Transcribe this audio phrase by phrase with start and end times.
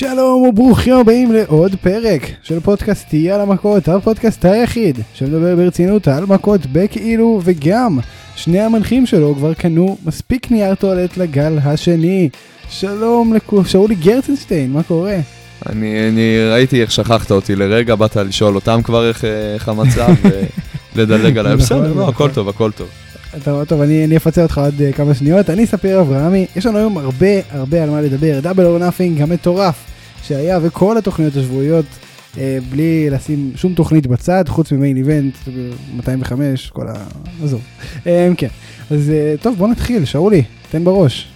[0.00, 6.60] שלום וברוכים הבאים לעוד פרק של פודקאסט יאללה מכות, הפודקאסט היחיד שמדבר ברצינות על מכות
[6.72, 7.98] בכאילו וגם
[8.36, 12.28] שני המנחים שלו כבר קנו מספיק נייר טואלט לגל השני.
[12.68, 15.16] שלום לכו, שאולי גרצנשטיין, מה קורה?
[15.68, 19.24] אני, אני ראיתי איך שכחת אותי לרגע, באת לשאול אותם כבר איך,
[19.54, 20.14] איך המצב
[20.96, 22.08] ולדלג עליי, נכון, בסדר, לא, נכון.
[22.08, 22.88] הכל טוב, הכל טוב.
[23.44, 25.50] טוב, טוב, אני, אני אפצה אותך עוד uh, כמה שניות.
[25.50, 28.40] אני ספיר אברהמי, יש לנו היום הרבה הרבה על מה לדבר.
[28.40, 29.89] Double or Nothing המטורף
[30.22, 31.86] שהיה וכל התוכניות השבועיות
[32.34, 32.38] uh,
[32.70, 35.34] בלי לשים שום תוכנית בצד, חוץ מ Main Event,
[35.96, 36.92] 205, כל ה...
[37.44, 37.60] עזוב.
[37.96, 38.06] Um,
[38.36, 38.48] כן,
[38.90, 41.28] אז uh, טוב, בוא נתחיל, שאולי, תן בראש.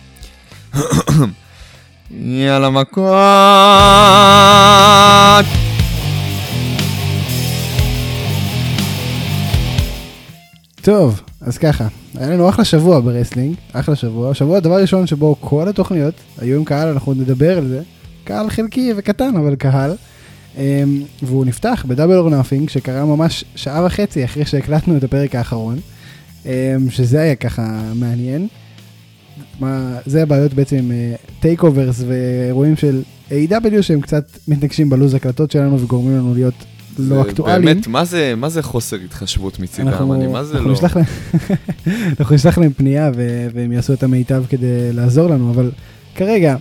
[2.11, 3.05] יאללה מכות!
[10.83, 14.35] טוב, אז ככה, היה לנו אחלה שבוע ב wrestling, אחלה שבוע.
[14.35, 17.83] שבוע דבר ראשון שבו כל התוכניות היו עם קהל, אנחנו נדבר על זה.
[18.25, 19.95] קהל חלקי וקטן, אבל קהל.
[20.57, 20.59] Um,
[21.23, 25.79] והוא נפתח ב Double or Nothing, שקרה ממש שעה וחצי אחרי שהקלטנו את הפרק האחרון.
[26.45, 26.47] um,
[26.91, 28.49] שזה היה ככה מעניין.
[29.61, 30.93] מה, זה הבעיות בעצם עם
[31.41, 36.55] takeovers ואירועים של AEW שהם קצת מתנגשים בלו"ז הקלטות שלנו וגורמים לנו להיות
[36.99, 37.65] לא אקטואליים.
[37.65, 39.89] באמת, מה זה, מה זה חוסר התחשבות מצידם?
[39.89, 40.75] אני מה זה אנחנו לא?
[40.75, 41.05] נשלח להם,
[42.21, 45.71] אנחנו נשלח להם פנייה ו- והם יעשו את המיטב כדי לעזור לנו, אבל
[46.15, 46.57] כרגע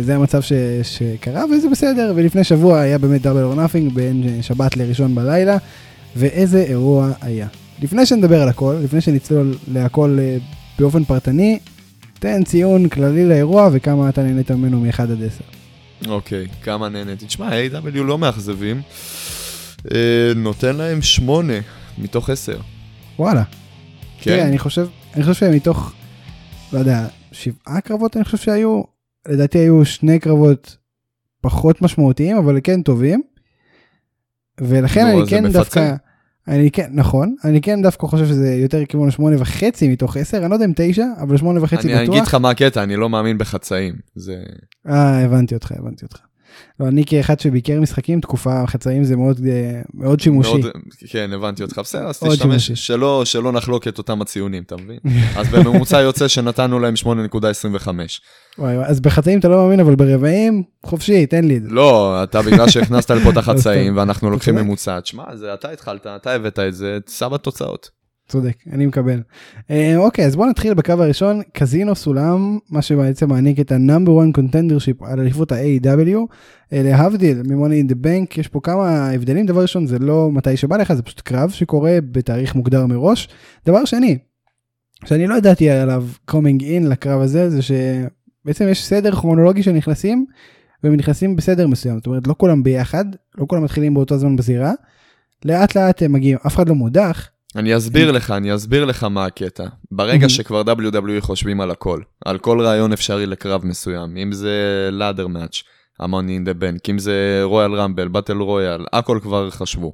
[0.00, 4.42] זה המצב ש- שקרה וזה בסדר, ולפני שבוע היה באמת Double or Nothing בין אה,
[4.42, 5.56] שבת לראשון בלילה,
[6.16, 7.46] ואיזה אירוע היה.
[7.82, 10.36] לפני שנדבר על הכל, לפני שנצלול להכל אה,
[10.78, 11.58] באופן פרטני,
[12.18, 15.44] תן ציון כללי לאירוע וכמה אתה נהנית ממנו מ-1 עד 10.
[16.10, 17.26] אוקיי, כמה נהניתי.
[17.26, 18.80] תשמע, AEW לא מאכזבים.
[19.94, 19.98] אה,
[20.36, 21.52] נותן להם שמונה
[21.98, 22.58] מתוך עשר.
[23.18, 23.42] וואלה.
[24.22, 24.46] תראה, כן?
[24.46, 25.92] אני חושב, אני חושב שמתוך,
[26.72, 28.82] לא יודע, שבעה קרבות אני חושב שהיו,
[29.28, 30.76] לדעתי היו שני קרבות
[31.40, 33.22] פחות משמעותיים, אבל כן טובים.
[34.60, 35.52] ולכן אני כן.
[35.52, 35.94] דווקא,
[36.48, 40.50] אני כן, נכון, אני כן דווקא חושב שזה יותר כיוון שמונה וחצי מתוך עשר, אני
[40.50, 42.34] לא יודע אם תשע, אבל שמונה וחצי אני אגיד לך בטוח.
[42.34, 43.94] מה הקטע, אני לא מאמין בחצאים.
[44.14, 44.42] זה...
[44.88, 46.18] אה, הבנתי אותך, הבנתי אותך.
[46.80, 50.50] לא, אני כאחד שביקר משחקים, תקופה חצאים זה מאוד, אה, מאוד שימושי.
[50.50, 50.66] מאוד,
[51.08, 51.78] כן, הבנתי אותך.
[51.78, 52.70] בסדר, אז תשתמש.
[52.72, 54.98] שלא, שלא נחלוק את אותם הציונים, אתה מבין?
[55.38, 57.88] אז בממוצע יוצא שנתנו להם 8.25.
[58.58, 61.68] וואי, אז בחצאים אתה לא מאמין, אבל ברבעים, חופשי, תן לי את זה.
[61.70, 63.96] לא, אתה בגלל שהכנסת לפה את החצאים.
[63.96, 64.54] ואנחנו לוקחים.
[64.54, 67.97] ממוצע, תשמע, אתה התחלת, אתה הבאת את זה, סע בתוצאות.
[68.28, 69.22] צודק, אני מקבל.
[69.70, 74.38] אה, אוקיי, אז בואו נתחיל בקו הראשון, קזינו סולם, מה שבעצם מעניק את ה-number one
[74.38, 76.16] contendership על אליפות ה-AW,
[76.72, 80.56] אה, להבדיל מ-Money in the Bank, יש פה כמה הבדלים, דבר ראשון זה לא מתי
[80.56, 83.28] שבא לך, זה פשוט קרב שקורה בתאריך מוגדר מראש.
[83.66, 84.18] דבר שני,
[85.04, 90.26] שאני לא ידעתי עליו coming in לקרב הזה, זה שבעצם יש סדר כרונולוגי שנכנסים,
[90.84, 93.04] והם נכנסים בסדר מסוים, זאת אומרת לא כולם ביחד,
[93.38, 94.72] לא כולם מתחילים באותו זמן בזירה,
[95.44, 99.24] לאט לאט הם מגיעים, אף אחד לא מודח, אני אסביר לך, אני אסביר לך מה
[99.24, 99.64] הקטע.
[99.90, 100.28] ברגע.
[100.28, 105.62] שכבר WWE חושבים על הכל, על כל רעיון אפשרי לקרב מסוים, אם זה לאדר מאץ',
[106.00, 109.92] המוני אין דה בנק, אם זה רויאל רמבל, באטל רויאל, הכל כבר חשבו.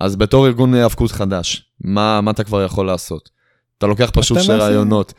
[0.00, 3.30] אז בתור ארגון האבקות חדש, מה, מה אתה כבר יכול לעשות?
[3.78, 4.52] אתה לוקח פשוט שתי.
[4.52, 5.14] רעיונות.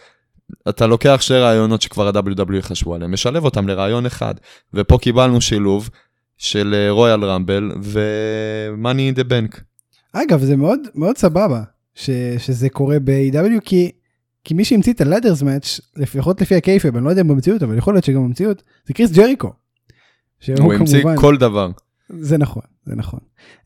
[0.69, 4.35] אתה לוקח שתי רעיונות שכבר ה-WWE חשבו עליהם, משלב אותם לרעיון אחד.
[4.73, 5.90] ופה קיבלנו שילוב
[6.38, 9.69] של רויאל רמבל ו-Money in the Bank.
[10.14, 11.64] אגב זה מאוד מאוד סבבה
[11.96, 13.92] ש, שזה קורה ב-AW כי,
[14.44, 17.78] כי מי שהמציא את הלאדרס מאץ' לפחות לפי הקייפב אני לא יודע אם במציאות אבל
[17.78, 19.52] יכול להיות שגם במציאות זה קריס ג'ריקו.
[20.59, 21.72] הוא המציא כל דבר.
[22.09, 23.20] זה נכון זה נכון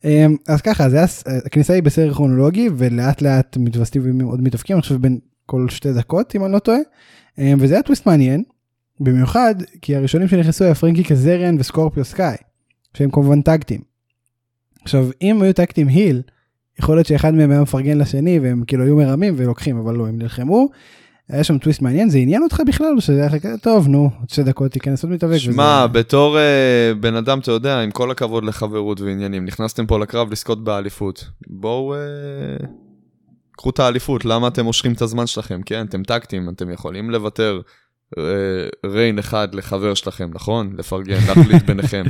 [0.04, 1.06] אמ, אז ככה זה היה,
[1.46, 6.36] הכניסה היא בסדר כרונולוגי ולאט לאט מתווספים עוד מתאפקים אני חושב בין כל שתי דקות
[6.36, 6.78] אם אני לא טועה
[7.38, 8.44] אמ, וזה היה טוויסט מעניין
[9.00, 12.36] במיוחד כי הראשונים שנכנסו היה פרנקי קזריאן וסקורפיו סקאי
[12.94, 13.80] שהם כמובן טאגטים.
[14.82, 16.22] עכשיו אם היו טאגטים היל
[16.78, 20.18] יכול להיות שאחד מהם היה מפרגן לשני והם כאילו היו מרמים ולוקחים אבל לא הם
[20.18, 20.68] נלחמו.
[21.28, 24.30] היה שם טוויסט מעניין זה עניין אותך בכלל או שזה היה כזה טוב נו עוד
[24.30, 25.36] שתי דקות תיכנס עוד מתאבק.
[25.38, 29.98] שמע, וזה- בתור uh, בן אדם, אתה יודע, עם כל הכבוד לחברות ועניינים, נכנסתם פה
[29.98, 31.24] לקרב לזכות באליפות.
[31.46, 32.66] בואו, uh,
[33.56, 35.60] קחו את האליפות, למה אתם מושכים את הזמן שלכם?
[35.66, 37.60] כן, אתם טקטים, אתם יכולים לוותר
[38.14, 38.18] uh,
[38.86, 40.72] ריין אחד לחבר שלכם, נכון?
[40.78, 42.04] לפרגן, להחליט ביניכם.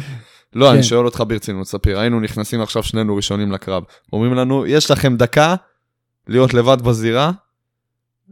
[0.54, 0.72] לא, כן.
[0.74, 3.82] אני שואל אותך ברצינות, ספיר, היינו נכנסים עכשיו שנינו ראשונים לקרב.
[4.12, 5.54] אומרים לנו, יש לכם דקה
[6.28, 7.30] להיות לבד בזירה,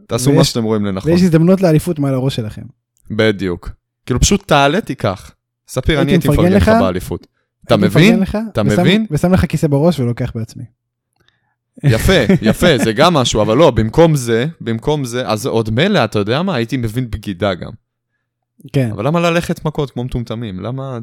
[0.07, 1.11] תעשו מה ויש- שאתם רואים לנכון.
[1.11, 2.61] ויש הזדמנות לאליפות מעל הראש שלכם.
[3.11, 3.69] בדיוק.
[4.05, 5.31] כאילו פשוט תעלה, תיקח.
[5.67, 7.27] ספיר, אני הייתי מפרגן לך באליפות.
[7.65, 8.19] אתה מבין?
[8.19, 9.05] לך, אתה ושם- מבין?
[9.11, 10.63] ושם לך כיסא בראש ולוקח בעצמי.
[11.83, 12.13] יפה,
[12.49, 16.41] יפה, זה גם משהו, אבל לא, במקום זה, במקום זה, אז עוד מילא, אתה יודע
[16.41, 16.55] מה?
[16.55, 17.71] הייתי מבין בגידה גם.
[18.73, 18.89] כן.
[18.91, 20.59] אבל למה ללכת מכות כמו מטומטמים?
[20.59, 20.99] למה...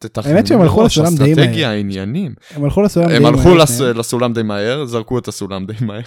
[0.00, 1.30] תתכננו האמת שהם הלכו לסולם די מהר.
[1.32, 2.34] אסטרטגיה, עניינים.
[2.54, 3.98] הם הלכו לסולם די הם הלכו מהר, שניהם.
[3.98, 6.00] לסולם די מהר, זרקו את הסולם די מהר.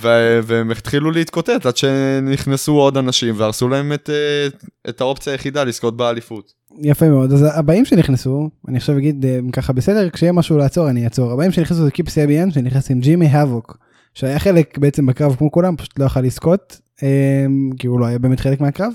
[0.46, 4.48] והם התחילו להתקוטט עד שנכנסו עוד אנשים והרסו להם את, אה,
[4.88, 6.52] את האופציה היחידה לזכות באליפות.
[6.78, 11.04] יפה מאוד אז הבאים שנכנסו אני עכשיו אגיד אה, ככה בסדר כשיהיה משהו לעצור אני
[11.04, 13.78] אעצור הבאים שנכנסו זה קיפ סביאן שנכנס עם ג'ימי האבוק
[14.14, 17.46] שהיה חלק בעצם בקרב כמו כולם פשוט לא יכל לזכות אה,
[17.78, 18.92] כי הוא לא היה באמת חלק מהקרב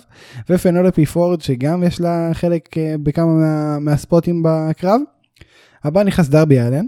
[0.49, 5.01] ופנולופי פורד שגם יש לה חלק אה, בכמה מה, מהספוטים בקרב.
[5.83, 6.85] הבא נכנס דרבי אלן.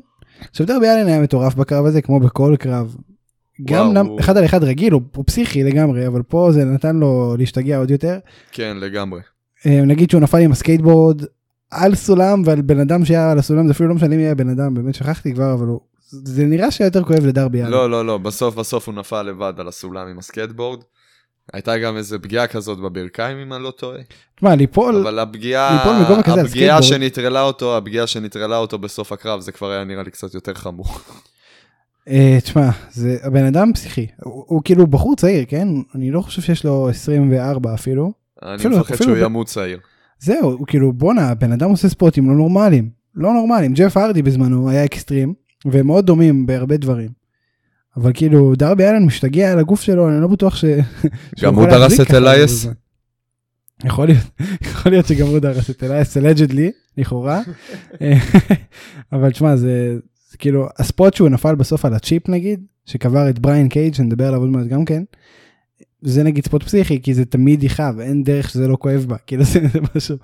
[0.50, 2.96] עכשיו דרבי אלן היה מטורף בקרב הזה כמו בכל קרב.
[3.66, 6.66] גם וואו, למ- הוא- אחד על אחד רגיל הוא, הוא פסיכי לגמרי אבל פה זה
[6.66, 8.20] נתן לו להשתגע עוד יותר.
[8.52, 9.22] כן, לגמרי.
[9.66, 11.22] אה, נגיד שהוא נפל עם הסקייטבורד
[11.72, 14.50] על סולם ועל בן אדם שהיה על הסולם זה אפילו לא משנה מי היה בן
[14.50, 15.80] אדם באמת שכחתי כבר אבל הוא
[16.12, 17.72] זה נראה שיותר כואב לדרבי אלן.
[17.72, 20.80] לא, לא, לא, בסוף בסוף הוא נפל לבד על הסולם עם הסקטבורד.
[21.54, 23.98] הייתה גם איזה פגיעה כזאת בברכיים אם אני לא טועה.
[24.36, 27.02] תשמע ליפול אבל הפגיעה, ליפול מגובה כזה על הפגיעה סקייטבורד.
[27.10, 30.86] שנטרלה אותו, הפגיעה שנטרלה אותו בסוף הקרב, זה כבר היה נראה לי קצת יותר חמור.
[32.08, 36.42] אה, תשמע זה הבן אדם פסיכי הוא, הוא כאילו בחור צעיר כן אני לא חושב
[36.42, 38.12] שיש לו 24 אפילו
[38.44, 39.80] אני אפילו- מפחד אפילו שהוא ב- ימות צעיר.
[40.20, 44.70] זהו הוא כאילו בואנה הבן אדם עושה ספוטים לא נורמליים לא נורמליים ג'ף הרדי בזמנו
[44.70, 45.34] היה אקסטרים
[45.66, 47.10] והם מאוד דומים בהרבה דברים.
[47.98, 50.66] אבל כאילו דרבי אלן משתגע על הגוף שלו אני לא בטוח ש...
[51.42, 52.68] גם הוא דרס את אלייס?
[53.84, 57.42] יכול להיות יכול להיות שגם הוא דרס את אלייס אלג'דלי לכאורה
[59.14, 59.98] אבל תשמע זה,
[60.32, 64.28] זה כאילו ה spot שהוא נפל בסוף על הצ'יפ נגיד שקבר את בריין קייג' שנדבר
[64.28, 65.04] עליו עוד מעט גם כן.
[66.02, 69.44] זה נגיד spot פסיכי כי זה תמיד יכאב אין דרך שזה לא כואב בה כאילו
[69.44, 70.18] זה, זה משהו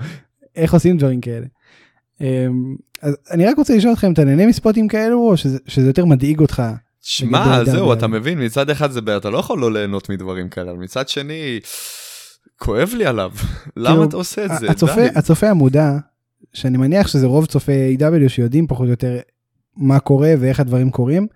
[0.56, 1.46] איך עושים דברים כאלה.
[3.06, 6.40] אז אני רק רוצה לשאול אתכם אתה נהנה מספוטים כאלו או שזה, שזה יותר מדאיג
[6.40, 6.64] אותך
[7.02, 8.08] שמע, זהו, אתה.
[8.08, 11.60] מבין, מצד אחד זה בעיה, אתה לא יכול לא ליהנות מדברים כאלה, אבל מצד שני,
[12.60, 13.32] כואב לי עליו.
[13.78, 14.72] למה כאילו, אתה עושה את זה?
[14.72, 15.06] הצופה.
[15.16, 15.98] הצופה המודע,
[16.54, 19.20] שאני מניח שזה רוב צופי A.W שיודעים פחות או יותר
[19.78, 21.28] מה קורה ואיך הדברים קורים,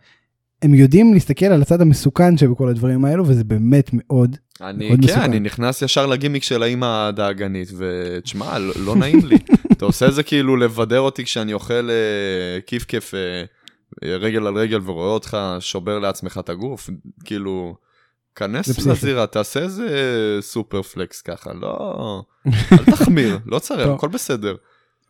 [0.62, 4.38] הם יודעים להסתכל על הצד המסוכן שבכל הדברים האלו וזה באמת מאוד.
[4.62, 5.22] אני, מאוד כן, מסוכן.
[5.22, 9.38] אני נכנס ישר לגימיק של האמא הדאגנית, ותשמע, לא, לא נעים לי.
[9.72, 13.44] אתה עושה את זה כאילו לבדר אותי כשאני אוכל אה, כיף כיף אה,
[14.18, 16.90] רגל על רגל ורואה אותך שובר לעצמך את הגוף,
[17.26, 17.76] כאילו,
[18.36, 18.88] כנס.
[18.88, 19.88] לזירה, תעשה איזה
[20.42, 22.22] superplex ככה, לא,
[22.72, 23.88] אל תחמיר, לא צריך.
[23.88, 24.56] הכל בסדר.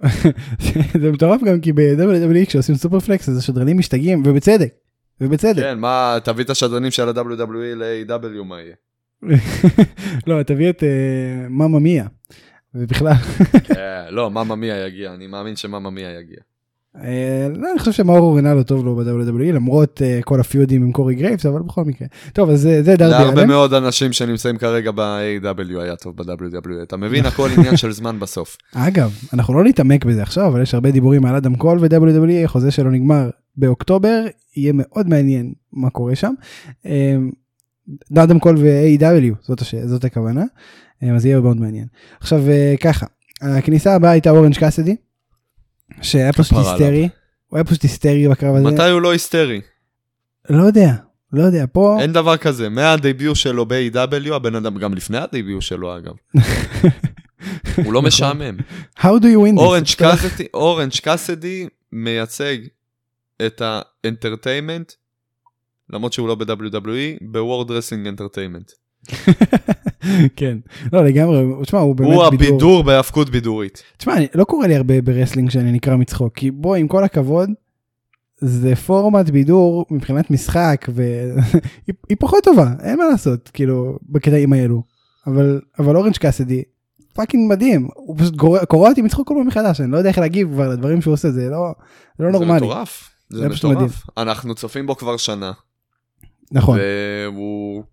[1.01, 4.73] זה מטורף גם כי ב-WWE כשעושים superplex אז השדרנים משתגעים ובצדק.
[5.21, 5.63] ובצדק.
[5.63, 8.75] כן, מה, תביא את השדרנים של ה-WWE ל-AEW, מה יהיה?
[10.27, 12.05] לא תביא את אה, mamma mia.
[12.75, 13.13] ובכלל
[13.63, 13.73] כן,
[14.15, 16.37] לא, mamma mia יגיע, אני מאמין ש mamma mia יגיע.
[17.03, 21.15] אה, לא, אני חושב שמאורו רנאלו טוב לו ב-WWE למרות אה, כל הפיודים עם קורי
[21.15, 22.07] גרייבס אבל בכל מקרה.
[22.33, 23.47] טוב אז זה דרבי להרבה אלן.
[23.47, 28.57] מאוד אנשים שנמצאים כרגע ב-AEW היה טוב ב-WWE, אתה מבין, הכל עניין של זמן בסוף.
[28.75, 32.71] אגב, אנחנו לא נתעמק בזה עכשיו, אבל יש הרבה דיבורים על אדם קול ו-WWE, חוזה
[32.71, 34.25] שלו נגמר באוקטובר,
[34.55, 36.33] יהיה מאוד מעניין מה קורה שם.
[36.85, 37.31] אמ,
[38.17, 39.75] אדם קול ו-AEW, זאת, הש...
[39.75, 40.43] זאת הכוונה,
[41.03, 41.87] אמ, אז יהיה מאוד מעניין.
[42.19, 43.05] עכשיו אה, ככה,
[43.41, 44.95] הכניסה הבאה הייתה אורנג' קאסדי,
[46.01, 47.09] שהיה פשוט היסטרי,
[47.47, 49.61] הוא היה פשוט היסטרי בקרב הזה, מתי הוא לא היסטרי?
[50.49, 50.93] לא יודע,
[51.33, 55.25] לא יודע, פה, אין דבר כזה, מה debut שלו ב-AEW, הבן אדם, גם לפני ה
[55.25, 56.13] debut שלו אגב,
[57.85, 58.57] הוא לא משעמם.
[58.99, 60.49] how do you win this?
[60.53, 62.57] אורנג' קאסדי מייצג
[63.45, 64.91] את ה entertainment,
[65.89, 68.71] למרות שהוא לא ב-WWE, ב World Wrestling Entertainment.
[70.35, 70.57] כן,
[70.93, 72.47] לא לגמרי, תשמע, הוא באמת הוא בידור.
[72.47, 73.83] הבידור בהאבקות בידורית.
[73.97, 77.03] תשמע, אני- לא קורה לי הרבה ב wrestling שאני נקרע מצחוק, כי בוא, עם כל
[77.03, 77.49] הכבוד,
[78.37, 81.33] זה פורמט בידור מבחינת משחק, והיא
[82.09, 84.83] היא פחות טובה, אין מה לעשות, כאילו, בקטעים האלו.
[85.27, 86.63] אבל, אבל אורנג' קאסדי,
[87.13, 88.35] fucking מדהים, הוא פשוט
[88.69, 91.31] קורע אותי מצחוק כל פעם מחדש, אני לא יודע איך להגיב כבר לדברים שהוא עושה,
[91.31, 91.73] זה לא,
[92.17, 92.55] זה לא זה נורמלי.
[92.57, 93.09] מטורף.
[93.29, 94.03] זה פשוט מטורף.
[94.17, 95.51] אנחנו צופים בו כבר שנה,
[96.51, 96.79] נכון,
[97.25, 97.83] והוא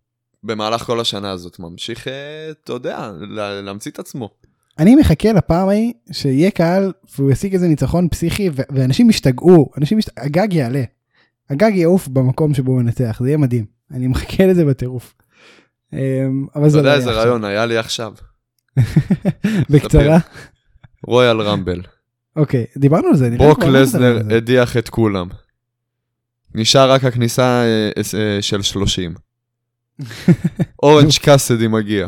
[0.43, 2.13] במהלך כל השנה הזאת ממשיך, אה,
[2.51, 4.31] אתה יודע, לה- להמציא את עצמו.
[4.79, 10.11] אני מחכה לפעם ההיא שיהיה קהל והוא ישיג איזה ניצחון פסיכי ואנשים ישתגעו, אנשים ישת...
[10.19, 10.83] הגג יעלה.
[11.51, 13.65] הגג יעוף במקום שבו הוא ינצח, זה יהיה מדהים.
[13.91, 15.15] אני מחכה לזה בטירוף.
[15.93, 15.99] אמ,
[16.55, 17.23] אבל אתה זה לא יודע יהיה איזה עכשיו.
[17.23, 18.13] רעיון היה לי עכשיו?
[19.71, 20.19] בקצרה.
[21.07, 21.81] רויאל רמבל.
[22.37, 23.29] אוקיי, דיברנו על זה.
[23.29, 24.19] לי ברוק לא לזנר.
[24.37, 25.29] הדיח את כולם.
[26.55, 29.15] נשאר רק הכניסה אה, אה, של 30.
[30.83, 32.07] אורנג' קאסדי מגיע.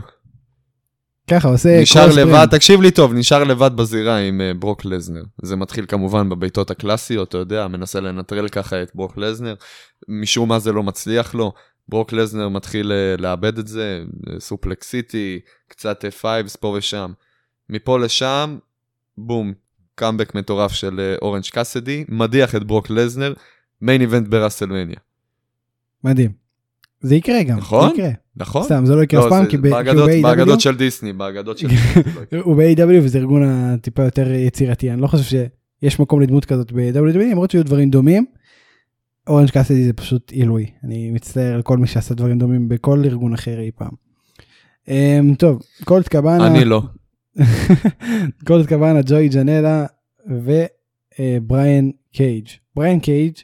[1.31, 2.47] ככה עושה נשאר לבד.
[2.51, 5.23] תקשיב לי טוב, נשאר לבד בזירה עם אה, ברוק לזנר.
[5.43, 9.55] זה מתחיל כמובן בבעיטות הקלאסיות, אתה יודע, מנסה לנטרל ככה את ברוק לזנר.
[10.09, 11.53] משום מה זה לא מצליח לו.
[11.89, 14.03] ברוק לזנר מתחיל אה, לאבד את זה,
[14.39, 17.13] Suplex City, קצת F5s פה ושם.
[17.71, 18.59] מפה לשם,
[19.19, 19.53] בום,
[19.99, 23.33] קאמבק מטורף של אורנג' קאסדי, מדיח את ברוק לזנר,
[23.83, 24.97] main event בראסלמניה.
[26.05, 26.31] מדהים.
[27.01, 27.89] זה יקרה גם, נכון?
[27.89, 28.11] זה יקרה.
[28.37, 28.63] נכון?
[28.63, 31.69] סתם, זה לא יקרה אף פעם, כי ב- כי הוא באגדות- של דיסני, באגדות של
[31.73, 32.03] דיסני.
[32.33, 32.41] לא.
[32.41, 35.39] הוא ב-AEW וזה ארגון הטיפה יותר יצירתי, אני לא חושב
[35.83, 38.27] שיש מקום לדמות כזאת ב-WWE, למרות שיהיו דברים דומים.
[39.27, 43.33] אורנג' קאסדי זה פשוט עילוי, אני מצטער על כל מי שעשה דברים דומים בכל ארגון
[43.35, 43.91] אחר אי פעם.
[44.89, 46.83] אמ, טוב, קולט קבאנה, אני לא.
[48.47, 49.87] קולט קבאנה, ג'וי ג'נלה
[50.27, 52.47] ובריאן קייג'.
[52.77, 53.35] בריאן קייג'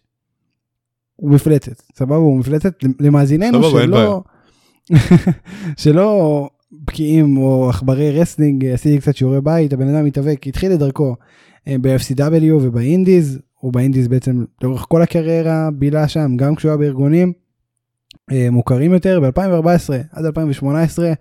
[1.16, 2.16] הוא מפלצת, סבבה?
[2.16, 4.22] הוא מפלצת למאזיננו שלא,
[5.82, 11.14] שלא בקיאים או עכברי wrestling, עשיתי קצת שיעורי בית, הבן אדם מתאבק, התחיל את דרכו
[11.68, 16.70] אה, ב-FCW וב indies, הוא ב indies בעצם לאורך כל הקריירה בילה שם, גם כשהוא
[16.70, 17.32] היה בארגונים
[18.32, 21.12] אה, מוכרים יותר, ב-2014 עד 2018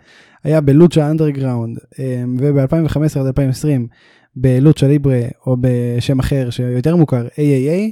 [0.43, 1.77] היה ב Lucha Underground,
[2.39, 3.87] וב-2015 עד 2020
[4.35, 7.91] ב Lucha Libre, או בשם אחר שיותר מוכר, AAA,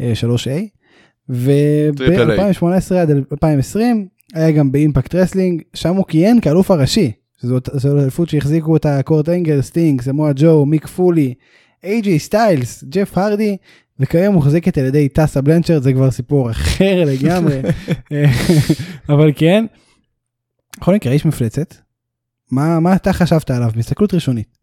[0.00, 0.50] אה, 3A,
[1.28, 7.12] וב-2018 עד 2020 היה גם ב Impact Wrestling, שם הוא כיהן כאלוף הראשי,
[7.42, 11.34] שזאת זו אליפות שהחזיקו אותה קורט אנגל, סטינג, סמואל ג'ו, מיק פולי,
[11.84, 13.56] איי-ג'יי סטיילס, ג'ף הרדי,
[14.00, 17.60] וכיום מוחזקת על ידי טסה בלנצ'רד, זה כבר סיפור אחר לגמרי,
[19.08, 19.66] אבל כן.
[20.80, 21.74] בכל מקרה, איש מפלצת.
[22.50, 24.58] מה, מה אתה חשבת עליו בהסתכלות ראשונית?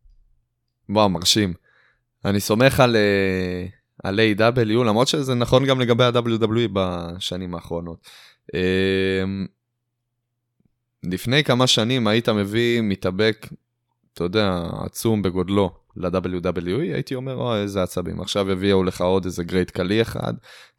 [0.90, 1.54] וואו, מרשים.
[2.26, 3.66] אני סומך על, אה,
[4.04, 8.08] על A.W, למרות שזה נכון גם לגבי ה-WWE בשנים האחרונות.
[8.56, 9.24] אה,
[11.04, 13.48] לפני כמה שנים היית מביא מתאבק,
[14.14, 18.22] אתה יודע, עצום בגודלו ל-WWE, הייתי אומר, אוי, איזה עצבים.
[18.22, 20.34] עכשיו יביאו לך עוד איזה גרייט קלי אחד,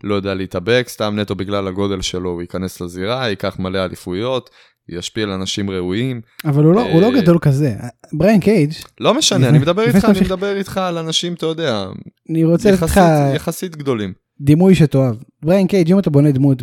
[0.04, 4.50] לא יודע להתאבק, סתם נטו בגלל הגודל שלו, הוא ייכנס לזירה, ייקח מלא אליפויות,
[4.88, 6.20] ישפיע על אנשים ראויים.
[6.44, 7.74] אבל הוא לא, הוא לא אה, גדול כזה.
[8.12, 10.20] בריין קייג', לא משנה, אני מדבר איתך, אני.
[10.20, 11.86] מדבר איתך על אנשים, אתה יודע,
[12.30, 12.86] אני רוצה לתת
[13.34, 14.12] יחסית, גדולים.
[14.40, 15.16] דימוי שתאהב.
[15.42, 16.62] בריין קייג', אם אתה בונה דמות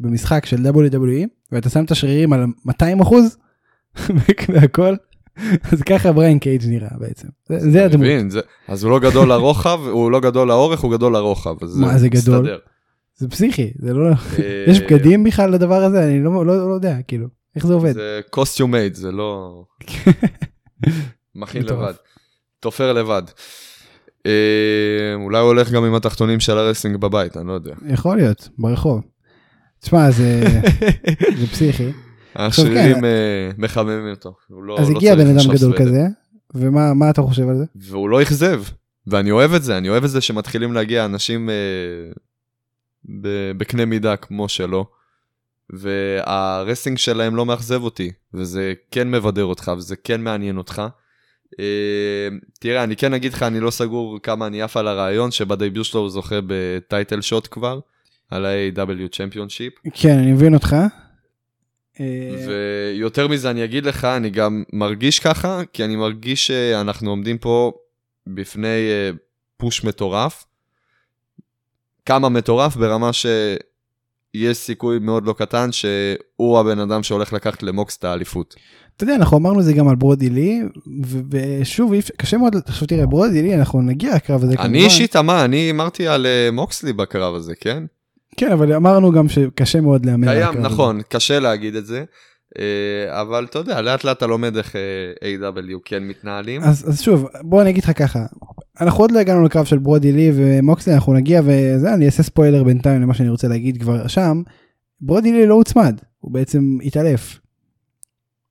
[0.00, 3.36] במשחק של WWE, ואתה שם את השרירים על 200 אחוז,
[4.48, 4.94] והכל,
[5.72, 7.28] אז ככה בריין קייג' נראה בעצם.
[7.48, 8.06] זה, הדמות.
[8.68, 11.54] אז הוא לא גדול לרוחב, הוא לא גדול לאורך, הוא גדול לרוחב.
[11.76, 12.48] מה, זה גדול?
[13.16, 14.08] זה פסיכי, זה לא...
[14.08, 16.04] אה, יש בגדים בכלל לדבר הזה?
[16.04, 17.26] אני לא, לא, לא יודע, כאילו,
[17.56, 17.92] איך זה עובד?
[17.92, 19.62] זה costume made, זה לא...
[21.34, 21.62] מכין.
[21.62, 21.94] לבד.
[22.60, 23.22] תופר לבד.
[24.26, 24.32] אה,
[25.14, 27.74] אולי הוא הולך גם עם התחתונים של הרסלינג בבית, אני לא יודע.
[27.88, 29.00] יכול להיות, ברחוב.
[29.80, 30.40] תשמע, זה,
[31.40, 31.90] זה פסיכי.
[32.36, 34.34] השרירים אה, מחממים אותו.
[34.50, 35.78] לא- אז לא הגיע בן אדם גדול סוודר.
[35.78, 36.06] כזה,
[36.54, 37.64] ומה מה אתה חושב על זה?
[37.76, 38.62] והוא לא אכזב,
[39.06, 41.54] ואני אוהב את זה, אני אוהב את זה שמתחילים להגיע אנשים אה,
[43.56, 44.86] בקנה מידה כמו שלו,
[45.72, 50.82] והרסינג שלהם לא מאכזב אותי, וזה כן מבדר אותך, וזה כן מעניין אותך.
[51.60, 52.28] אה,
[52.60, 56.00] תראה, אני כן אגיד לך, אני לא סגור כמה אני עף על הרעיון, שבדייביוט שלו
[56.00, 57.80] הוא זוכה בטייטל שוט כבר,
[58.30, 59.72] על ה-AW צ'מפיונשיפ.
[59.94, 60.76] כן, אני מבין אותך.
[62.00, 67.38] אה, ויותר מזה אני אגיד לך, אני גם מרגיש ככה, כי אני מרגיש שאנחנו עומדים
[67.38, 67.72] פה
[68.26, 69.10] בפני אה,
[69.56, 70.46] פוש מטורף.
[72.06, 73.10] כמה מטורף ברמה
[74.36, 78.54] שיש סיכוי מאוד לא קטן שהוא הבן אדם שהולך לקחת למוקס את האליפות.
[78.96, 80.62] אתה יודע, אנחנו אמרנו זה גם על ברודי לי,
[81.30, 85.70] ושוב, קשה מאוד, עכשיו תראה, ברודי לי, אנחנו נגיע לקרב הזה אני אישית אמר, אני
[85.70, 87.82] אמרתי על אה, מוקסלי בקרב הזה, כן?
[88.36, 90.74] כן, אבל אמרנו גם שקשה מאוד להמר קיים, הקרב הזה.
[90.74, 92.04] נכון, קשה להגיד את זה.
[92.58, 95.78] אה, אבל אתה יודע, לאט לאט אתה לומד איך אה, A.W.
[95.84, 96.62] כן מתנהלים.
[96.62, 98.26] אז, אז שוב, בוא אני אגיד לך ככה,
[98.80, 102.64] אנחנו עוד לא הגענו לקרב של ברודי לי ומוקסלי, אנחנו נגיע וזה, אני אעשה ספוילר
[102.64, 104.42] בינתיים למה שאני רוצה להגיד כבר שם.
[105.00, 107.38] ברודי לי לא הוצמד, הוא בעצם התעלף.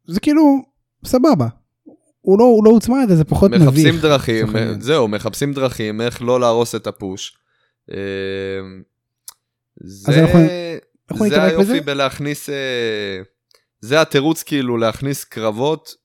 [0.08, 0.62] זה כאילו,
[1.06, 1.48] סבבה.
[2.22, 3.64] הוא לא, הוא לא הוצמד, אז זה פחות מביך.
[3.68, 4.48] מחפשים דרכים.
[4.80, 7.38] זהו, מחפשים דרכים איך לא להרוס את הפוש.
[7.92, 7.98] אה,
[9.84, 10.40] זה, אנחנו-
[11.12, 11.74] אנחנו זה נתעמק בזה?
[11.74, 12.56] היופי בלהכניס, אה,
[13.82, 15.96] זה התירוץ כאילו להכניס קרבות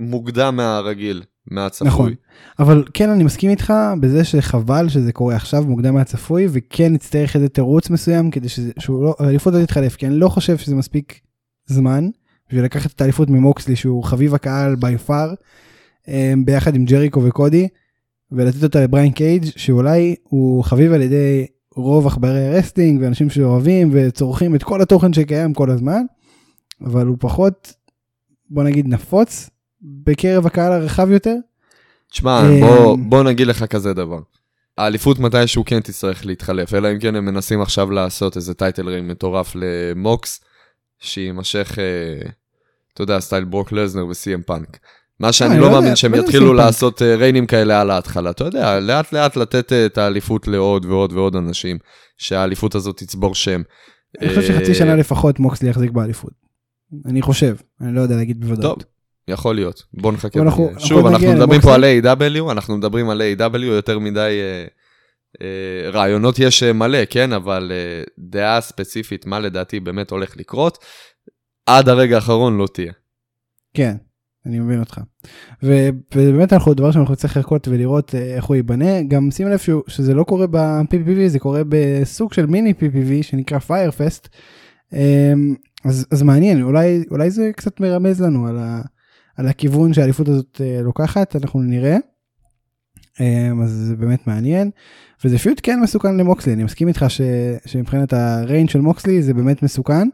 [0.00, 1.88] מוקדם מהרגיל, מהצפוי.
[1.88, 2.12] נכון.
[2.58, 7.48] אבל כן אני מסכים איתך בזה שחבל שזה קורה עכשיו מוקדם מהצפוי וכן נצטרך איזה
[7.48, 11.20] תירוץ מסוים כדי שזה, שהוא לא, האליפות לא תתחלף כי אני לא חושב שזה מספיק
[11.66, 12.08] זמן
[12.48, 15.34] בשביל לקחת את האליפות ממוקסלי שהוא חביב הקהל בי פאר
[16.44, 17.68] ביחד עם ג'ריקו וקודי
[18.32, 21.46] ולתת אותה לבריין קייג' שאולי הוא חביב על ידי
[21.76, 26.02] רוב עכברי wrestling ואנשים שאוהבים וצורכים את כל התוכן שקיים כל הזמן
[26.80, 27.74] אבל הוא פחות
[28.50, 29.50] בוא נגיד נפוץ
[29.84, 31.34] בקרב הקהל הרחב יותר.
[32.10, 34.20] תשמע, אה, בוא, בוא נגיד לך כזה דבר.
[34.78, 39.08] האליפות מתישהו כן תצטרך להתחלף, אלא אם כן הם מנסים עכשיו לעשות איזה title reign
[39.08, 40.40] מטורף למוקס,
[40.98, 42.30] שיימשך, אה,
[42.94, 44.78] אתה יודע, סטייל ברוק לזנר וסי.אם פאנק.
[45.20, 46.52] מה שאני אני לא לא מאמין שהם זה יתחילו?
[46.52, 50.84] לעשות אה, ריינים כאלה על ההתחלה, אתה יודע, לאט לאט לתת אה, את האליפות לעוד
[50.84, 51.78] ועוד ועוד אנשים,
[52.18, 53.62] שהאליפות הזאת תצבור שם.
[54.20, 56.32] אני חושב אה, שחצי שנה לפחות מוקסלי יחזיק באליפות.
[57.06, 58.78] אני חושב, אני לא יודע להגיד בוודאות.
[58.78, 58.88] טוב,
[59.28, 60.40] יכול להיות, בוא נחכה.
[60.40, 60.68] אנחנו-.
[60.68, 61.84] אנחנו שוב, אנחנו נגיע מדברים פה על.
[61.84, 64.66] A.W, אנחנו מדברים על A.W, יותר מדי אה,
[65.42, 70.78] אה, רעיונות יש אה, מלא, כן, אבל אה, דעה ספציפית, מה לדעתי באמת הולך לקרות,
[71.66, 72.92] עד הרגע האחרון לא תהיה.
[73.74, 73.96] כן,
[74.46, 75.00] אני מבין אותך.
[75.62, 79.02] ו- ובאמת אנחנו דבר שאנחנו נצטרך לחכות ולראות אה, איך הוא ייבנה.
[79.02, 83.58] גם שים לב שהוא, שזה לא קורה ב-PPV, זה קורה בסוג של מיני PPV שנקרא
[83.58, 84.28] פיירפסט.
[85.84, 88.80] אז, אז מעניין, אולי, אולי זה קצת מרמז לנו על, ה,
[89.36, 91.96] על הכיוון שהאליפות הזאת אה, לוקחת, אנחנו נראה.
[93.20, 94.70] אמ, אז זה באמת מעניין.
[95.24, 97.20] וזה פיוט כן מסוכן למוקסלי, אני מסכים איתך ש,
[97.66, 100.08] שמבחינת הריינג של מוקסלי זה באמת מסוכן.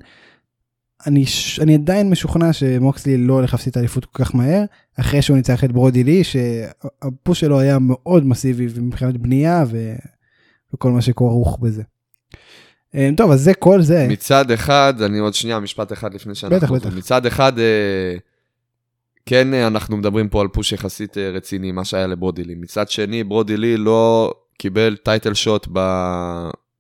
[1.07, 1.25] אני,
[1.61, 4.65] אני עדיין משוכנע שמוקסלי לא הולך להפסיד את האליפות כל כך מהר,
[5.01, 9.95] אחרי שהוא ניצח את ברודי לי, שהפוש שלו היה מאוד מסיבי מבחינת בנייה ו...
[10.75, 11.83] וכל מה שכרוך בזה.
[12.95, 14.07] אה, טוב, אז זה כל זה.
[14.09, 16.57] מצד אחד, אני עוד שנייה, משפט אחד לפני שאנחנו...
[16.57, 16.97] בטח, בטח.
[16.97, 18.17] מצד אחד, אה,
[19.31, 22.55] כן, אה, אנחנו מדברים פה על פוש יחסית אה, רציני, מה שהיה לברודילי.
[22.55, 25.69] מצד שני, ברודילי לא קיבל title shot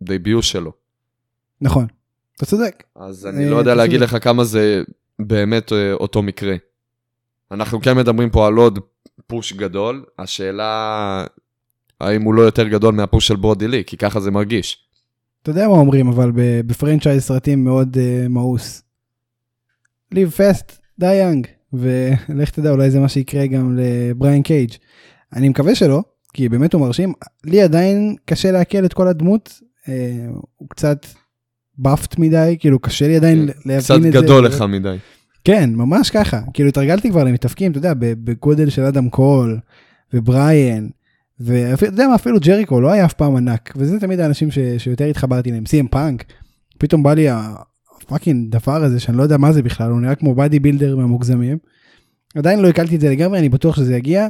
[0.02, 0.72] ב debut שלו.
[1.60, 1.86] נכון,
[2.36, 2.82] אתה צודק.
[2.96, 4.00] אז אה, אני לא יודע להגיד.
[4.00, 4.82] לך כמה זה
[5.18, 6.54] באמת אה, אותו מקרה.
[7.50, 8.78] אנחנו כן מדברים פה על עוד
[9.26, 11.24] push גדול, השאלה
[12.00, 14.86] האם הוא לא יותר גדול מה push של ברודי לי, כי ככה זה מרגיש.
[15.42, 16.32] אתה יודע מה אומרים, אבל
[16.66, 18.82] ב franchise סרטים מאוד אה, מאוס.
[20.14, 24.70] live fast, die young, ולך תדע, אולי זה מה שיקרה גם לבריאן קייג'.
[25.36, 27.12] אני מקווה שלא, כי באמת הוא מרשים.
[27.44, 31.06] לי עדיין קשה לעכל את כל הדמות, אה, הוא קצת
[31.78, 34.10] buffed מדי, כאילו קשה לי עדיין להבין את זה.
[34.10, 34.96] קצת גדול לך מדי.
[35.44, 36.40] כן, ממש ככה.
[36.54, 39.58] כאילו התרגלתי כבר למתאבקים, אתה יודע, בגודל של אדם קול
[40.14, 40.88] ובריאן,
[41.40, 45.04] ואתה יודע מה, אפילו ג'ריקו לא היה אף פעם ענק, וזה תמיד האנשים ש, שיותר
[45.04, 46.24] התחברתי להם, סי.אם פאנק,
[46.78, 47.28] פתאום בא לי
[48.10, 51.58] ה fucking דבר הזה שאני לא יודע מה זה בכלל, הוא נראה כמו bodybuilder מהמוגזמים.
[52.34, 54.28] עדיין לא הקלתי את זה לגמרי, אני בטוח שזה יגיע,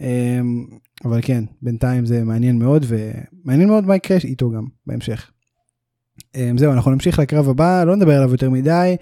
[0.00, 0.66] אמ,
[1.04, 5.30] אבל כן, בינתיים זה מעניין מאוד, ומעניין מאוד מה יקרה איתו גם בהמשך.
[6.34, 8.96] אמ, זהו, אנחנו נמשיך לקרב הבא, לא נדבר עליו יותר מדי.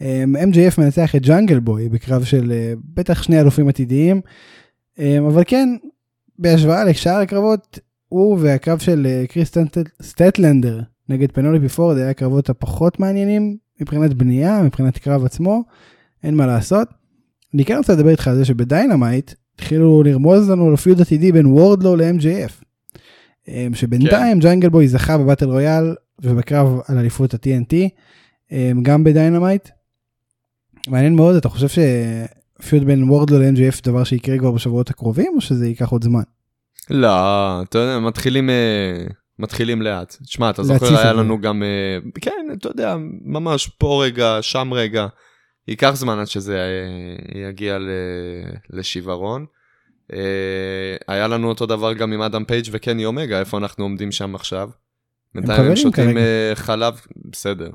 [0.00, 4.20] אמ, MJF מנצח את ג'אנגל בוי בקרב של אה, בטח שני אלופים עתידיים,
[4.98, 5.68] אבל כן,
[6.38, 9.52] בהשוואה לשאר הקרבות, הוא והקרב של אה, קריס
[10.02, 15.64] סטטלנדר נגד פנוליפי פורד היה הקרבות הפחות מעניינים מבחינת בנייה, מבחינת קרב עצמו,
[16.22, 16.88] אין מה לעשות.
[17.54, 21.32] אני כן רוצה לדבר איתך על זה שב Dynamite התחילו לרמוז לנו על feud עתידי
[21.32, 22.64] בין וורדלו ל-MJF.
[23.48, 24.48] אמ, שבינתיים כן.
[24.48, 27.74] ג'אנגל בוי זכה ב battle royal ובקרב על אליפות ה-TNT,
[28.52, 29.68] אמ, גם ב Dynamite.
[30.88, 35.40] מעניין מאוד, אתה חושב ש feud בין וורדלו ל-MJF דבר שיקרה כבר בשבועות הקרובים או
[35.40, 36.22] שזה ייקח עוד זמן?
[36.90, 39.04] לא, אתה יודע, מתחילים, אה,
[39.40, 40.16] מתחילים לאט.
[40.24, 41.12] תשמע, אתה זוכר, היה זה.
[41.12, 45.06] לנו גם, אה, כן, אתה יודע, ממש פה רגע, שם רגע.
[45.68, 47.90] ייקח זמן עד שזה אה, יגיע ל-
[48.70, 49.46] לשברון.
[50.12, 54.34] אה, היה לנו אותו דבר גם עם אדם פייג' וקני אומגה, איפה אנחנו עומדים שם
[54.34, 54.70] עכשיו?
[55.34, 56.16] בינתיים הם שותים
[56.54, 57.00] חלב,
[57.30, 57.70] בסדר,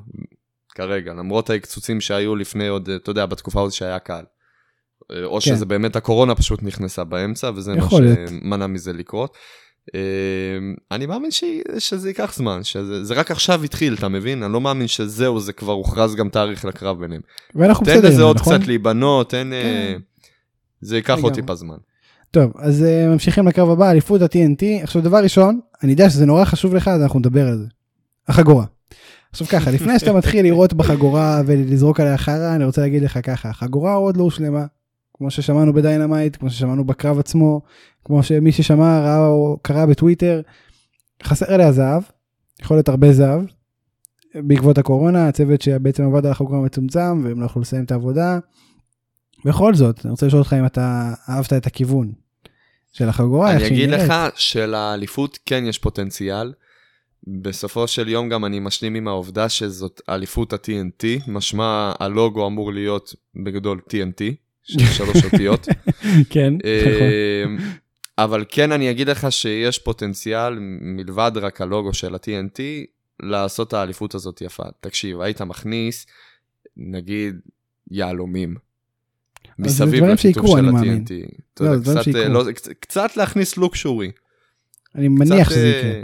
[0.74, 4.22] כרגע, למרות ההקצוצים שהיו לפני עוד, אתה יודע, בתקופה הזאת שהיה קל.
[5.24, 5.40] או כן.
[5.40, 7.88] שזה באמת הקורונה פשוט נכנסה באמצע, וזה מה.
[7.90, 9.36] שמנע מזה לקרות.
[9.94, 10.00] אה,
[10.90, 11.44] אני מאמין ש...
[11.78, 14.42] שזה ייקח זמן, שזה זה רק עכשיו התחיל, אתה מבין?
[14.42, 17.20] אני לא מאמין שזהו, זה כבר הוכרז גם תאריך לקרב ביניהם.
[17.54, 18.58] ואנחנו תן בסדר, עם לזה זה, עוד נכון?
[18.58, 19.52] קצת להיבנות, תן...
[19.52, 19.94] אה,
[20.80, 21.34] זה ייקח עוד.
[21.34, 21.76] טיפה זמן.
[22.30, 24.82] טוב, אז אה, ממשיכים לקרב הבא, אליפות ה-TNT.
[24.82, 27.64] עכשיו דבר ראשון, אני יודע שזה נורא חשוב לך, אז אנחנו נדבר על זה.
[28.28, 28.64] החגורה.
[29.30, 33.48] עכשיו ככה, לפני שאתה מתחיל לירות בחגורה ולזרוק עליה חרא, אני רוצה להגיד לך ככה,
[33.48, 34.64] החגורה עוד לא הושלמה.
[35.18, 37.60] כמו ששמענו ב Dynamite, כמו ששמענו בקרב עצמו,
[38.04, 40.40] כמו שמי ששמע ראה או קרא בטוויטר,
[41.22, 42.02] חסר עליה זהב,
[42.60, 43.40] יכול להיות הרבה זהב.
[44.34, 48.38] בעקבות הקורונה, הצוות שבעצם עבד על החגורה מצומצם, והם לא יכלו לסיים את העבודה.
[49.44, 52.12] בכל זאת, אני רוצה לשאול אותך אם אתה אהבת את הכיוון
[52.92, 54.10] של החגורה, איך אני שהיא אגיד נראית.
[54.10, 56.52] לך שלאליפות כן יש פוטנציאל.
[57.42, 63.14] בסופו של יום גם אני משלים עם העובדה שזאת אליפות ה-TNT, משמע הלוגו אמור להיות
[63.44, 64.34] בגדול TNT,
[64.66, 65.66] של שלוש אותיות.
[66.30, 67.02] כן, נכון.
[67.44, 67.58] אמ,
[68.18, 72.60] אבל כן אני אגיד לך שיש פוטנציאל מלבד רק הלוגו של ה-TNT
[73.22, 74.62] לעשות את האליפות הזאת יפה.
[74.80, 76.06] תקשיב, היית מכניס
[76.76, 77.36] נגיד
[77.90, 78.54] יהלומים.
[79.58, 80.68] מסביב שיקרו, של.
[80.68, 81.12] ה-TNT.
[81.60, 82.28] לא, יודע, קצת, אה.
[82.28, 82.44] לא,
[82.80, 84.10] קצת- להכניס לוק שורי.
[84.94, 86.02] אני מניח קצת, שזה אה, יקרה.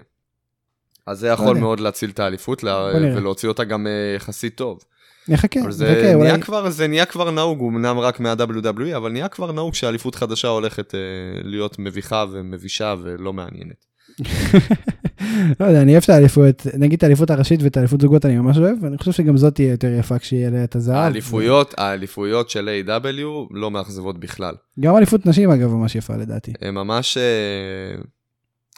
[1.06, 1.60] אז זה יכול יודע.
[1.60, 2.90] מאוד להציל את האליפות לה-.
[3.16, 4.84] ולהוציא אותה גם אה, יחסית טוב.
[5.28, 6.28] נחכה, אבל זה נחכה, אולי...
[6.28, 10.48] נהיה, כבר, זה נהיה כבר נהוג, אמנם רק מה-WWE, אבל נהיה כבר נהוג שאליפות חדשה
[10.48, 11.00] הולכת אה,
[11.44, 13.84] להיות מביכה ומבישה ולא מעניינת.
[15.60, 18.58] לא יודע, אני אוהב את האליפויות, נגיד את האליפות הראשית ואת האליפות זוגות אני ממש
[18.58, 20.96] אוהב, ואני חושב שגם זאת תהיה יותר יפה כשיהיה לה את הזהב.
[20.96, 23.24] האליפויות, האליפויות של A.W.
[23.50, 24.54] לא מאכזבות בכלל.
[24.80, 26.52] גם אליפות נשים אגב ממש יפה לדעתי.
[26.60, 28.02] הם ממש, אה,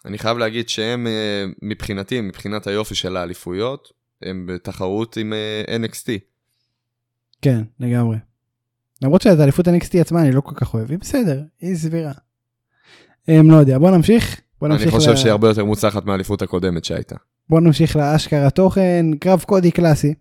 [0.04, 3.88] אני חייב להגיד שהם אה, מבחינתי, מבחינת היופי של האליפויות,
[4.22, 6.33] הם בתחרות עם אה, NXT.
[7.44, 8.16] כן, לגמרי.
[9.02, 12.12] למרות שאת האליפות NXT עצמה אני לא כל כך אוהב, היא בסדר, היא סבירה.
[13.28, 14.40] הם לא יודע, בוא נמשיך.
[14.60, 17.16] בוא אני נמשיך חושב ל- שהיא הרבה יותר מוצלחת מהאליפות הקודמת שהייתה.
[17.50, 20.14] בוא נמשיך לאשכרה תוכן, קרב קודי קלאסי,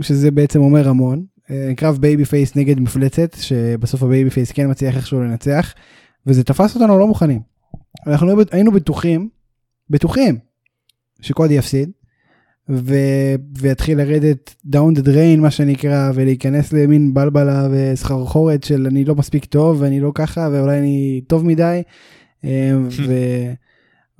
[0.00, 1.24] שזה בעצם אומר המון.
[1.50, 5.74] אה, קרב babyface נגד מפלצת, שבסוף ה babyface כן מצליח איכשהו לנצח,
[6.26, 7.40] וזה תפס אותנו לא מוכנים.
[8.06, 9.28] אנחנו היינו- היינו בטוחים,
[9.90, 10.38] בטוחים,
[11.20, 11.90] שקודי יפסיד.
[13.58, 19.44] ויתחיל לרדת down the drain מה שנקרא, ולהיכנס למין בלבלה וסחרחורת של אני לא מספיק
[19.44, 21.82] טוב, ואני לא ככה, ואולי אני טוב מדי,
[22.44, 22.72] אה,
[23.06, 23.12] ו...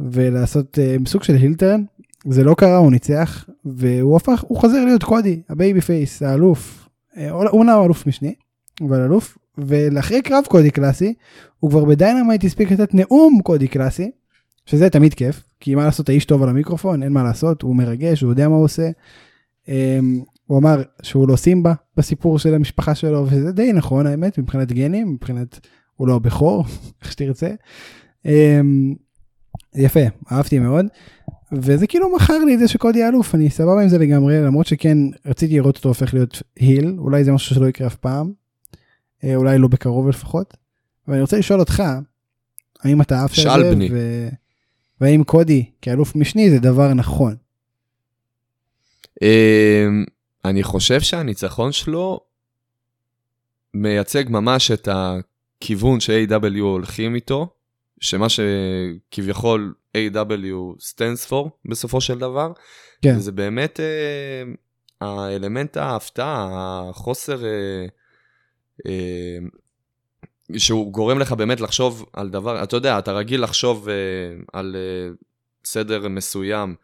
[0.00, 1.82] ולעשות אה, סוג של heel turn.
[2.28, 6.88] זה לא קרה, הוא ניצח, והוא הפך, הוא חוזר להיות קודי, ה babyface, האלוף.
[7.16, 8.34] אה, הוא אומנם אלוף משני,
[8.80, 9.38] אבל אלוף.
[9.58, 11.14] ולאחרי קרב קודי קלאסי,
[11.60, 14.10] הוא כבר ב Dynamite הספיק לתת נאום קודי קלאסי,
[14.66, 18.20] שזה תמיד כיף, כי מה לעשות, האיש טוב על המיקרופון, אין מה לעשות, הוא מרגש,
[18.20, 18.90] הוא יודע מה הוא עושה.
[19.68, 24.72] אמ, הוא אמר שהוא לא סימבה בסיפור של המשפחה שלו, וזה די נכון האמת, מבחינת
[24.72, 26.64] גנים, מבחינת, הוא לא הבכור,
[27.02, 27.50] איך שתרצה.
[28.26, 28.94] אמ,
[29.74, 30.00] יפה,
[30.32, 30.86] אהבתי מאוד.
[31.52, 34.98] וזה כאילו מכר לי את זה שקודי אלוף, אני סבבה עם זה לגמרי, למרות שכן
[35.26, 38.32] רציתי לראות אותו הופך להיות היל, אולי זה משהו שלא יקרה אף פעם,
[39.24, 40.56] אה, אולי לא בקרוב לפחות.
[41.08, 41.82] ואני רוצה לשאול אותך,
[42.84, 43.88] האם אתה אהבת את שאל זה, בני.
[43.92, 44.28] ו...
[45.00, 47.36] והאם קודי כאלוף משני זה דבר נכון.
[49.22, 50.04] אמ,
[50.44, 52.20] אני חושב שהניצחון שלו
[53.74, 57.48] מייצג ממש את הכיוון ש-AW הולכים איתו,
[58.00, 60.78] שמה שכביכול A.W.
[60.80, 62.52] stands for בסופו של דבר,
[63.02, 63.16] כן.
[63.16, 64.42] וזה באמת אה,
[65.00, 66.48] האלמנט ההפתעה,
[66.90, 67.86] החוסר, אה,
[68.86, 69.38] אה,
[70.56, 73.94] שהוא גורם לך באמת לחשוב על דבר, אתה יודע, אתה רגיל לחשוב אה,
[74.52, 75.14] על אה,
[75.64, 76.74] סדר מסוים,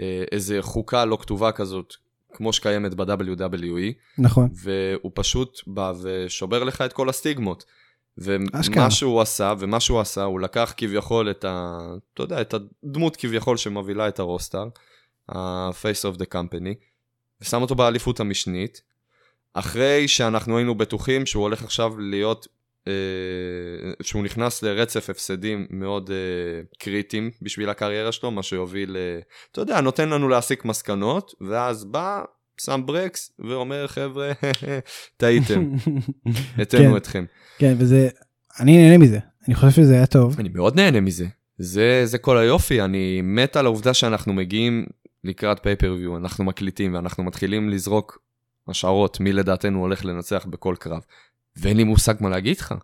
[0.00, 1.94] אה, איזה חוקה לא כתובה כזאת,
[2.32, 4.48] כמו שקיימת ב-WWE, נכון.
[4.54, 7.64] והוא פשוט בא ושובר לך את כל הסטיגמות.
[8.52, 8.82] אשכרה.
[8.82, 11.78] ומה שהוא עשה, ומה שהוא עשה, הוא לקח כביכול את ה...
[12.14, 14.64] אתה יודע, את הדמות כביכול שמובילה את הרוסטר,
[15.28, 16.74] ה-face of the company,
[17.40, 18.82] ושם אותו באליפות המשנית,
[19.54, 22.46] אחרי שאנחנו היינו בטוחים שהוא הולך עכשיו להיות,
[24.02, 26.16] שהוא נכנס לרצף הפסדים מאוד אה,
[26.78, 29.18] קריטיים בשביל הקריירה שלו, מה שיוביל, אה,
[29.52, 32.22] אתה יודע, נותן לנו להסיק מסקנות, ואז בא,
[32.60, 34.32] שם ברקס, ואומר, חבר'ה,
[35.16, 35.70] טעיתם,
[36.58, 36.96] התאנו כן.
[36.96, 37.24] אתכם.
[37.58, 38.08] כן, וזה,
[38.60, 40.36] אני נהנה מזה, אני חושב שזה היה טוב.
[40.38, 41.26] אני מאוד נהנה מזה.
[41.58, 44.86] זה, זה כל היופי, אני מת על העובדה שאנחנו מגיעים
[45.24, 48.18] לקראת פייפריוויו, אנחנו מקליטים ואנחנו מתחילים לזרוק
[48.68, 51.00] השערות מי לדעתנו הולך לנצח בכל קרב.
[51.56, 52.74] ואין לי מושג מה להגיד לך,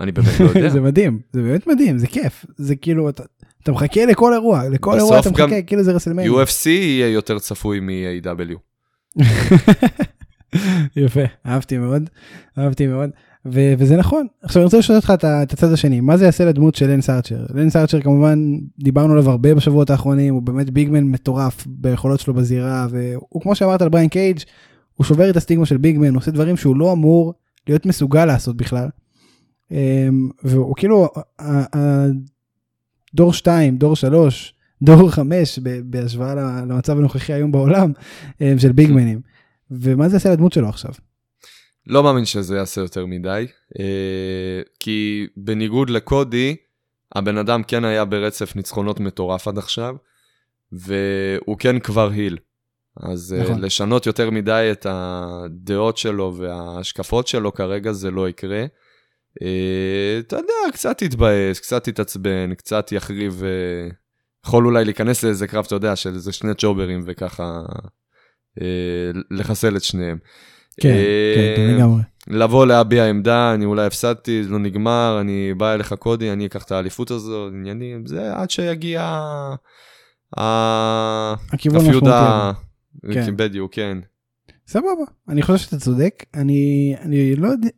[0.00, 0.68] אני באמת לא יודע.
[0.74, 2.46] זה מדהים, זה באמת מדהים, זה כיף.
[2.56, 3.22] זה כאילו, אתה,
[3.62, 6.30] אתה מחכה לכל אירוע, לכל אירוע אתה מחכה, כאילו זה רסלמניה.
[6.30, 8.56] UFC יהיה יותר צפוי מ-AW.
[10.96, 12.10] יפה, אהבתי מאוד,
[12.58, 13.10] אהבתי מאוד.
[13.52, 14.26] ו- וזה נכון.
[14.42, 17.46] עכשיו אני רוצה לשאול אותך את הצד השני, מה זה יעשה לדמות של לנס ארצ'ר?
[17.54, 18.38] לנס ארצ'ר כמובן,
[18.78, 23.82] דיברנו עליו הרבה בשבועות האחרונים, הוא באמת ביגמן מטורף ביכולות שלו בזירה, והוא כמו שאמרת
[23.82, 24.38] על בריין קייג',
[24.94, 27.34] הוא שובר את הסטיגמה של ביגמן, הוא עושה דברים שהוא לא אמור
[27.68, 28.88] להיות מסוגל לעשות בכלל.
[29.70, 31.08] אמ, והוא כאילו,
[33.14, 37.92] דור 2, דור 3, דור 5 בהשוואה למצב הנוכחי היום בעולם
[38.40, 39.20] אמ, של ביגמנים.
[39.70, 40.90] ומה זה יעשה לדמות שלו עכשיו?
[41.86, 43.46] לא מאמין שזה יעשה יותר מדי,
[43.78, 46.56] אה, כי בניגוד לקודי,
[47.14, 49.96] הבן אדם כן היה ברצף ניצחונות מטורף עד עכשיו,
[50.72, 52.38] והוא כן כבר היל.
[53.02, 53.52] אז נכון.
[53.52, 53.64] נכון.
[53.64, 58.64] לשנות יותר מדי את הדעות שלו וההשקפות שלו כרגע זה לא יקרה.
[59.42, 63.88] אה, אתה יודע, קצת יתבאס, קצת יתעצבן, קצת יחריב, אה,
[64.46, 67.62] יכול אולי להיכנס לאיזה קרב, אתה יודע, של איזה שני צ'וברים וככה
[68.60, 70.18] אה, לחסל את שניהם.
[70.80, 72.02] כן, אה, כן, כן, לגמרי.
[72.28, 76.64] לבוא להביע עמדה, אני אולי הפסדתי, זה לא נגמר, אני בא אליך קודי, אני אקח
[76.64, 79.20] את האליפות הזו, עניינים, זה עד שיגיע
[80.36, 82.08] הפיוד.
[82.08, 82.52] ה...
[83.12, 83.36] כן.
[83.36, 83.98] בדיוק, כן.
[84.68, 87.68] סבבה, אני חושב שאתה צודק, אני, אני לא יודע,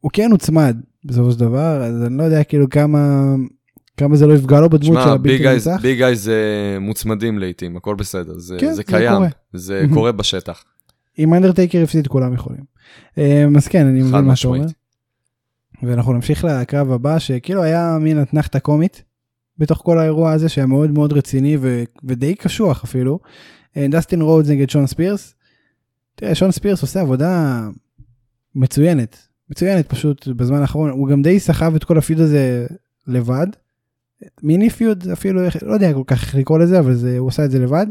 [0.00, 3.34] הוא כן הוצמד בסופו של דבר, אז אני לא יודע כאילו כמה,
[3.96, 5.78] כמה זה לא יפגע לו בדמות של הבלתי מנצח.
[5.82, 9.28] big guys אה, מוצמדים לעיתים, הכל בסדר, זה, כן, זה זה קיים, קורה.
[9.52, 10.64] זה קורה בשטח.
[11.18, 12.64] אם אנדרטייקר הפסיד כולם יכולים.
[13.18, 14.66] אה, אז כן אני מבין מה שאתה אומר.
[15.82, 19.02] ואנחנו נמשיך לקרב הבא שכאילו היה מין אתנחתה קומית
[19.58, 23.18] בתוך כל האירוע הזה שהיה מאוד מאוד רציני ו- ודי קשוח אפילו.
[23.78, 25.34] אה, דסטין רודס נגד שון ספירס.
[26.14, 27.60] תראה שון ספירס עושה עבודה
[28.54, 32.66] מצוינת מצוינת פשוט בזמן האחרון הוא גם די סחב את כל הפיוד הזה
[33.06, 33.46] לבד.
[34.42, 37.58] מיני פיוד אפילו לא יודע כל כך לקרוא לזה אבל זה, הוא עשה את זה
[37.58, 37.86] לבד.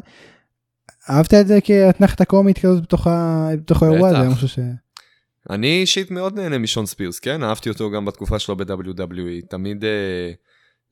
[1.09, 4.29] אהבת את זה כאתנחתה קומית כזאת בתוך, ה- בתוך האירוע הזה.
[4.29, 4.59] משהו ש...
[5.49, 7.43] אני אישית מאוד נהנה משון ספירס, כן?
[7.43, 9.47] אהבתי אותו גם בתקופה שלו ב-WWE.
[9.49, 10.31] תמיד אה,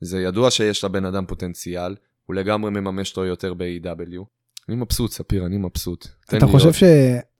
[0.00, 4.24] זה ידוע שיש לבן אדם פוטנציאל, הוא לגמרי מממש אותו יותר ב-AW.
[4.68, 6.08] אני מבסוט, ספיר, אני מבסוט.
[6.36, 6.72] אתה חושב.
[6.72, 6.82] ש...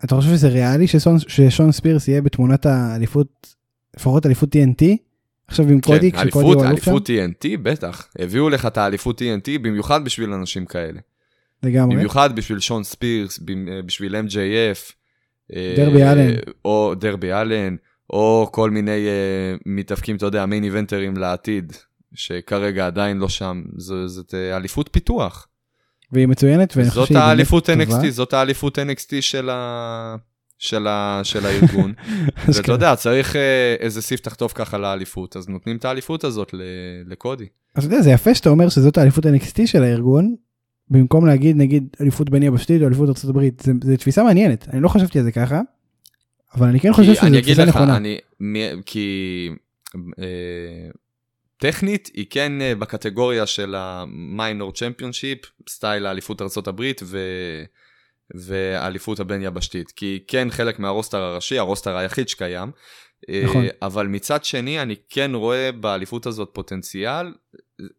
[0.04, 3.54] אתה חושב שזה ריאלי ששון, ששון ספירס יהיה בתמונת האליפות,
[3.96, 4.84] לפחות אליפות TNT?
[5.48, 6.90] עכשיו עם קודי, כן, כשקודי הוא אלוף שם?
[6.90, 8.08] אליפות TNT, בטח.
[8.18, 11.00] הביאו לך את האליפות TNT במיוחד בשביל אנשים כאלה.
[11.62, 11.96] לגמרי.
[11.96, 14.92] במיוחד בשביל שון ספירס, אה, בשביל MJF.
[15.54, 16.34] אה, דרבי אלן.
[16.64, 17.76] או דרבי אלן,
[18.10, 21.72] או כל מיני אה, מתאבקים, אתה יודע, מיין איבנטרים לעתיד,
[22.14, 23.62] שכרגע עדיין לא שם.
[23.76, 25.48] זאת אה, אליפות פיתוח.
[26.12, 28.02] והיא מצוינת, ואני חושב שהיא באמת טובה.
[28.02, 30.16] NXT, זאת האליפות NXT של, ה...
[30.58, 31.20] של, ה...
[31.24, 31.92] של הארגון.
[32.46, 32.72] ואתה כן.
[32.72, 36.62] יודע, צריך אה, איזה סעיף תחטוף ככה לאליפות, אז נותנים את האליפות הזאת ל-
[37.06, 37.46] לקודי.
[37.74, 40.34] אז אתה יודע, זה יפה שאתה אומר שזאת האליפות NXT של הארגון,
[40.90, 44.80] במקום להגיד נגיד אליפות בין יבשתית או אליפות ארצות הברית, זה, זה תפיסה מעניינת, אני
[44.80, 45.60] לא חשבתי על זה ככה,
[46.54, 47.96] אבל אני כן חושב כי אני שזו אגיד תפיסה לך, נכונה.
[47.96, 49.48] אני, מ- כי
[50.18, 50.90] אה,
[51.58, 55.38] טכנית היא כן אה, בקטגוריה של המיינור צ'מפיונשיפ,
[55.68, 57.18] סטייל האליפות הברית ו...
[58.34, 62.70] והאליפות הבין יבשתית, כי כן חלק מהרוסטר הראשי, הרוסטר היחיד שקיים,
[63.28, 63.64] אה, נכון.
[63.82, 67.34] אבל מצד שני אני כן רואה באליפות הזאת פוטנציאל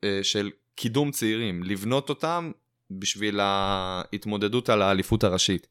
[0.03, 2.51] אה, של קידום צעירים, לבנות אותם
[2.91, 5.67] בשביל ההתמודדות על האליפות הראשית.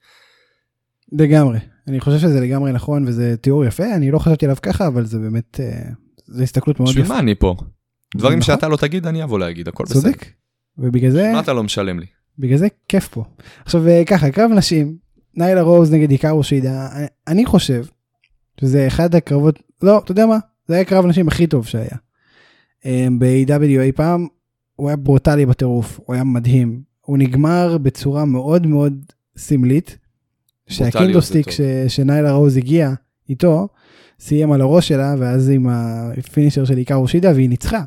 [1.12, 5.05] לגמרי, אני חושב שזה לגמרי נכון וזה תיאור יפה, אני לא חשבתי עליו ככה, אבל
[5.05, 5.61] זה באמת,
[6.27, 7.14] זו הסתכלות מאוד בשביל יפה.
[7.14, 7.57] מה אני פה?
[8.16, 8.55] דברים נכון.
[8.55, 10.01] שאתה לא תגיד, אני אבוא להגיד, הכל בסדר.
[10.01, 10.27] צודק.
[10.79, 12.07] ובגלל זה, מה אתה לא משלם לי?
[12.38, 13.25] בגלל זה כיף פה.
[13.64, 14.97] עכשיו אה, ככה, קרב נשים,
[15.35, 17.85] ניילה רוז נגד היקארו שידה, אני- אני חושב
[18.61, 20.38] שזה אחד הקרבות, לא, אתה יודע מה?
[20.69, 21.97] זה היה קרב נשים הכי טוב שהיה.
[22.87, 24.27] אה, ב-AEW אי פעם,
[24.77, 26.83] הוא היה ברוטלי בטירוף, הוא היה מדהים.
[27.01, 29.05] הוא נגמר בצורה מאוד מאוד
[29.38, 29.99] סמלית.
[30.69, 32.90] שה kendo stick ש- שניילה רוז הגיע
[33.29, 33.69] איתו,
[34.21, 37.83] סיים על הראש שלה, ואז עם ה finisher של היקארו שידה, והיא ניצחה.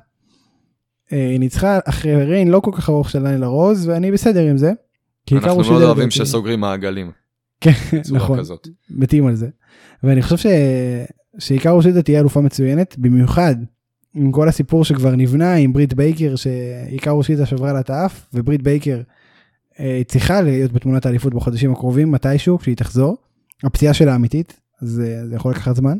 [1.13, 4.58] אה, היא ניצחה אחרי reign לא כל כך ארוך של ניילה רוז, ואני בסדר עם
[4.58, 4.72] זה.
[5.32, 7.12] אנחנו מאוד אוהבים שסוגרים מעגלים
[7.62, 7.72] כן,
[8.12, 8.67] נכון, כזאת.
[8.89, 9.48] מתים על זה.
[10.04, 10.45] ואני חושב ש...
[11.39, 13.56] שהיקארו שידה תהיה אלופה מצוינת, במיוחד
[14.13, 18.62] עם כל הסיפור שכבר נבנה עם בריט בייקר, שהיקארו שידה שברה לה את האף, ובריט
[18.62, 19.02] בייקר
[19.80, 23.17] אה, צריכה להיות בתמונת האליפות בחודשים הקרובים, מתישהו, כשהיא תחזור.
[23.63, 25.98] הפציעה שלה אמיתית, אז אה, זה יכול לקחת זמן.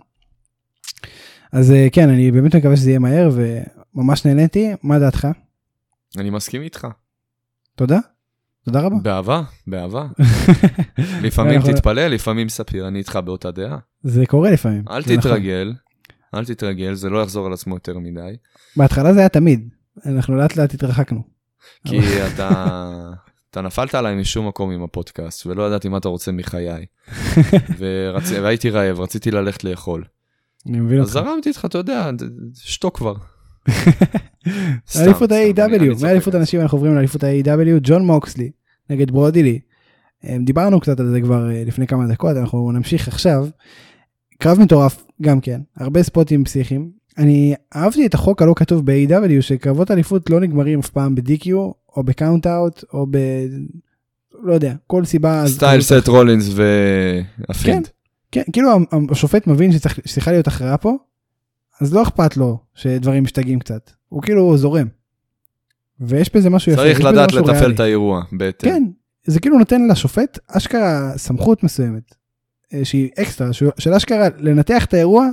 [1.52, 3.30] אז אה, כן, אני באמת מקווה שזה יהיה מהר,
[3.95, 4.71] וממש נהניתי.
[4.84, 5.28] מה דעתך?
[6.17, 6.88] אני מסכים איתך.
[7.75, 7.99] תודה.
[8.65, 8.95] תודה רבה.
[9.04, 10.08] באהבה, באהבה.
[11.25, 13.78] לפעמים תתפלא, לפעמים ספיר, אני איתך באותה דעה.
[14.04, 14.84] זה קורה לפעמים.
[14.89, 15.17] אל נכון.
[15.17, 15.73] תתרגל,
[16.36, 18.36] אל תתרגל, זה לא יחזור על עצמו יותר מדי.
[18.75, 19.69] בהתחלה זה היה תמיד,
[20.06, 21.23] אנחנו לאט לאט התרחקנו.
[21.86, 23.12] כי אתה...
[23.52, 26.86] אתה נפלת עליי משום מקום עם הפודקאסט, ולא ידעתי מה אתה רוצה מחיי.
[27.80, 28.32] ורצ...
[28.32, 30.04] והייתי רעב, רציתי ללכת לאכול.
[30.67, 31.28] אני מבין אז אותך.
[31.28, 32.10] זרמתי איתך, אתה יודע,
[32.56, 33.13] שתוק כבר.
[35.02, 36.02] אליפות ה-AW.
[36.02, 38.52] מאליפות הנשים אנחנו עוברים לאליפות ה-AW, ג'ון מוקסלי
[38.89, 39.60] נגד ברודילי.
[40.26, 43.48] אה, דיברנו קצת על זה כבר אה, לפני כמה דקות, אנחנו נמשיך עכשיו.
[44.38, 46.89] קרב מטורף, גם כן, הרבה ספוטים פסיכיים.
[47.17, 51.54] אני אהבתי את החוק הלא כתוב ב-AEW שקרבות אליפות לא נגמרים אף פעם ב-DQ
[51.95, 53.17] או ב count out או ב...
[54.43, 55.43] לא יודע, כל סיבה.
[55.47, 57.88] style סת' רולינס וה Fiend.
[58.32, 58.69] כן, כאילו
[59.12, 60.98] השופט מבין שצריכה להיות הכרעה פה,
[61.82, 64.88] אז לא אכפת לו שדברים משתגעים קצת, הוא כאילו זורם.
[66.00, 66.82] ויש בזה משהו יפה.
[66.82, 67.72] צריך לדעת לתפעל.
[67.72, 68.70] את האירוע בהתאם.
[68.70, 68.84] כן,
[69.26, 72.15] זה כאילו נותן לשופט אשכרה סמכות מסוימת,
[72.74, 75.28] אה, שהיא אקסטרה, של אשכרה לנתח את האירוע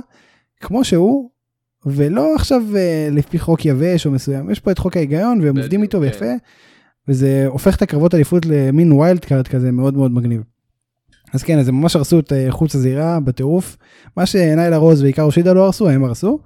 [0.59, 1.29] כמו שהוא,
[1.85, 5.83] ולא עכשיו אה, לפי חוק יבש או מסוים, יש פה את חוק ההיגיון והם עובדים
[5.83, 6.03] איתו כן.
[6.03, 6.33] ויפה,
[7.07, 10.43] וזה הופך את הקרבות אליפות למין wild card כזה מאוד מאוד מגניב.
[11.33, 13.77] אז כן, אז הם ממש הרסו את אה, חוץ הזירה בטירוף,
[14.17, 16.39] מה שניילה רוז והיקארו שידה לא הרסו, הם הרסו,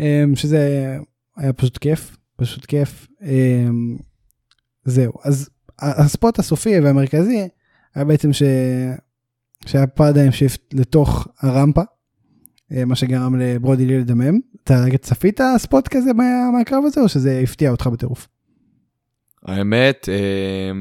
[0.00, 0.96] אה, שזה
[1.36, 3.08] היה פשוט כיף, פשוט כיף.
[3.22, 3.68] אה,
[4.84, 5.48] זהו, אז
[5.80, 7.48] הספוט הסופי והמרכזי
[7.94, 8.42] היה בעצם ש...
[9.66, 11.82] שהיה פרדיים שיפט לתוך הרמפה,
[12.72, 14.38] אה, מה שגרם לברודי לי לדמם.
[14.64, 18.28] אתה צפית ספוט כזה מה- מהקרב הזה או שזה הפתיע אותך בטירוף?
[19.46, 20.72] האמת, אה,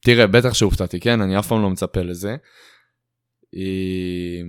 [0.00, 1.20] תראה, בטח שהופתעתי, כן?
[1.20, 2.36] אני אף פעם לא מצפה לזה.
[3.56, 4.40] אה,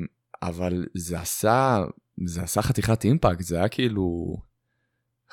[0.42, 1.84] אבל זה עשה,
[2.26, 4.36] זה עשה חתיכת אימפקט, זה היה כאילו...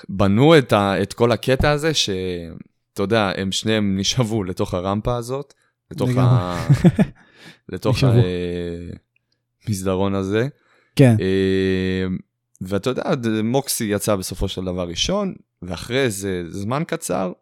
[0.09, 5.54] בנו את, ה, את כל הקטע הזה, שאתה יודע, הם שניהם נשאבו לתוך הרמפה הזאת,
[5.90, 6.57] לתוך, ה,
[7.72, 7.98] לתוך
[9.66, 10.48] המסדרון הזה.
[10.96, 11.16] כן.
[11.20, 12.07] אה,
[12.61, 13.02] ואתה יודע,
[13.44, 17.33] מוקסי יצא בסופו של דבר ראשון, ואחרי איזה זמן קצר,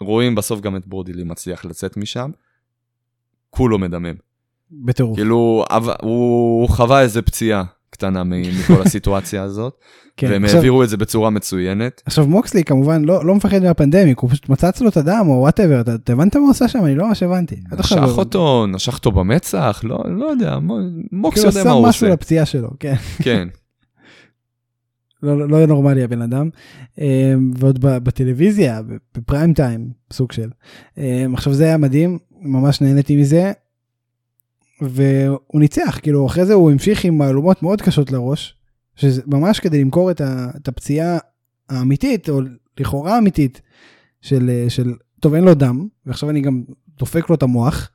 [0.00, 2.30] רואים בסוף גם את בורדילי מצליח לצאת משם,
[3.50, 4.14] כולו מדמם.
[4.70, 5.16] בטירוף.
[5.16, 5.64] כאילו,
[6.02, 8.24] הוא חווה איזה פציעה קטנה
[8.60, 9.80] מכל הסיטואציה הזאת,
[10.16, 12.02] כן, והם עכשיו, העבירו את זה בצורה מצוינת.
[12.06, 15.32] עכשיו מוקסלי כמובן לא, לא מפחד מה pandemic, הוא פשוט מצץ לו את הדם או
[15.32, 16.84] whatever, אתה, אתה הבנת מה הוא עושה שם?
[16.84, 17.56] אני לא ממש הבנתי.
[17.78, 20.58] נשך אותו, נשך אותו במצח, לא, לא יודע,
[21.12, 21.78] מוקס יודע מה הוא עושה.
[21.78, 22.94] כאילו שם משהו לפציעה שלו, כן.
[23.22, 23.48] כן.
[25.26, 26.48] לא, לא נורמלי הבן אדם.
[26.98, 28.80] אמ, ועוד בטלוויזיה,
[29.14, 30.50] ב prime time, סוג של.
[30.98, 33.52] אמ, עכשיו זה היה מדהים, ממש נהניתי מזה.
[34.80, 38.54] והוא ניצח, כאילו אחרי זה הוא המשיך עם מהלומות מאוד קשות לראש,
[38.96, 41.18] שזה ממש כדי למכור את הפציעה
[41.68, 42.40] האמיתית, או
[42.80, 43.60] לכאורה אמיתית,
[44.20, 46.62] של, של, טוב אין לו דם, ועכשיו אני גם
[46.98, 47.90] דופק לו את המוח,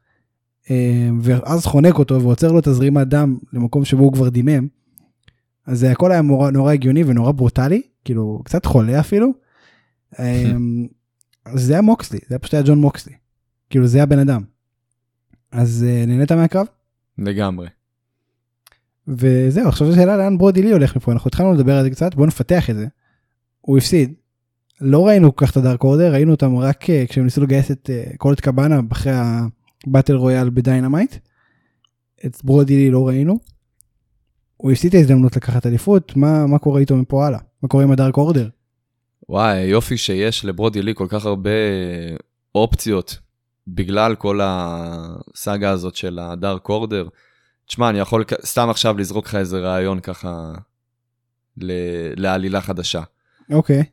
[0.69, 4.67] אמ, ואז חונק אותו ועוצר לו את הזרימת דם למקום שבו הוא כבר דימם.
[5.65, 9.33] אז הכל היה נורא, נורא הגיוני ונורא ברוטלי, כאילו קצת חולה אפילו.
[10.19, 10.87] אמ,
[11.45, 13.13] אז זה היה מוקסלי, זה היה פשוט היה ג'ון מוקסלי.
[13.69, 14.41] כאילו זה הבן אדם.
[15.51, 16.67] אז אה, נהנית מהקרב?
[17.17, 17.67] לגמרי.
[19.07, 22.27] וזהו, עכשיו השאלה לאן ברודי לי הולך מפה, אנחנו התחלנו לדבר על זה קצת, בוא
[22.27, 22.87] נפתח את זה.
[23.61, 24.13] הוא הפסיד.
[24.81, 27.71] לא ראינו כל כך את ה Dark Order, ראינו אותם רק אה, כשהם ניסו לגייס
[27.71, 29.13] את אה, קולט קבאנה אחרי
[29.87, 31.15] ה battle royal ב Dynamite.
[32.25, 33.39] את ברודי לי לא ראינו.
[34.61, 37.39] הוא הפסיד את ההזדמנות לקחת אליפות, מה, מה קורה איתו מפה הלאה?
[37.63, 38.49] מה קורה עם ה Dark Order?
[39.29, 41.49] וואי, יופי שיש לברודי לי כל כך הרבה
[42.55, 43.19] אופציות
[43.67, 47.07] בגלל כל הסאגה הזאת של הדארק אורדר.
[47.65, 50.51] תשמע, אני יכול סתם עכשיו לזרוק לך איזה רעיון ככה
[51.57, 53.01] ל- לעלילה חדשה.
[53.51, 53.81] אוקיי.
[53.81, 53.85] Okay.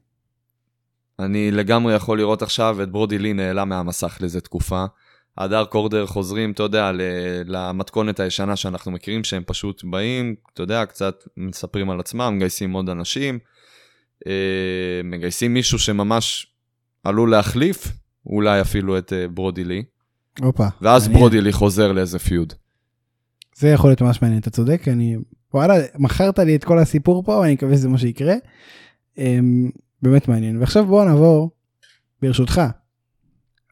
[1.18, 4.84] אני לגמרי יכול לראות עכשיו את ברודי לי נעלם מהמסך לאיזה תקופה.
[5.38, 6.90] הדארק אורדר חוזרים, אתה יודע,
[7.44, 12.88] למתכונת הישנה שאנחנו מכירים, שהם פשוט באים, אתה יודע, קצת מספרים על עצמם, מגייסים עוד
[12.88, 13.38] אנשים,
[14.26, 16.46] אה, מגייסים מישהו שממש
[17.04, 17.88] עלול להחליף,
[18.26, 19.82] אולי אפילו את אה, ברודי לי.
[20.40, 20.66] הופה.
[20.80, 21.14] ואז אני...
[21.14, 22.52] ברודי לי חוזר לאיזה פיוד.
[23.56, 25.16] זה יכול להיות ממש מעניין, אתה צודק, אני...
[25.54, 28.34] וואלה, מכרת לי את כל הסיפור פה, אני מקווה שזה מה שיקרה.
[29.18, 29.70] אמ,
[30.02, 30.58] באמת מעניין.
[30.58, 31.50] ועכשיו בואו נעבור,
[32.22, 32.62] ברשותך,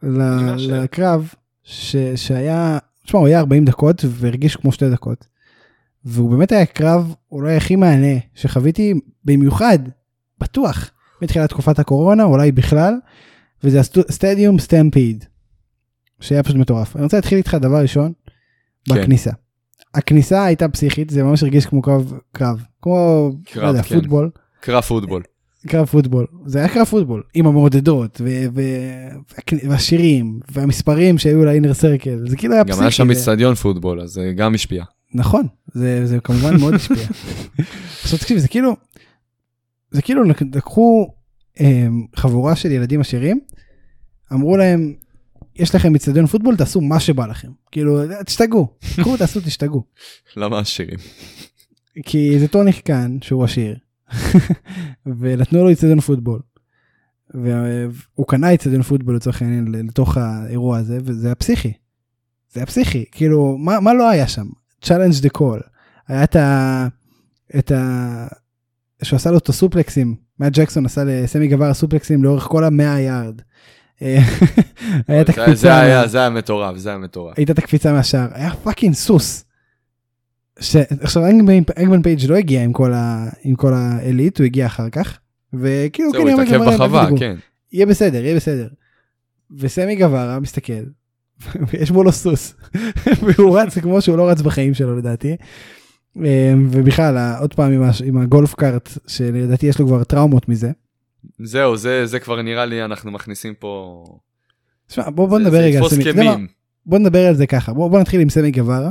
[0.03, 1.35] לקרב
[1.67, 5.27] ש, שהיה, תשמע, הוא היה 40 דקות והרגיש כמו שתי דקות.
[6.05, 9.79] והוא באמת היה קרב אולי הכי מענה שחוויתי במיוחד,
[10.39, 10.91] בטוח,
[11.23, 12.95] מתחילת תקופת הקורונה, אולי בכלל,
[13.65, 15.25] וזה הסטדיום סטמפיד,
[16.21, 16.97] שהיה פשוט מטורף.
[16.97, 18.13] אני רוצה להתחיל איתך דבר ראשון,
[18.85, 18.95] כן.
[18.95, 19.31] בכניסה.
[19.95, 23.95] הכניסה הייתה פסיכית, זה ממש הרגיש כמו קרב, קרב, כמו, קרב, לא יודע, כן.
[23.95, 24.31] פוטבול.
[24.61, 25.23] קרב פוטבול.
[25.67, 28.21] קרב פוטבול זה היה קרב פוטבול עם המעודדות
[29.69, 32.77] והשירים והמספרים שהיו לאינר סרקל זה כאילו היה פסיכי.
[32.77, 34.85] גם היה שם אצטדיון פוטבול אז זה גם השפיע.
[35.15, 37.07] נכון זה, זה כמובן מאוד השפיע.
[38.03, 38.77] עכשיו תקשיב זה כאילו
[39.91, 40.23] זה כאילו
[40.55, 41.09] לקחו
[41.61, 43.41] אה, חבורה של ילדים עשירים
[44.33, 44.95] אמרו להם
[45.57, 49.83] יש לכם אצטדיון פוטבול תעשו מה שבא לכם כאילו תשתגעו קחו תעשו תשתגעו.
[50.37, 50.99] למה עשירים?
[52.05, 53.77] כי זה טוני כאן שהוא עשיר
[55.19, 56.40] ונתנו לו אצטדיון פוטבול.
[57.35, 61.73] והוא קנה אצטדיון פוטבול לצורך העניין לתוך האירוע הזה וזה היה פסיכי.
[62.53, 64.47] זה היה פסיכי כאילו מה, מה לא היה שם
[64.85, 65.69] challenge the call
[66.09, 66.87] היה את ה...
[67.59, 68.27] את ה...
[69.03, 73.40] שהוא עשה לו את הסופלקסים מאט ג'קסון עשה לסמי גווארה סופלקסים לאורך כל המאה יארד.
[75.09, 75.55] היה את הקפיצה.
[75.55, 77.35] זה היה, זה היה מטורף, זה היה מטורף.
[77.37, 79.45] הייתה את הקפיצה מהשער, היה fucking סוס.
[80.61, 80.77] ש...
[81.01, 83.29] עכשיו האנגמן פייג' לא הגיע עם כל, ה...
[83.42, 85.19] עם כל ה Elite, הוא הגיע אחר כך.
[85.53, 87.37] וכאילו, זהו, הוא התעכב בחווה, כן.
[87.73, 88.69] יהיה בסדר, יהיה בסדר.
[89.59, 90.73] וסמי גווארה מסתכל,
[91.73, 92.55] ויש מולו סוס,
[93.23, 95.37] והוא רץ כמו שהוא לא רץ בחיים שלו לדעתי.
[96.16, 98.03] אמ, ובכלל, עוד פעם עם, הש...
[98.03, 100.70] עם ה golf cart, שלדעתי יש לו כבר טראומות מזה.
[101.39, 104.05] זהו, זה, זה כבר נראה לי, אנחנו מכניסים פה...
[104.87, 106.47] תשמע, בוא, בוא זה, נדבר זה רגע על סמי.
[106.87, 108.91] בוא נדבר על זה ככה, בוא, בוא נתחיל עם סמי גווארה.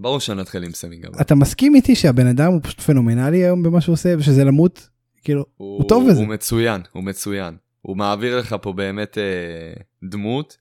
[0.00, 1.20] ברור שנתחיל עם סמי גווארה.
[1.20, 4.88] אתה מסכים איתי שהבן אדם הוא פשוט פנומנלי היום במה שהוא עושה ושזה למות
[5.24, 6.18] כאילו הוא, הוא טוב בזה.
[6.20, 10.56] הוא מצוין הוא מצוין הוא מעביר לך פה באמת אה, דמות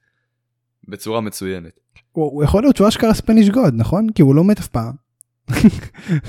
[0.88, 1.80] בצורה מצוינת.
[2.12, 4.94] הוא, הוא יכול להיות שהוא אשכרה Spanish God נכון כי הוא לא מת אף פעם.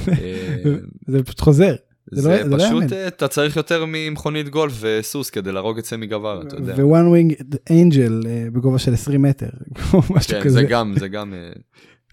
[0.09, 0.65] אה,
[1.07, 1.75] זה פשוט חוזר.
[2.13, 2.93] זה זה לא- זה לא פשוט, יאמן.
[2.93, 6.75] אה, אתה צריך יותר ממכונית גולף וסוס כדי להרוג את סמי גווארה, אתה יודע.
[6.77, 9.49] ו-one winged angel אה, בגובה של 20 מטר,
[10.11, 10.51] משהו כן, כזה.
[10.61, 11.35] זה גם, זה גם...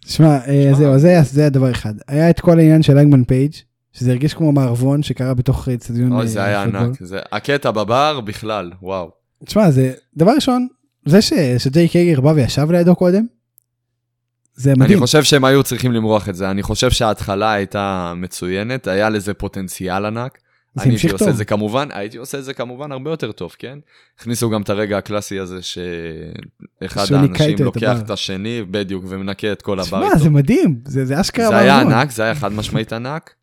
[0.05, 0.71] אה, שמע, אה.
[0.73, 1.93] זהו, זה, זה הדבר אחד.
[2.07, 3.51] היה את כל העניין של האנגמן פייג',
[3.93, 6.11] שזה הרגיש כמו מערבון שקרה בתוך אצטדיון.
[6.11, 6.63] אוי, אה, זה היה.
[6.63, 6.97] ענק.
[7.31, 9.09] הקטע בבר בכלל, וואו.
[9.45, 10.67] תשמע, זה דבר ראשון,
[11.05, 13.25] זה ש- שג'יי קייגר בא וישב לידו קודם,
[14.55, 14.99] זה אני מדהים.
[14.99, 16.51] חושב שהם היו צריכים למרוח את זה.
[16.51, 20.37] אני חושב שההתחלה הייתה מצוינת, היה לזה פוטנציאל ענק.
[20.75, 21.31] זה אני הייתי המשיך עושה טוב.
[21.31, 23.79] את זה כמובן, הייתי עושה את זה כמובן הרבה יותר טוב, כן?
[24.19, 28.01] הכניסו גם את הרגע הקלאסי הזה שאחד האנשים את לוקח הבר.
[28.01, 30.19] את השני, בדיוק, ומנקה את כל הבר תשמע, איתו.
[30.19, 31.81] זה מדהים, זה זה אשכרה זה היה.
[31.81, 33.33] ענק, זה היה חד משמעית ענק,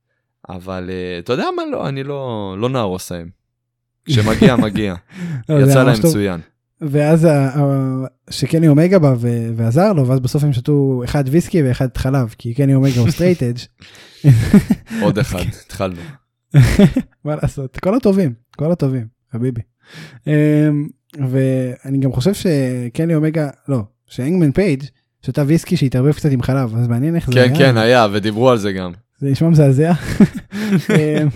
[0.48, 3.28] אבל אה, אתה יודע מה, לא, אני לא, לא נהרוס להם.
[4.04, 4.94] כשמגיע, מגיע.
[5.48, 6.10] לא, יצא להם טוב.
[6.10, 6.40] מצוין.
[6.80, 7.28] ואז
[8.30, 9.14] שקני אומגה בא
[9.56, 13.42] ועזר לו, ואז בסוף הם שתו אחד ויסקי ואחד חלב, כי קני אומגה הוא straight
[13.42, 13.58] edge.
[15.02, 16.00] עוד אחד, התחלנו.
[17.24, 19.60] מה לעשות, כל הטובים, כל הטובים, חביבי.
[20.26, 20.32] אמ,
[21.28, 24.84] ואני גם חושב שקני אומגה, לא, שהאנגמן פייג'
[25.26, 27.58] שתה ויסקי שהתערבב קצת עם חלב, אז מעניין איך זה כן, היה.
[27.58, 28.92] כן, היה, ודיברו על זה גם.
[29.18, 29.92] זה נשמע מזעזע.
[30.90, 31.28] אמ,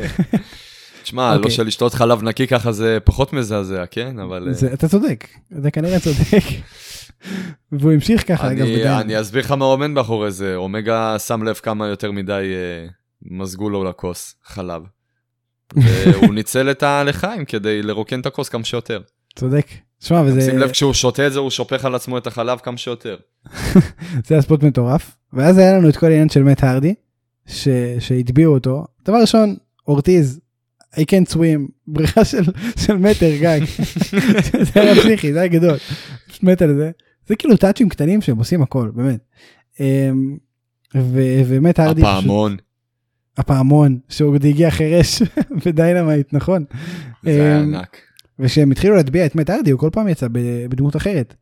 [1.03, 1.51] תשמע, לא אוקיי.
[1.51, 4.19] של לשתות חלב נקי ככה זה פחות מזעזע, כן?
[4.19, 4.49] אבל...
[4.49, 5.29] אה, זה- אתה צודק,
[5.61, 6.45] אתה כנראה צודק.
[7.73, 8.99] והוא המשיך ככה, אגב, אני, בדיין.
[9.01, 12.87] אני אסביר לך מה עומד מאחורי זה, אומגה שם לב כמה יותר מדי אה,
[13.23, 14.83] מזגו לו לכוס חלב.
[15.77, 19.01] והוא ניצל את הלחיים כדי לרוקן את הכוס כמה שיותר.
[19.37, 19.67] צודק.
[20.01, 20.41] שמע, וזה...
[20.41, 23.17] שים לב, כשהוא שותה את זה, הוא שופך על עצמו את החלב כמה שיותר.
[24.27, 25.17] זה היה spot מטורף.
[25.33, 26.95] ואז היה לנו את כל העניין של מאט הרדי,
[27.47, 27.69] ש...
[27.99, 28.85] שהטביעו אותו.
[29.07, 29.57] דבר ראשון,
[29.89, 30.41] אורטיז,
[30.95, 32.43] I can't swim, בריכה של,
[32.77, 33.61] של מטר גג.
[34.73, 35.77] זה היה פסיכי, זה היה גדול.
[36.29, 36.91] פשוט מת על זה.
[37.27, 39.19] זה כאילו טאצ'ים קטנים שהם עושים הכל, באמת.
[39.81, 40.37] אמ.
[41.49, 42.53] ומאט הרדי, פשוט-
[43.39, 45.23] הפעמון, שהוא עוד הגיע חירש
[45.67, 46.65] ב Dynamite, נכון?
[47.23, 47.97] זה היה אמ, ענק.
[48.39, 50.27] וכשהם התחילו להטביע את מאט הרדי הוא כל פעם יצא
[50.69, 51.35] בדמות אחרת.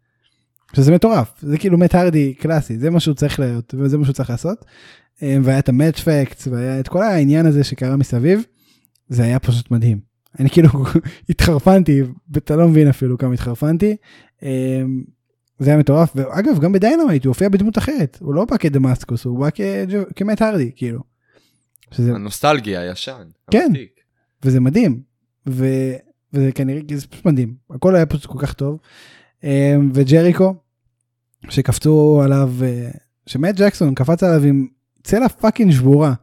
[0.76, 4.14] שזה מטורף זה כאילו מאט הרדי קלאסי זה מה שהוא צריך להיות וזה מה שהוא
[4.14, 4.64] צריך לעשות.
[5.22, 8.44] אה, והיה את ה Matt Facts והיה את כל העניין הזה שקרה מסביב.
[9.08, 10.00] זה היה פשוט מדהים.
[10.38, 10.68] אני כאילו
[11.30, 12.02] התחרפנתי
[12.36, 13.96] אתה לא מבין אפילו כמה התחרפנתי.
[14.42, 14.82] אה,
[15.58, 19.24] זה היה מטורף ואגב גם ב Dynamite הוא הופיע בדמות אחרת הוא לא בא כדמאסקוס
[19.24, 19.48] הוא בא
[20.16, 21.00] כמאט הרדי כאילו.
[21.90, 23.28] שזה הנוסטלגיה, הישן.
[23.50, 23.68] כן.
[23.74, 24.00] העתיק.
[24.42, 25.02] וזה מדהים
[25.48, 25.66] ו...
[26.32, 28.78] וזה כנראה זה פשוט מדהים הכל היה פשוט כל כך טוב
[29.44, 30.54] אמ, וג'ריקו
[31.48, 32.90] שקפצו עליו אה,
[33.26, 34.66] שמט ג'קסון קפץ עליו עם
[35.02, 36.14] צלע fucking שבורה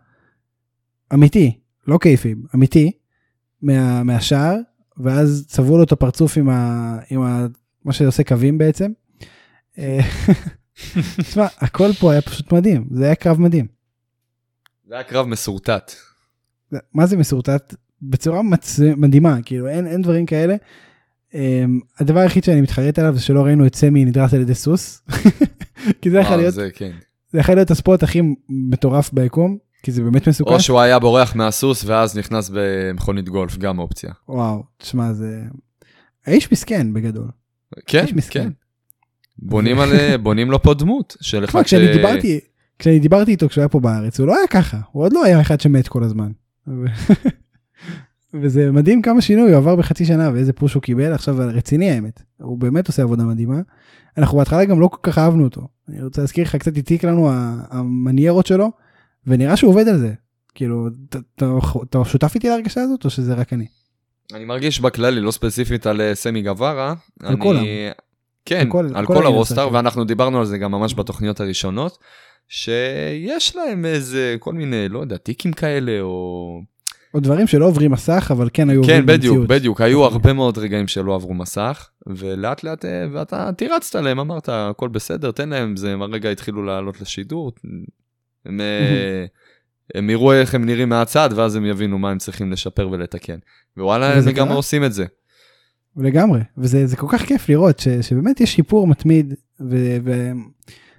[1.13, 2.91] אמיתי לא kayfabe אמיתי
[3.61, 4.03] מה...
[4.03, 4.55] מהשער
[4.97, 6.97] ואז צבעו לו את הפרצוף עם, ה...
[7.09, 7.47] עם ה...
[7.85, 8.91] מה שעושה קווים בעצם.
[9.77, 9.99] אה,
[11.21, 13.76] תשמע הכל פה היה פשוט מדהים זה היה קרב מדהים.
[14.87, 15.91] זה היה קרב מסורטט.
[16.93, 18.79] מה זה מסורטט בצורה מצ...
[18.97, 20.55] מדהימה כאילו אין אין דברים כאלה.
[21.31, 21.35] Um,
[21.99, 25.01] הדבר היחיד שאני מתחרט עליו זה שלא ראינו את סמי נדרס על ידי סוס.
[26.01, 26.91] כי זה יכול וואו, להיות זה כן.
[27.31, 30.53] זה יכול להיות הספורט הכי מטורף ביקום כי זה באמת מסוכן.
[30.53, 34.11] או שהוא היה בורח מהסוס ואז נכנס במכונית גולף, גם אופציה.
[34.29, 35.41] וואו תשמע זה
[36.25, 37.27] האיש מסכן בגדול.
[37.85, 38.05] כן.
[38.29, 38.49] כן.
[39.39, 41.65] בונים על- בונים לו פה דמות של אחד ש...
[41.65, 42.39] כשאני דיברתי
[42.79, 45.41] כשאני דיברתי איתו כשהוא היה פה בארץ הוא לא היה ככה הוא עוד לא היה
[45.41, 46.31] אחד שמת כל הזמן.
[48.33, 52.21] וזה מדהים כמה שינוי הוא עבר בחצי שנה ואיזה פוש הוא קיבל עכשיו רציני האמת
[52.37, 53.59] הוא באמת עושה עבודה מדהימה.
[54.17, 57.29] אנחנו בהתחלה גם לא כל כך אהבנו אותו אני רוצה להזכיר לך קצת הציק לנו
[57.69, 58.71] המניירות שלו
[59.27, 60.13] ונראה שהוא עובד על זה
[60.55, 60.87] כאילו
[61.83, 63.65] אתה- שותף איתי להרגשה הזאת או שזה רק אני.
[64.33, 66.93] אני מרגיש בכללי, לא ספציפית על אה, סמי גווארה.
[67.23, 67.63] על אני- כולם.
[68.45, 69.69] כן, על כל- על כל הרוסטר.
[69.73, 71.97] ואנחנו דיברנו על זה גם ממש בתוכניות הראשונות,
[72.49, 76.61] שיש להם איזה כל מיני, לא יודע, טיקים כאלה, או...
[77.13, 79.47] או דברים שלא עוברים מסך אבל כן היו כן, עוברים בדיוק, במציאות.
[79.47, 84.49] בדיוק, היו הרבה מאוד רגעים שלא עברו מסך, ולאט לאט, אה, ואתה תירצת להם, אמרת,
[84.51, 87.51] הכל בסדר, תן להם, זה, הם הרגע התחילו לעלות לשידור,
[88.45, 89.25] הם, אה,
[89.95, 93.37] הם יראו איך הם נראים מהצד, ואז הם יבינו מה הם צריכים לשפר ולתקן.
[93.77, 94.53] ווואלה, הם קרה?
[94.53, 95.05] עושים את זה.
[95.97, 99.33] לגמרי וזה זה כל כך כיף לראות ש, שבאמת יש שיפור מתמיד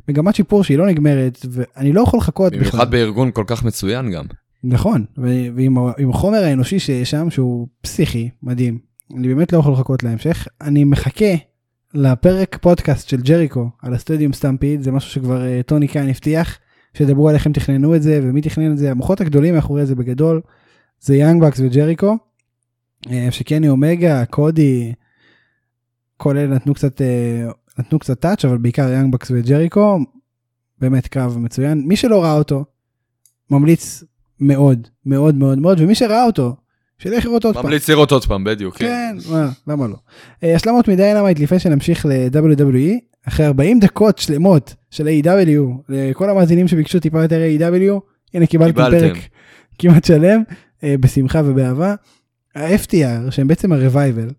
[0.09, 2.71] ומגמת שיפור שהיא לא נגמרת ואני לא יכול לחכות בכלל.
[2.71, 4.25] במיוחד בארגון כל כך מצוין גם.
[4.65, 8.79] נכון ועם החומר האנושי שיש שם שהוא פסיכי מדהים
[9.17, 11.35] אני באמת לא יכול לחכות להמשך אני מחכה
[11.95, 16.59] לפרק פודקאסט של ג'ריקו על הסטודיום סטמפיד זה משהו שכבר אה, טוני קיין הבטיח
[16.95, 19.95] שידברו על איך הם תכננו את זה ומי תכנן את זה המוחות הגדולים מאחורי זה
[19.95, 20.41] בגדול
[21.01, 22.17] זה Young Bucks וג'ריקו
[23.11, 24.93] אה, שקני אומגה קודי
[26.17, 29.99] כל אלה נתנו קצת אה, נתנו קצת touch אבל בעיקר Young Bucks וג'ריקו
[30.81, 32.65] באמת קרב מצוין מי שלא ראה אותו
[33.51, 34.05] ממליץ
[34.41, 36.57] מאוד, מאוד מאוד מאוד, ומי שראה אותו,
[36.99, 37.65] שילך לראות עוד פעם.
[37.67, 38.77] ממליץ לראות עוד פעם, בדיוק.
[38.77, 39.97] כן, מה, למה לא.
[40.45, 42.99] אה, השלמות מ Dynamite לפני שנמשיך ל-WWE,
[43.29, 48.01] אחרי 40 דקות שלמות של A.W, לכל המאזינים שביקשו טיפה יותר A.W,
[48.35, 49.15] הנה קיבלתם קיבלתם.
[49.15, 49.19] פרק
[49.79, 50.43] כמעט שלם,
[50.85, 51.95] אה, בשמחה ובאהבה.
[52.55, 54.33] ה-FTR, שהם בעצם ה-Revival,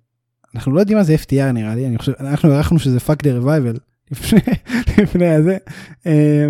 [0.55, 3.43] אנחנו לא יודעים מה זה FTR נראה לי, אני חושב, אנחנו הערכנו שזה fuck the
[3.43, 3.79] revival
[4.11, 4.39] לפני,
[4.97, 5.57] לפני הזה.
[6.05, 6.47] אה,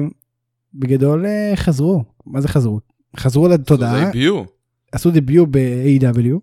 [0.73, 2.79] בגדול אה, חזרו, מה זה חזרו?
[3.17, 3.99] חזרו לתודעה.
[3.99, 4.47] זה דביוט.
[4.91, 6.39] עשו דביוט ב-AW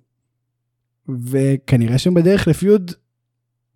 [1.09, 2.93] וכנראה שהם בדרך לפיוד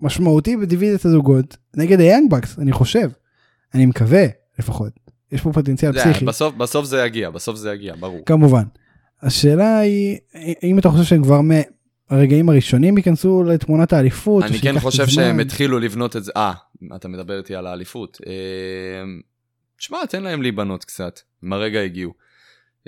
[0.00, 3.10] משמעותי בדיוויזיית הזוגות נגד היאנג בקס אני חושב
[3.74, 4.26] אני מקווה
[4.58, 4.92] לפחות
[5.32, 8.20] יש פה פוטנציאל פסיכי בסוף, בסוף זה יגיע, בסוף זה יגיע, ברור.
[8.26, 8.64] כמובן.
[9.22, 10.18] השאלה היא
[10.62, 11.40] האם אתה חושב שהם כבר
[12.10, 14.44] מהרגעים הראשונים ייכנסו לתמונת האליפות?
[14.44, 15.12] אני כן חושב זמן?
[15.12, 16.52] שהם התחילו לבנות את זה, אה,
[16.96, 18.18] אתה מדבר איתי על האליפות.
[18.26, 18.32] אה,
[19.78, 22.12] תשמע, תן להם להיבנות קצת, הם הרגע הגיעו.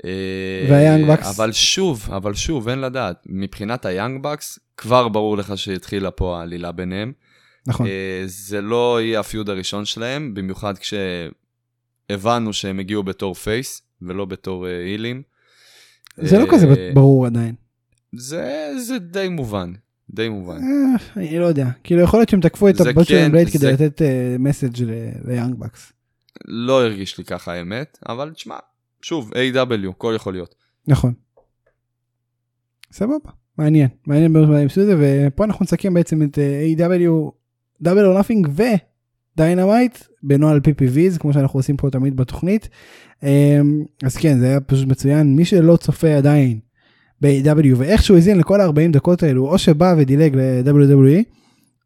[0.05, 1.39] אה, וה Young Bucks?
[1.39, 3.23] אבל שוב, אבל שוב, אין לדעת.
[3.25, 7.13] מבחינת ה Young Bucks, כבר ברור לך שהתחילה פה העלילה ביניהם.
[7.67, 10.73] נכון אה, זה לא יהיה ה feud הראשון שלהם, במיוחד
[12.09, 15.21] כשהבנו שהם הגיעו בתור face, ולא בתור אה, הילים.
[16.17, 17.55] זה לא אה, כזה ברור עדיין.
[18.13, 19.73] זה, זה די מובן,
[20.09, 20.57] די מובן.
[20.57, 23.71] אה, אני לא יודע כאילו יכול להיות שהם תקפו את ה Butcher and Blade כדי
[23.71, 24.01] לתת
[24.39, 24.83] message
[25.25, 25.93] ל Young Bucks.
[26.45, 28.55] לא הרגיש לי ככה האמת, אבל תשמע,
[29.01, 30.55] שוב, AEW, הכל יכול להיות.
[30.87, 31.13] נכון.
[32.91, 37.31] סבבה, מעניין, מעניין מאוד מה הם עשו את זה, ופה אנחנו נסכם בעצם את AEW.
[37.81, 38.47] Double or Nothing
[39.35, 42.69] ו Dynamite בנוהל PPVs כמו שאנחנו עושים פה תמיד בתוכנית.
[43.23, 46.59] אמ, אז כן זה היה פשוט מצוין מי שלא צופה עדיין
[47.23, 51.23] ב-AEW ואיכשהו האזין לכל ה-40 דקות האלו או שבא ודילג ל-WWE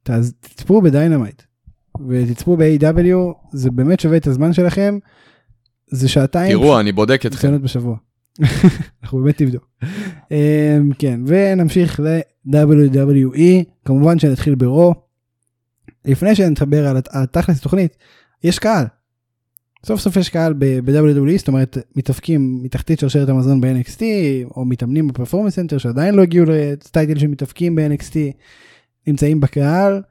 [0.09, 1.41] אז תצפו ב Dynamite
[2.07, 4.97] ותצפו ב-AEW זה באמת שווה את הזמן שלכם.
[5.91, 7.61] זה שעתיים תראו, אני בודק אתכם.
[7.61, 7.97] בשבוע.
[9.03, 9.67] אנחנו באמת נבדוק.
[10.31, 13.41] אמ, כן, ונמשיך ל-WWE,
[13.85, 14.93] כמובן שנתחיל ב Raw.
[16.05, 17.97] לפני שנדבר על הת- על תכלס התוכנית,
[18.43, 18.85] יש קהל.
[19.85, 24.01] סוף סוף יש קהל ב-WWE, זאת אומרת מתאבקים מתחתית שרשרת המזון ב-NXT,
[24.55, 28.15] או מתאמנים ב Performance Center שעדיין לא הגיעו ל title של מתאבקים ב-NXT,
[29.07, 30.01] נמצאים בקהל,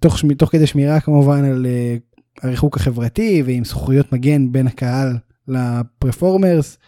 [0.00, 1.96] תוך, תוך כדי שמירה כמובן על אה,
[2.42, 5.16] הריחוק החברתי ועם זכוכיות מגן בין הקהל
[5.48, 6.78] לפרפורמרס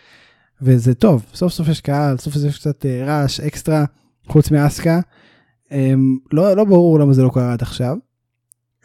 [0.63, 3.85] וזה טוב סוף סוף יש קהל סוף סוף יש קצת אה, רעש אקסטרה
[4.27, 5.01] חוץ מאסקה
[5.73, 7.97] אמ, לא לא ברור למה זה לא קרה עד עכשיו.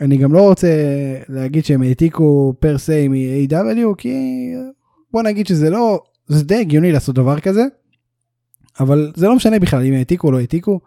[0.02, 0.68] אני גם לא רוצה
[1.30, 4.10] להגיד שהם העתיקו פר סי מ-AW כי
[4.56, 4.62] אה,
[5.14, 7.64] בוא נגיד שזה לא זה די הגיוני לעשות דבר כזה.
[8.80, 10.80] אבל זה לא משנה בכלל אם העתיקו או לא העתיקו.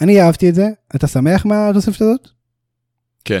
[0.00, 2.28] אני אהבתי את זה אתה שמח מהתוספת הזאת?
[3.24, 3.40] כן.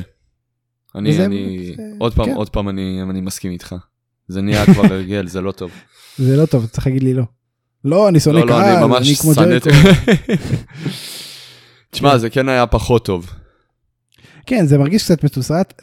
[0.94, 2.34] אני, וזה- אני, זה- עוד פעם, כן.
[2.34, 3.74] עוד פעם אני, אני מסכים איתך.
[4.28, 5.70] זה נהיה כבר הרגל, זה לא טוב.
[6.18, 7.24] זה לא טוב צריך להגיד לי לא.
[7.84, 9.32] לא אני שונא לא, לא, קהל אני ממש אני כמו.
[9.44, 9.70] ג'ריקו.
[11.90, 13.30] תשמע, זה כן היה פחות טוב.
[14.46, 15.82] כן זה מרגיש קצת מתוסרט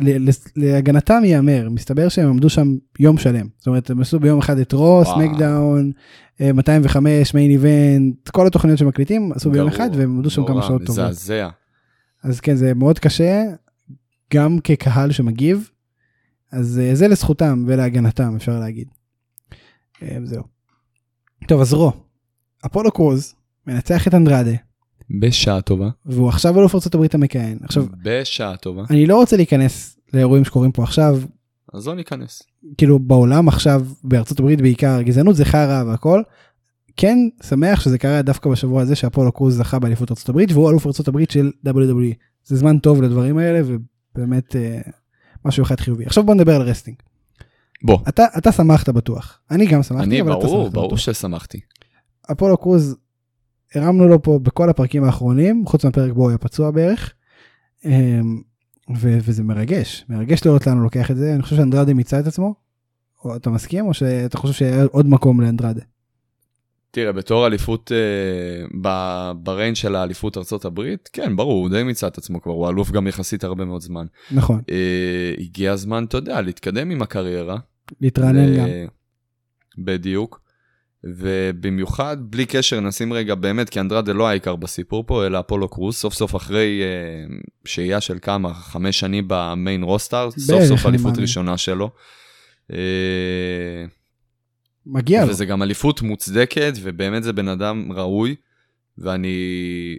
[0.56, 4.74] להגנתם ייאמר מסתבר שהם עמדו שם יום שלם זאת אומרת הם עשו ביום אחד את
[4.74, 5.04] רו.
[5.06, 5.92] סמקדאון
[6.40, 11.04] 205 מיין איבנט כל התוכניות שמקליטים עשו ביום אחד והם עמדו שם כמה שעות טובות
[11.04, 11.50] מזעזע.
[12.24, 13.44] אז כן זה מאוד קשה
[14.34, 15.70] גם כקהל שמגיב
[16.52, 18.88] אז אה, זה לזכותם ולהגנתם אפשר להגיד.
[20.04, 20.44] אה, זהו.
[21.48, 21.92] טוב אז רו
[22.66, 23.36] אפולו קרוז
[23.68, 24.69] מנצח את אנדרדה
[25.20, 25.90] בשעה טובה.
[26.06, 28.84] והוא עכשיו אלוף ארצות הברית המכהן עכשיו בשעה טובה.
[28.90, 31.20] אני לא רוצה להיכנס לאירועים שקורים פה עכשיו
[31.74, 32.44] אז לא ניכנס.
[32.78, 36.22] כאילו בעולם עכשיו בארצות הברית בעיקר גזענות זה חרא והכל.
[36.98, 40.88] כן שמח שזה קרה דווקא בשבוע הזה שאפולו קרוז זכה באליפות ארצות הברית והוא אלוף
[40.88, 42.14] ארצות הברית של WWE.
[42.44, 44.80] זה זמן טוב לדברים האלה ובאמת אה,
[45.46, 46.06] משהו אחד חיובי.
[46.06, 46.98] עכשיו בוא נדבר על wrestling.
[47.84, 47.98] בוא.
[48.10, 51.00] אתה אתה שמחת בטוח אני גם שמחתי אני, אבל אתה ברור, שמחת ברור בטוח.
[51.00, 51.60] ששמחתי.
[52.32, 52.96] אפולו קרוז
[53.76, 57.14] הרמנו לו פה בכל הפרקים האחרונים חוץ מהפרק בו הוא היה פצוע בערך.
[57.86, 58.42] אמ,
[58.98, 62.28] ו- וזה מרגש מרגש לראות לאן הוא לוקח את זה אני חושב שאנדרדה מיצה את
[62.28, 62.56] עצמו.
[63.26, 65.82] או אתה מסכים או שאתה חושב שהיה עוד מקום לאנדרדה.
[66.92, 71.84] תראה, בתור אליפות, אה, ב- ב reign של אליפות ארצות הברית, כן, ברור, הוא די
[71.84, 74.06] מיצה את עצמו כבר, הוא אלוף גם יחסית הרבה מאוד זמן.
[74.32, 77.58] נכון אה, הגיע הזמן, אתה יודע, להתקדם עם הקריירה.
[78.02, 78.68] להתרענן ו- גם.
[79.78, 80.42] בדיוק.
[81.04, 86.00] ובמיוחד, בלי קשר, נשים רגע באמת, כי אנדרדה לא העיקר בסיפור פה, אלא אפולו קרוז,
[86.00, 87.36] סוף סוף אחרי אה,
[87.66, 91.18] שהייה של כמה, חמש שנים במיין רוסטאר, סוף סוף אליפות.
[91.18, 91.90] ראשונה שלו.
[92.74, 92.78] אה,
[94.86, 95.32] מגיע לו.
[95.32, 98.36] וזה גם אליפות מוצדקת, ובאמת זה בן אדם ראוי,
[98.98, 99.98] ואני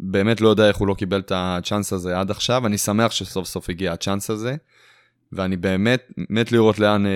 [0.00, 3.46] באמת לא יודע איך הוא לא קיבל את הצ'אנס הזה עד עכשיו, אני שמח שסוף
[3.46, 4.56] סוף הגיע הצ'אנס הזה,
[5.32, 7.10] ואני באמת מת לראות לאן, אה,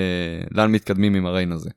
[0.51, 1.71] לאן מתקדמים עם הריין הזה.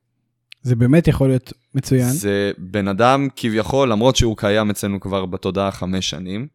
[0.61, 2.09] זה באמת יכול להיות מצוין.
[2.09, 6.47] זה בן אדם כביכול, למרות שהוא קיים אצלנו כבר בתודעה חמש שנים,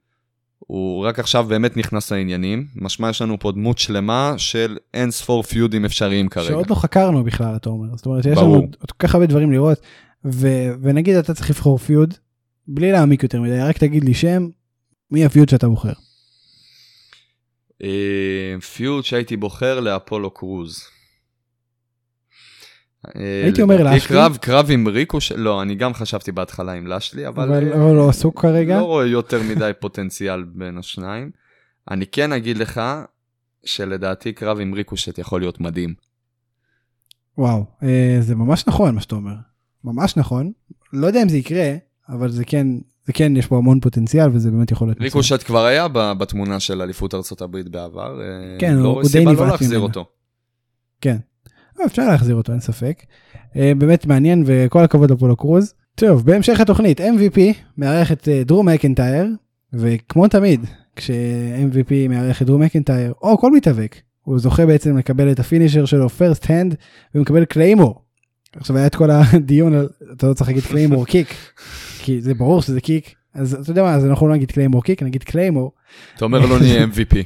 [0.59, 5.43] הוא רק עכשיו באמת נכנס לעניינים, משמע יש לנו פה דמות שלמה של אין ספור
[5.43, 6.49] פיודים אפשריים כרגע.
[6.49, 7.97] שעוד לא חקרנו בכלל, אתה אומר.
[7.97, 8.57] זאת אומרת, יש ברור.
[8.57, 9.79] לנו עוד כל כך הרבה דברים לראות,
[10.25, 12.15] ו- ונגיד אתה צריך לבחור פיוד,
[12.69, 14.49] בלי להעמיק יותר מדי, רק תגיד לי שם,
[15.11, 15.93] מי הפיוד שאתה בוחר.
[17.83, 20.83] אה, פיוד שהייתי בוחר לאפולו קרוז.
[23.17, 24.09] אה, הייתי אומר לשלי.
[24.09, 25.33] קרב, קרב עם ריקו, ש...
[25.33, 28.79] לא, אני גם חשבתי בהתחלה עם לשלי, אבל, אבל אה, אבל לא עסוק כרגע.
[28.79, 31.31] לא רואה יותר מדי פוטנציאל בין השניים.
[31.91, 32.81] אני כן אגיד לך
[33.65, 35.95] שלדעתי קרב עם ריקושט יכול להיות מדהים.
[37.39, 39.35] וואו, אה, זה ממש נכון מה שאתה אומר.
[39.85, 40.53] ממש נכון.
[40.93, 41.73] לא יודע אם זה יקרה,
[42.09, 42.67] אבל זה כן,
[43.05, 45.01] זה כן, יש פה המון פוטנציאל וזה באמת יכול להיות.
[45.01, 45.89] ריקושט כבר היה
[46.19, 48.21] בתמונה של אליפות ארצות הברית בעבר.
[48.59, 49.89] כן, לא הוא- רואה הוא די סיבה נבעט לא להחזיר ממנו.
[49.89, 50.07] אותו.
[51.01, 51.17] כן.
[51.81, 53.03] אה, אפשר להחזיר אותו, אין ספק.
[53.57, 55.75] אה, באמת מעניין וכל הכבוד לפולו קרוז.
[55.95, 57.39] טוב, בהמשך התוכנית, MVP
[57.79, 59.27] מארח את אה, דרו מקנטייר,
[59.73, 60.67] וכמו תמיד,
[60.97, 65.85] כש-MVP מארח את דרו מקנטייר, או כל מתאבק, הוא זוכה בעצם לקבל את ה finisher
[65.85, 66.75] שלו first hand,
[67.15, 68.03] ומקבל Claymore.
[68.57, 71.35] עכשיו היה את כל הדיון על, אתה לא צריך להגיד Claymore kick,
[71.99, 75.03] כי זה ברור שזה kick, אז אתה יודע מה, אז אנחנו לא נגיד Claymore kick,
[75.03, 75.73] נגיד Claymore.
[76.17, 77.17] אתה אומר לא נהיה MVP.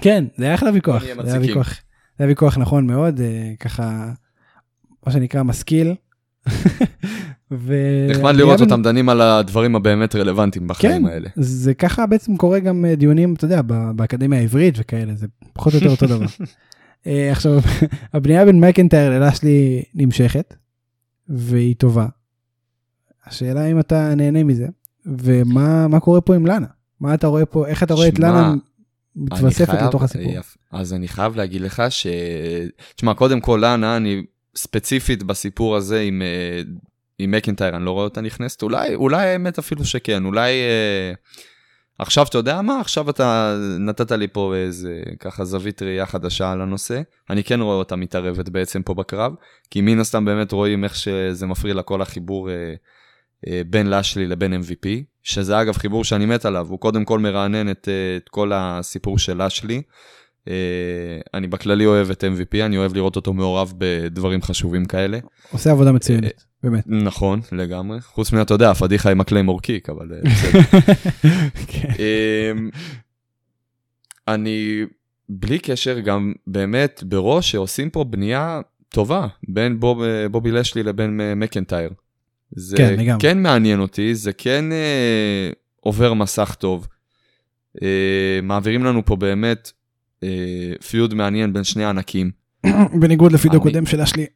[0.00, 1.02] כן, זה היה אחלה ויכוח.
[1.02, 1.40] נהיה זה היה.
[1.40, 1.74] ויכוח,
[2.18, 4.12] זה היה ויכוח נכון מאוד, אה, ככה,
[5.06, 5.94] מה שנקרא משכיל.
[7.50, 7.74] ו...
[8.10, 11.28] נחמד לראות אותם דנים על הדברים הבאמת רלוונטיים בחיים כן, האלה.
[11.36, 13.62] זה ככה בעצם קורה גם אה, דיונים, אתה יודע,
[13.96, 16.26] באקדמיה העברית וכאלה, זה פחות או יותר אותו דבר.
[17.06, 17.52] אה, עכשיו,
[18.14, 20.54] הבנייה בין מקנטייר ללשלי נמשכת,
[21.28, 22.06] והיא טובה.
[23.26, 24.66] השאלה אם אתה נהנה מזה,
[25.06, 26.66] ומה מה קורה פה עם לאנה?
[27.00, 28.54] מה אתה רואה פה, איך אתה רואה את שמע, לאנה
[29.16, 30.32] מתווספת חייב- לתוך הסיפור?
[30.32, 32.06] יפ- אז אני חייב להגיד לך ש...
[32.96, 34.22] תשמע, קודם כל, לאנה, אני
[34.56, 36.62] ספציפית בסיפור הזה עם, אה,
[37.18, 38.62] עם מקינטייר, אני לא רואה אותה נכנסת.
[38.62, 40.50] אולי, אולי האמת אפילו שכן, אולי...
[40.52, 41.12] אה,
[41.98, 42.80] עכשיו, אתה יודע מה?
[42.80, 47.00] עכשיו אתה נתת לי פה איזה ככה זווית ראייה חדשה על הנושא.
[47.30, 49.32] אני כן רואה אותה מתערבת בעצם פה בקרב,
[49.70, 52.54] כי מן הסתם באמת רואים איך שזה מפריע לכל החיבור אה,
[53.46, 54.86] אה, בין לשלי לבין MVP,
[55.24, 59.18] שזה אגב חיבור שאני מת עליו, הוא קודם כל מרענן את, אה, את כל הסיפור
[59.18, 59.82] של לשלי.
[60.48, 60.54] אה,
[61.34, 65.18] אני בכללי אוהב את MVP, אני אוהב לראות אותו מעורב בדברים חשובים כאלה.
[65.52, 66.84] עושה עבודה מצוינת, באמת.
[66.86, 68.00] נכון, לגמרי.
[68.00, 70.60] חוץ מזה, אתה יודע, הפדיחה עם הקליימור קיק, אבל בסדר.
[71.98, 72.70] אמ,
[74.28, 74.82] אני,
[75.28, 81.90] בלי קשר, גם באמת בראש שעושים פה בנייה טובה בין בוב, בובי לשלי לבין מקנטייר.
[82.56, 83.20] זה כן, לגמרי.
[83.22, 85.50] כן מעניין אותי, זה כן אה,
[85.80, 86.86] עובר מסך טוב.
[87.82, 87.88] אה,
[88.42, 89.72] מעבירים לנו פה באמת
[90.22, 90.28] אה,
[90.88, 92.30] פיוד מעניין בין שני ענקים.
[93.00, 94.26] בניגוד לפידו אני- קודם של אשלי.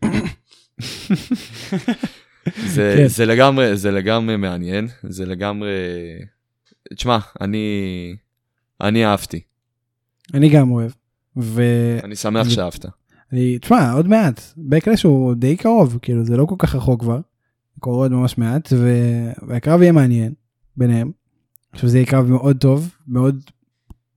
[2.67, 3.07] זה, כן.
[3.09, 5.69] זה לגמרי, זה לגמרי מעניין, זה לגמרי...
[6.97, 7.67] תשמע, אני,
[8.81, 9.41] אני אהבתי,
[10.35, 10.91] אני גם אוהב.
[11.37, 12.87] ואני, אני שמח זה- שאהבת.
[13.61, 17.21] תשמע, עוד מעט, בקלש הוא די קרוב, כאילו זה לא כל כך רחוק כבר.
[17.81, 18.73] קורה עוד ממש מעט.
[19.49, 20.33] והקרב יהיה מעניין
[20.77, 21.11] ביניהם.
[21.73, 23.41] עכשיו זה יהיה קרב מאוד טוב, מאוד,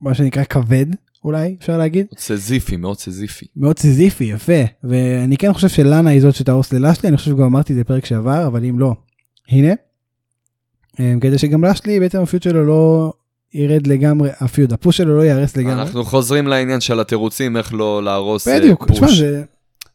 [0.00, 0.86] מה שנקרא כבד,
[1.24, 2.06] אולי, אפשר להגיד.
[2.18, 3.46] סיזיפי, מאוד סיזיפי.
[3.56, 4.62] מאוד סיזיפי, יפה.
[4.84, 8.04] ואני כן חושב שלאנה היא זאת שתהרוס ללשלי, אני חושב שגם אמרתי את זה פרק
[8.04, 8.94] שעבר, אבל אם לא,
[9.48, 9.72] הנה.
[11.00, 13.12] אה, כדי שגם לשלי, בעצם ה feud שלו לא
[13.54, 15.82] ירד לגמרי, ה feud, ה push שלו לא ייהרס לגמרי.
[15.82, 18.96] אנחנו חוזרים לעניין של התירוצים, איך לא להרוס אה, בדיוק, push.
[18.96, 19.44] תשמע, זה,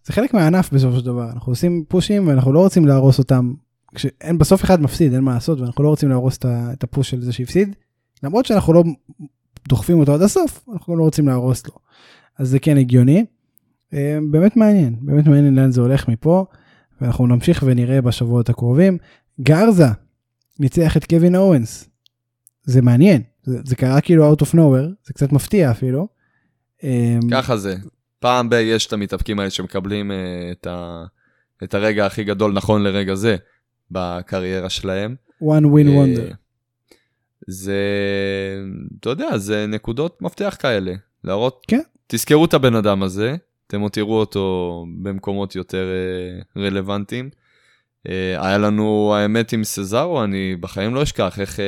[0.07, 3.53] זה חלק מהענף בסופו של דבר, אנחנו עושים פושים ואנחנו לא רוצים להרוס אותם,
[3.95, 7.33] כשאין בסוף אחד מפסיד, אין מה לעשות, ואנחנו לא רוצים להרוס את הפוש של זה
[7.33, 7.75] שהפסיד,
[8.23, 8.83] למרות שאנחנו לא
[9.67, 11.73] דוחפים אותו עד הסוף, אנחנו לא רוצים להרוס לו.
[12.37, 13.25] אז זה כן הגיוני.
[13.93, 16.45] אה, באמת מעניין, באמת מעניין לאן זה הולך מפה,
[17.01, 18.97] ואנחנו נמשיך ונראה בשבועות הקרובים.
[19.41, 19.87] גרזה
[20.59, 21.89] ניצח את קווין אורנס,
[22.63, 26.07] זה מעניין, זה, זה קרה כאילו out of nowhere, זה קצת מפתיע אפילו.
[26.83, 27.75] אה, ככה זה.
[28.20, 31.03] פעם ב- יש את המתאפקים האלה שמקבלים אה, את, ה...
[31.63, 33.36] את הרגע הכי גדול נכון לרגע זה
[33.91, 35.15] בקריירה שלהם.
[35.43, 36.34] one win אה, wonder.
[37.47, 37.82] זה,
[38.99, 40.93] אתה יודע, זה נקודות מפתח כאלה.
[41.24, 41.82] להראות, כן.
[42.07, 43.36] תזכרו את הבן אדם הזה,
[43.68, 47.30] אתם עוד תראו אותו במקומות יותר אה, רלוונטיים.
[48.07, 51.65] אה, היה לנו, האמת, עם סזארו, אני בחיים לא אשכח איך אה,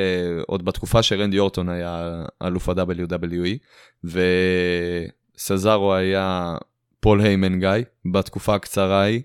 [0.48, 3.58] עוד בתקופה שרנדי אורטון היה אלוף ה-WWE,
[5.40, 6.56] וסזארו היה
[7.00, 7.70] פול היימן גיא,
[8.12, 9.22] בתקופה הקצרה ההיא.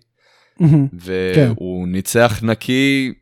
[0.59, 0.85] כן.
[0.93, 3.13] והוא ניצח נקי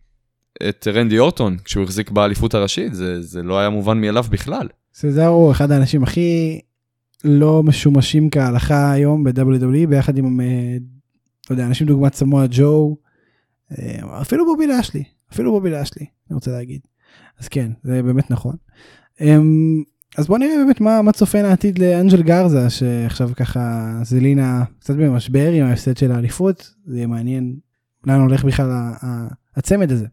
[0.69, 4.69] את רנדי אורטון כשהוא החזיק באליפות הראשית, זה, זה לא היה מובן מאליו בכלל.
[4.95, 6.61] סזארו הוא אחד האנשים הכי
[7.25, 10.77] לא משומשים כהלכה היום ב-WWE ביחד עם, אה,
[11.51, 12.97] לא יודע, אנשים דוגמת סמואל ג'ו,
[13.79, 16.81] אה, אפילו בובי לאשלי, אפילו בובי לאשלי, אני רוצה להגיד.
[17.39, 18.57] אז כן, זה באמת נכון.
[19.21, 19.83] אמ,
[20.19, 25.51] אז בוא נראה באמת מה, מה צופן העתיד לאנג'ל גרזה, שעכשיו ככה זלינה קצת במשבר
[25.53, 27.57] עם ההפסד של האליפות, זה יהיה מעניין
[28.07, 30.07] לאן הולך בכלל ה- ה- הצמד הזה.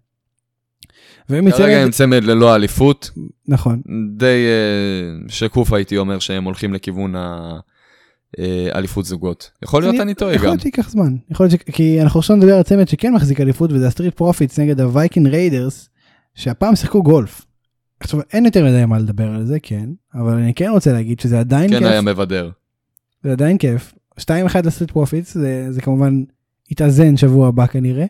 [1.28, 3.10] כרגע הם צמד ללא אליפות,
[3.47, 3.82] נכון,
[4.18, 7.14] די אה, שקוף הייתי אומר שהם הולכים לכיוון
[8.38, 9.52] האליפות זוגות.
[9.64, 10.52] יכול להיות אני טועה יכול גם.
[10.52, 11.72] להיות שייקח זמן, יכול להיות ש...
[11.72, 14.88] כי אנחנו עכשיו נדבר על צמד שכן מחזיק אליפות וזה ה Street Profits נגד ה
[14.88, 15.89] Viking Raiders,
[16.36, 17.45] שהפעם שיחקו גולף.
[18.00, 21.39] עכשיו אין יותר מדי מה לדבר על זה כן, אבל אני כן רוצה להגיד שזה
[21.39, 21.88] עדיין כן כיף.
[21.88, 22.50] היה מבדר.
[23.24, 23.93] זה עדיין כיף.
[24.20, 24.22] 2-1
[24.64, 26.24] ל Street Profits זה, זה כמובן
[26.72, 28.06] יתאזן שבוע הבא כנראה.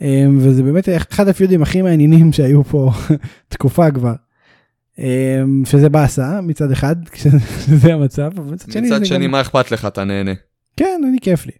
[0.00, 2.90] אמ, וזה באמת אחד הפיודים הכי מעניינים שהיו פה
[3.48, 4.14] תקופה כבר.
[4.98, 9.30] אמ, שזה באסה מצד אחד כשזה המצב אבל מצד שני מצד שני גם...
[9.30, 10.32] מה אכפת לך אתה נהנה.
[10.76, 11.52] כן אני כיף לי.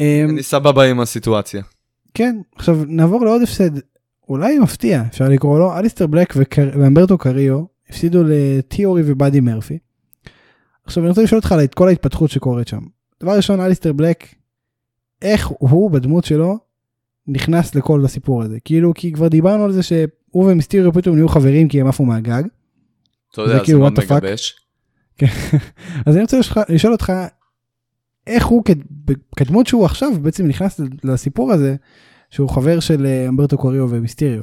[0.00, 1.62] אמ, אני סבבה עם הסיטואציה.
[2.14, 3.70] כן עכשיו נעבור לעוד הפסד
[4.28, 6.70] אולי מפתיע אפשר לקרוא לו אליסטר בלק וקר...
[6.80, 9.78] ואמברטו קריו הפסידו לתיאורי ובאדי מרפי.
[10.84, 12.80] עכשיו אני רוצה לשאול אותך על כל ההתפתחות שקורית שם.
[13.22, 14.24] דבר ראשון אליסטר בלק
[15.22, 16.58] איך הוא בדמות שלו
[17.26, 21.68] נכנס לכל הסיפור הזה כאילו כי כבר דיברנו על זה שהוא ומיסטיריו פתאום נהיו חברים
[21.68, 22.42] כי הם עפו מהגג.
[23.32, 24.14] אתה יודע, זה כאילו, what the fuck?
[24.14, 24.56] מגבש.
[26.06, 27.12] אז אני רוצה לשאול- אותך
[28.26, 31.76] איך הוא כד- כדמות שהוא עכשיו בעצם נכנס לסיפור הזה
[32.30, 34.42] שהוא חבר של אה, אמברטו קוריו ומיסטיריו.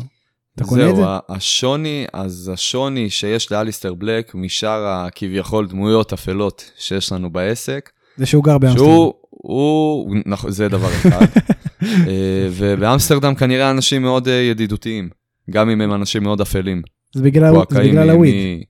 [0.56, 1.02] אתה קונה את זה?
[1.02, 8.26] זהו, השוני, אז השוני שיש לאליסטר בלק משאר הכביכול דמויות אפלות שיש לנו בעסק, זה
[8.26, 8.86] שהוא גר באמסטרדם.
[8.86, 11.26] שהוא, הוא, נכון, זה דבר אחד.
[12.08, 15.10] אה, ובאמסטרדם כנראה אנשים מאוד אה, ידידותיים,
[15.50, 16.82] גם אם הם אנשים מאוד אפלים.
[17.14, 18.64] זה בגלל, זה בגלל הוויד.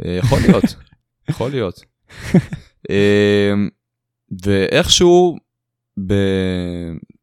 [0.00, 0.64] יכול להיות,
[1.28, 1.80] יכול להיות.
[4.44, 5.36] ואיכשהו,
[6.06, 6.14] ב...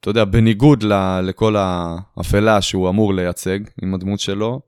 [0.04, 1.20] אתה יודע, בניגוד ל...
[1.22, 4.62] לכל האפלה שהוא אמור לייצג עם הדמות שלו,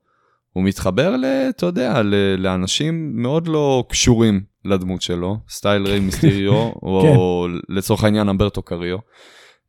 [0.52, 1.24] הוא מתחבר, ל...
[1.48, 2.14] אתה יודע, ל...
[2.38, 8.98] לאנשים מאוד לא קשורים לדמות שלו, סטייל ריי מיסטריו, או לצורך העניין אמברטו קריו.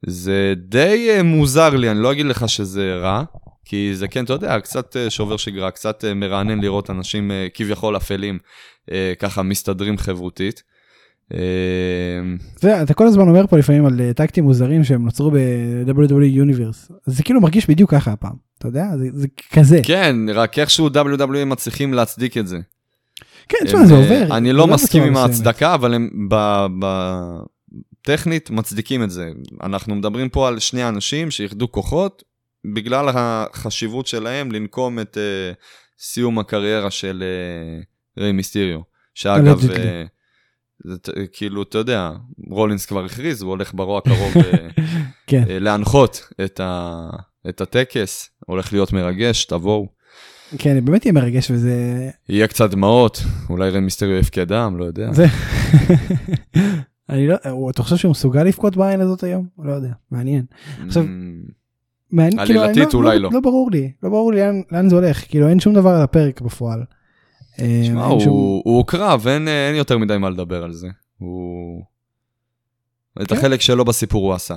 [0.06, 3.24] זה די אה, מוזר לי, אני לא אגיד לך שזה רע,
[3.66, 7.98] כי זה כן, אתה יודע, קצת אה, שובר שגרה, קצת אה, מרענן לראות אנשים כביכול
[7.98, 8.40] אפלים
[9.20, 10.64] ככה מסתדרים חברותית.
[11.34, 11.40] אה,
[12.60, 16.94] זה, אתה כל הזמן אומר פה לפעמים על אה, טקטים מוזרים שהם נוצרו ב-WWE Universe.
[17.06, 18.36] זה כאילו מרגיש בדיוק ככה הפעם.
[18.58, 18.86] אתה יודע?
[18.98, 19.80] זה, זה כזה.
[19.84, 22.58] כן, רק איכשהו WWE מצליחים להצדיק את זה.
[23.50, 24.38] כן, תשמע, זה אה, עובר.
[24.38, 25.18] אני לא מסכים עם.
[25.18, 26.66] ההצדקה, אבל הם ב...
[26.80, 26.86] ב...
[28.02, 29.30] טכנית מצדיקים את זה.
[29.64, 32.24] אנחנו מדברים פה על שני אנשים שאיחדו כוחות
[32.74, 35.56] בגלל החשיבות שלהם לנקום את uh,
[36.00, 37.24] סיום הקריירה של
[38.20, 38.80] ריי מיסטיריו.
[39.14, 39.60] שאגב,
[40.86, 40.96] זה,
[41.32, 42.12] כאילו, אתה יודע,
[42.50, 44.82] רולינס כבר הכריז, הוא הולך ברוע הקרוב uh,
[45.28, 45.44] כן.
[45.44, 47.10] uh, להנחות את, ה...
[47.50, 49.88] את הטקס, הולך להיות מרגש, תבואו.
[50.58, 52.10] כן, באמת יהיה מרגש וזה...
[52.30, 55.14] יהיה קצת דמעות, אולי ריי מיסטריו יבכה דם, לא יודע.
[55.14, 55.26] זה...
[57.10, 57.36] אני לא...
[57.70, 59.48] אתה חושב שהוא מסוגל לבכות בעין הזאת היום?
[59.60, 60.46] לא יודע, מעניין.
[60.88, 61.04] עכשיו,
[62.12, 63.30] מעניין, כאילו, אני עלילתית אולי לא.
[63.34, 66.42] לא ברור לי, לא ברור לי לאן זה הולך, כאילו אין שום דבר על הפרק
[66.42, 66.84] בפועל.
[67.60, 70.88] אה, שמע, אין שום- הוא הוא הוקרב, אין אין יותר מדי מה לדבר על זה.
[71.18, 71.84] הוא...
[73.22, 73.36] את כן.
[73.36, 74.56] החלק שלו בסיפור הוא עשה.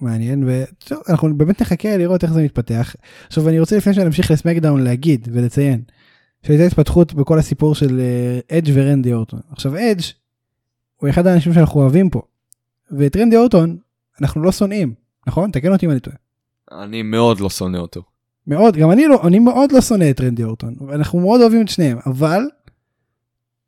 [0.00, 2.94] מעניין וטוב, אנחנו באמת נחכה לראות איך זה מתפתח.
[3.26, 5.82] עכשיו אני רוצה לפני שנמשיך לסמקדאון להגיד ולציין
[6.46, 8.00] שהייתה התפתחות בכל הסיפור של
[8.52, 9.40] אדג' ורנדי אורטון.
[9.50, 10.02] עכשיו אדג'
[10.96, 12.22] הוא אחד האנשים שאנחנו אוהבים פה.
[12.90, 13.76] ואת רנדי אורטון
[14.20, 14.94] אנחנו לא שונאים
[15.26, 16.16] נכון תקן אותי אם אני טועה.
[16.72, 18.02] אני מאוד לא שונא אותו.
[18.46, 21.68] מאוד גם אני לא אני מאוד לא שונא את רנדי אורטון ואנחנו מאוד אוהבים את
[21.68, 22.42] שניהם אבל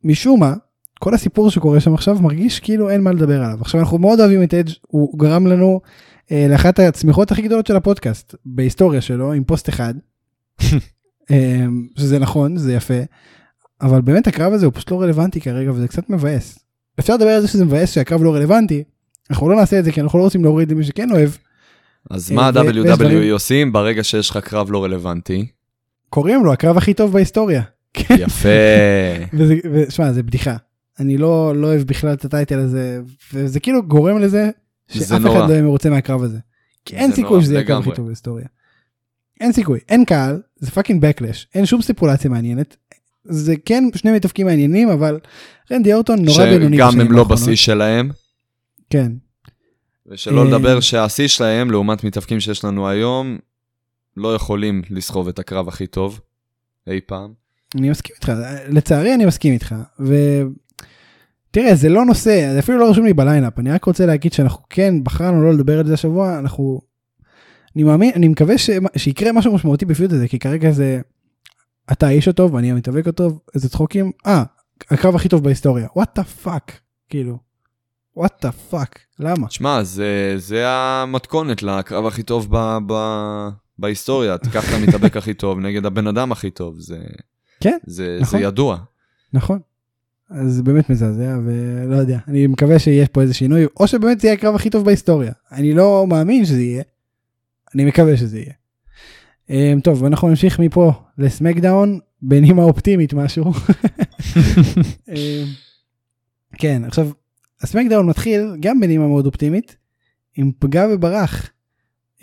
[0.04, 0.54] משום מה
[0.98, 3.58] כל הסיפור שקורה שם עכשיו מרגיש כאילו אין מה לדבר עליו.
[3.60, 5.80] עכשיו אנחנו מאוד אוהבים את אדג' הוא גרם לנו
[6.32, 9.94] אה, לאחת הצמיחות הכי גדולות של הפודקאסט בהיסטוריה שלו עם פוסט אחד.
[11.30, 11.64] אה,
[11.98, 13.00] שזה נכון זה יפה
[13.80, 16.58] אבל באמת הקרב הזה הוא פשוט לא רלוונטי כרגע וזה קצת מבאס.
[17.00, 18.84] אפשר לדבר על זה שזה מבאס שהקרב לא רלוונטי
[19.30, 21.30] אנחנו לא נעשה את זה כי אנחנו לא רוצים להוריד למי שכן אוהב
[22.10, 25.46] אז אה, מה ה-WWE עושים ברגע שיש לך קרב לא רלוונטי?
[26.08, 27.62] קוראים לו הקרב הכי טוב בהיסטוריה.
[28.10, 28.48] יפה.
[29.72, 30.56] ושמע, זה בדיחה.
[31.00, 33.00] אני לא, לא אוהב בכלל את הטייטל הזה,
[33.34, 34.50] וזה כאילו גורם לזה
[34.92, 35.20] זה שאף.
[35.20, 36.38] אחד לא יהיה מרוצה מהקרב הזה.
[36.84, 37.96] כי אין זה סיכוי שזה יהיה הקרב הכי.
[37.96, 38.46] טוב בהיסטוריה.
[39.40, 42.76] אין סיכוי, אין קהל, זה fucking Backlash, אין שום סטיפולציה מעניינת.
[43.24, 45.18] זה כן שני מתאבקים מעניינים, אבל
[45.72, 46.76] רנדי אורטון נורא בינוני.
[46.76, 47.24] שגם הם לא.
[47.24, 48.10] בשיא שלהם,
[48.90, 49.12] כן,
[50.06, 53.38] ושלא אה, לדבר שהשיא שלהם, לעומת מתאבקים שיש לנו היום,
[54.16, 56.20] לא יכולים לסחוב את הקרב הכי טוב
[56.86, 57.32] אי פעם.
[57.74, 58.32] אני מסכים איתך,
[58.68, 59.74] לצערי אני מסכים איתך.
[60.00, 60.14] ו...
[61.50, 64.32] תראה, זה לא נושא, זה אפילו לא רשום לי ב lineup, אני רק רוצה להגיד
[64.32, 66.80] שאנחנו כן בחרנו לא לדבר על זה השבוע, אנחנו
[67.76, 68.70] אני מאמין, אני מקווה ש...
[68.96, 71.00] שיקרה משהו משמעותי ב feud הזה, כי כרגע זה...
[71.92, 74.42] אתה האיש הטוב ואני המתאבק הטוב, איזה צחוקים, אה,
[74.90, 77.38] הקרב הכי טוב בהיסטוריה, what the fuck, כאילו,
[78.16, 79.46] what the fuck, למה?
[79.50, 82.94] שמע, זה, זה המתכונת לקרב הכי טוב ב, ב,
[83.78, 84.38] בהיסטוריה.
[84.38, 86.98] תיקח את המתאבק הכי טוב נגד הבן אדם הכי טוב, זה,
[87.60, 88.38] כן, זה, נכון.
[88.38, 88.78] זה ידוע.
[89.32, 89.58] נכון.
[90.30, 94.34] אז באמת מזעזע ולא יודע, אני מקווה שיהיה פה איזה שינוי, או שבאמת זה יהיה
[94.34, 95.32] הקרב הכי טוב בהיסטוריה.
[95.52, 96.82] אני לא מאמין שזה יהיה,
[97.74, 98.52] אני מקווה שזה יהיה.
[99.48, 103.44] Um, טוב, אנחנו נמשיך מפה לסמקדאון, בנימה אופטימית משהו.
[105.08, 105.14] um,
[106.60, 107.08] כן, עכשיו,
[107.64, 109.76] הסמקדאון מתחיל גם בנימה מאוד אופטימית,
[110.36, 111.50] עם פגע וברח.
[112.18, 112.22] Uh,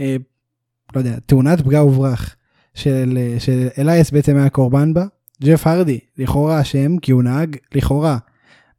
[0.96, 2.36] לא יודע, תאונת פגע וברח
[2.74, 5.06] של, של אלייס בעצם היה קורבן בה.
[5.44, 8.18] ג'ף הרדי לכאורה אשם כי הוא נהג לכאורה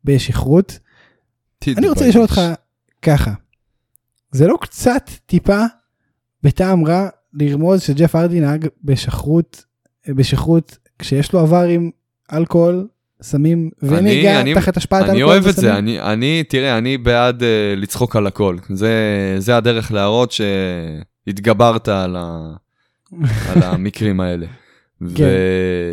[0.04, 0.78] בשכרות.
[1.68, 2.40] אני רוצה לשאול אותך
[3.02, 3.32] ככה,
[4.30, 5.60] זה לא קצת טיפה
[6.42, 9.64] בטעם רע לרמוז שג'ף הרדי נהג בשכרות,
[10.08, 11.90] בשכרות כשיש לו עבר עם
[12.32, 12.88] אלכוהול,
[13.22, 15.78] סמים ונהיגה אני- תחת השפעת אני אלכוהול אוהב את זה?
[15.78, 17.44] אני, אני, תראה, אני בעד uh,
[17.80, 18.56] לצחוק על הכל.
[18.68, 18.92] זה,
[19.38, 22.52] זה הדרך להראות שהתגברת על, ה,
[23.48, 24.46] על המקרים האלה.
[25.14, 25.24] כן.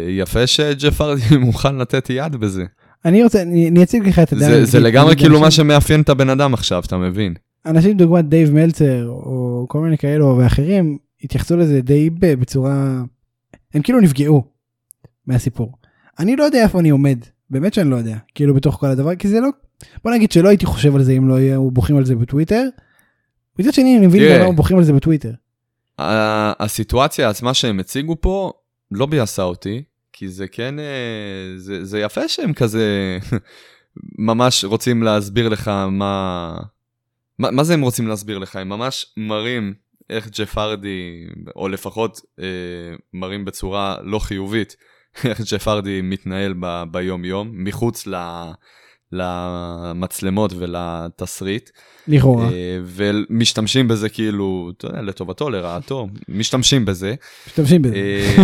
[0.08, 2.64] ויפה שג'ף ארדי מוכן לתת יד בזה.
[3.06, 4.50] אני רוצה, אני אני אציג לך את הדעה.
[4.50, 4.80] זה, זה.
[4.80, 7.34] לגמרי כאילו מה שמאפיין את הבן אדם עכשיו, אתה מבין?
[7.66, 13.02] אנשים דוגמת דייב מלצר או כל מיני כאלו ואחרים התייחסו לזה די בצורה
[13.74, 14.44] הם כאילו נפגעו
[15.28, 15.72] מהסיפור.
[16.20, 17.18] אני לא יודע איפה אני עומד
[17.50, 19.50] באמת שאני לא יודע כאילו בתוך כל הדבר כי זה לא
[20.04, 22.64] בוא נגיד שלא הייתי חושב על זה אם לא היו בוכים על זה בטוויטר.
[23.60, 24.42] מצד שני אני מבין.
[24.42, 25.32] למה בוכים על זה בטוויטר.
[26.60, 28.54] הסיטואציה עצמה שהם הציגו פה
[28.92, 33.18] לא ביאסה אותי, כי זה כן, אה, זה, זה יפה שהם כזה
[34.30, 36.58] ממש רוצים להסביר לך מה,
[37.40, 38.56] מה, מה זה הם רוצים להסביר לך?
[38.56, 39.74] הם ממש מראים
[40.10, 42.46] איך ג'ף הרדי, או לפחות אה,
[43.14, 44.76] מראים בצורה לא חיובית,
[45.24, 48.16] איך ג'ף הרדי מתנהל ב, ביום-יום, מחוץ ל...
[49.12, 51.70] למצלמות ולתסריט,
[52.08, 52.46] לכאורה.
[52.46, 57.16] אה, ומשתמשים בזה כאילו, אתה יודע, לטובתו, לרעתו, משתמשים בזה.
[57.48, 57.96] משתמשים בזה.
[57.96, 58.44] אה,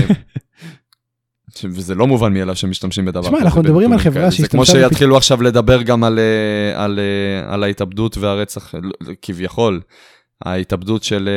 [1.63, 4.41] וזה לא מובן מאליו שמשתמשים בדבר תשמע, אנחנו מדברים על חברה כאלה.
[4.41, 6.99] זה כמו שהשתמשה שיתחילו עכשיו לדבר גם על, אה, על,
[7.47, 8.91] על ההתאבדות והרצח, לא,
[9.21, 9.81] כביכול,
[10.45, 11.29] ההתאבדות של,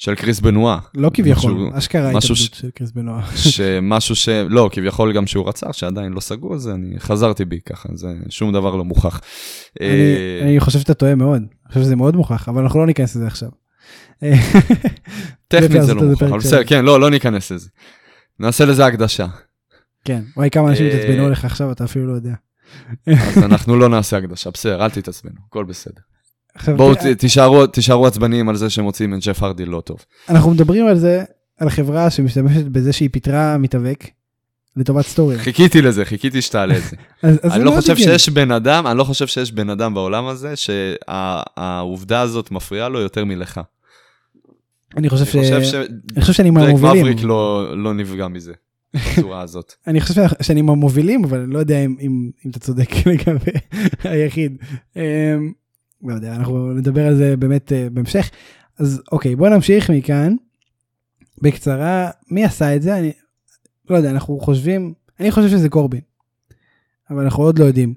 [0.00, 0.78] של קריס בנואה.
[0.94, 3.36] לא כביכול משהו- אשכרה התאבדות ש- של קריס בנועה.
[3.36, 4.28] שמשהו ש...
[4.28, 8.52] לא, כביכול גם שהוא רצח, שעדיין לא סגור, אז אני חזרתי בי ככה, זה שום
[8.52, 9.20] דבר לא מוכח.
[9.80, 11.36] אני- אה, אני חושב שאתה טועה מאוד.
[11.42, 13.48] אני חושב שזה מאוד מוכח אבל אנחנו לא ניכנס לזה עכשיו.
[15.48, 16.38] טכנית זה לא על זה מוכח, אבל.
[16.38, 17.68] בסדר, כן, לא, לא ניכנס לזה.
[18.38, 19.26] נעשה לזה הקדשה.
[20.04, 22.34] כן וואי כמה אנשים אה, התעצבנו עליך עכשיו אתה אפילו לא יודע.
[23.06, 26.00] אז אנחנו לא נעשה הקדשה, בסדר, אל תתעצבנו, הכל בסדר.
[26.76, 30.04] בואו ת- תישארו, תישארו עצבניים על זה שמוצאים את ג'ף הרדי לא טוב.
[30.28, 31.24] אנחנו מדברים על זה
[31.58, 34.04] על חברה שמשתמשת בזה שהיא פיטרה מתאבק
[34.76, 35.38] לטובת סטורי.
[35.38, 36.96] חיכיתי לזה, חיכיתי שתעלה את זה.
[37.22, 38.12] אז, אז אני לא חושב הגיוני.
[38.18, 43.00] שיש בן אדם, אני לא חושב שיש בן אדם בעולם הזה שהעובדה הזאת מפריעה לו
[43.00, 43.60] יותר מלך.
[44.96, 45.52] אני חושב אני ש...
[45.64, 45.82] חושב
[46.12, 46.96] אני חושב שאני מהמובילים.
[47.06, 48.52] מבריק לא לא נפגע מזה,
[48.94, 49.72] בצורה הזאת.
[49.86, 53.50] אני חושב ש- שאני מהמובילים אבל אני לא יודע אם, אתה צודק לגבי
[54.04, 54.56] היחיד.
[56.02, 58.30] לא יודע אנחנו נדבר על זה באמת אה, בהמשך.
[58.78, 60.34] אז אוקיי בוא נמשיך מכאן.
[61.42, 63.12] בקצרה מי עשה את זה אני
[63.90, 66.00] לא יודע אנחנו חושבים אני חושב שזה קורבין.
[67.10, 67.94] אבל אנחנו עוד לא יודעים.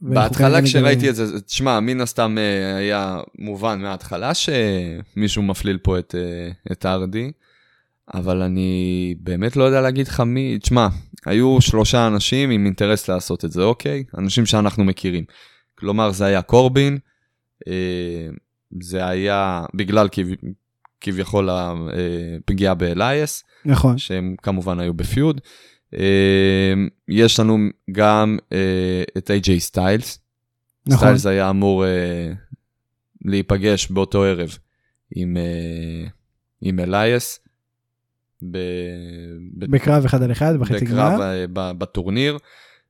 [0.00, 1.10] בהתחלה כשראיתי.
[1.10, 6.86] את זה, תשמע, מן הסתם אה, היה מובן מההתחלה שמישהו מפליל פה את, אה, את
[6.86, 7.32] ארדי,
[8.14, 10.88] אבל אני באמת לא יודע להגיד לך מי, תשמע,
[11.26, 14.04] היו שלושה אנשים עם אינטרס לעשות את זה, אוקיי?
[14.18, 15.24] אנשים שאנחנו מכירים.
[15.78, 16.98] כלומר, זה היה קורבין,
[18.80, 20.34] זה היה בגלל כב-
[21.00, 25.40] כביכול הפגיעה באלייס, נכון שהם כמובן היו בפיוד.
[25.94, 26.74] אה,
[27.08, 27.58] יש לנו
[27.92, 30.18] גם אה, את איי-ג'יי סטיילס.
[30.86, 32.32] נכון סטיילס היה אמור אה,
[33.24, 34.58] להיפגש באותו ערב
[35.16, 36.08] עם, אה,
[36.60, 37.40] עם אלייס.
[38.50, 38.58] ב-
[39.58, 41.22] בקרב אחד על אחד בחצי בקרב גמר.
[41.22, 42.38] אה, ב- בטורניר.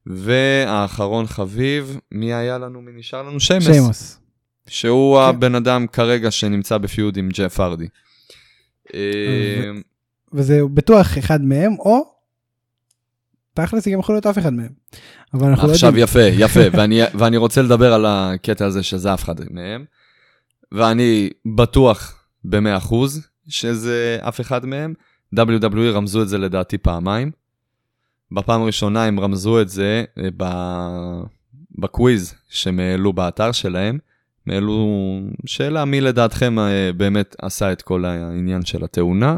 [0.07, 2.83] והאחרון חביב, מי היה לנו?
[2.83, 3.41] מי נשאר לנו?
[3.41, 3.65] שמס.
[3.65, 4.19] שיימוס.
[4.69, 5.29] שהוא כן.
[5.29, 7.89] הבן אדם כרגע שנמצא בפיוד עם ג'ף הרדי.
[8.95, 9.71] אה,
[10.33, 12.15] וזה בטוח אחד מהם או
[13.55, 14.73] תכלס זה גם יכול להיות אף אחד מהם.
[15.35, 16.05] אבל אנחנו לא עכשיו יודעים.
[16.05, 19.85] יפה, יפה, ואני, ואני רוצה לדבר על הקטע הזה שזה אף אחד מהם,
[20.73, 22.95] ואני בטוח ב-100%
[23.49, 24.95] שזה אף אחד מהם.
[25.37, 27.31] WWE רמזו את זה לדעתי פעמיים.
[28.33, 30.45] בפעם הראשונה הם רמזו את זה אה, ב...
[31.79, 33.99] בקוויז שהם העלו באתר שלהם,
[34.51, 39.37] אלו שאלה מי לדעתכם אה, באמת עשה את כל העניין של התאונה.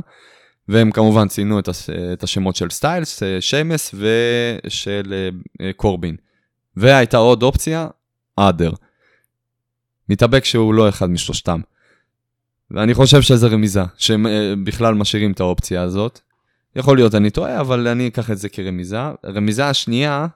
[0.69, 1.91] והם כמובן ציינו את, הש...
[1.91, 5.31] את השמות של סטיילס, אה, שיימוס ושל
[5.61, 6.17] אה, קורבין.
[6.77, 7.89] והייתה עוד אופציה,
[8.37, 8.71] אדר.
[10.09, 11.61] מתאבק שהוא לא אחד משלושתם.
[12.71, 14.27] ואני חושב שזה רמיזה, שהם
[14.65, 16.21] בכלל משאירים את האופציה הזאת.
[16.77, 18.99] יכול להיות אני טועה, אבל אני אקח את זה כרמיזה.
[19.25, 20.27] רמיזה השנייה,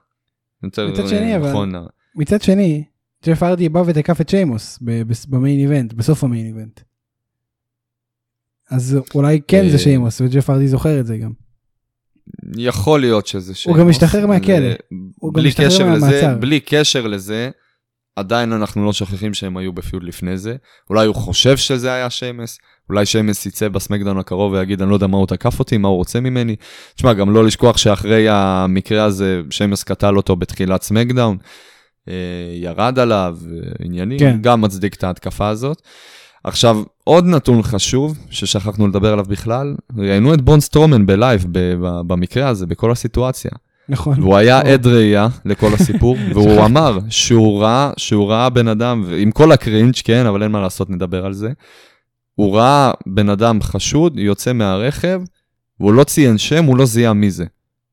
[0.63, 1.75] יותר מצד שני, נכון.
[1.75, 2.83] אבל מצד שני,
[3.25, 4.79] ג'ף ארדי בא ותקף את שיימוס
[5.27, 6.79] במיין איבנט, בסוף המיין איבנט.
[8.71, 11.31] אז אולי כן זה אה, שיימוס, וג'ף ארדי זוכר את זה גם.
[12.57, 13.77] יכול להיות שזה שיימוס.
[13.77, 14.69] הוא גם משתחרר מהכלא.
[15.19, 16.37] הוא גם משתחרר מהמעצר.
[16.39, 17.49] בלי קשר לזה,
[18.15, 20.55] עדיין אנחנו לא שוכחים שהם היו בפיוד לפני זה.
[20.89, 22.59] אולי הוא חושב שזה היה שיימוס,
[22.89, 25.97] אולי שיימוס יצא בסמקדאון הקרוב ויגיד, אני לא יודע מה הוא תקף אותי, מה הוא
[25.97, 26.55] רוצה ממני.
[26.95, 31.37] תשמע, גם לא לשכוח שאחרי המקרה הזה, שיימוס קטל אותו בתחילת סמקדאון.
[32.09, 32.13] אה,
[32.55, 33.37] ירד עליו,
[33.79, 34.37] עניינים, כן.
[34.41, 35.81] גם מצדיק את ההתקפה הזאת.
[36.43, 41.45] עכשיו, עוד נתון חשוב, ששכחנו לדבר עליו בכלל, ראיינו את בראון סטרומן ב live,
[42.07, 43.51] במקרה הזה, בכל הסיטואציה.
[43.89, 44.19] נכון.
[44.19, 49.31] והוא היה עד ראייה לכל הסיפור, והוא אמר שהוא ראה, שהוא ראה בן אדם, עם
[49.31, 51.49] כל הקרינג', כן, אבל אין מה לעשות, נדבר על זה.
[52.35, 55.21] הוא ראה בן אדם חשוד, יוצא מהרכב,
[55.79, 57.45] והוא לא ציין שם, הוא לא זיהה מי זה.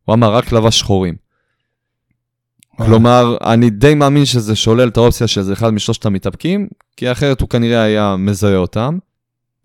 [0.05, 1.15] הוא אמר, רק לבש שחורים.
[2.87, 7.49] כלומר, אני די מאמין שזה שולל את האופציה שזה אחד משלושת המתאבקים, כי אחרת הוא
[7.49, 8.99] כנראה היה מזהה אותם,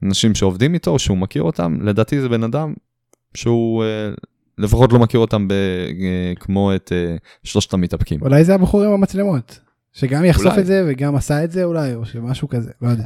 [0.04, 2.74] אנשים שעובדים איתו, שהוא מכיר אותם, לדעתי זה בן אדם
[3.34, 4.10] שהוא אה,
[4.58, 8.22] לפחות לא מכיר אותם ב, אה, כמו את אה, שלושת המתאבקים.
[8.22, 9.60] אולי זה הבחור עם המצלמות,
[9.94, 10.62] שגם יחשוף אולי.
[10.62, 13.06] את זה וגם עשה את זה אולי, או שמשהו כזה, לא יודע.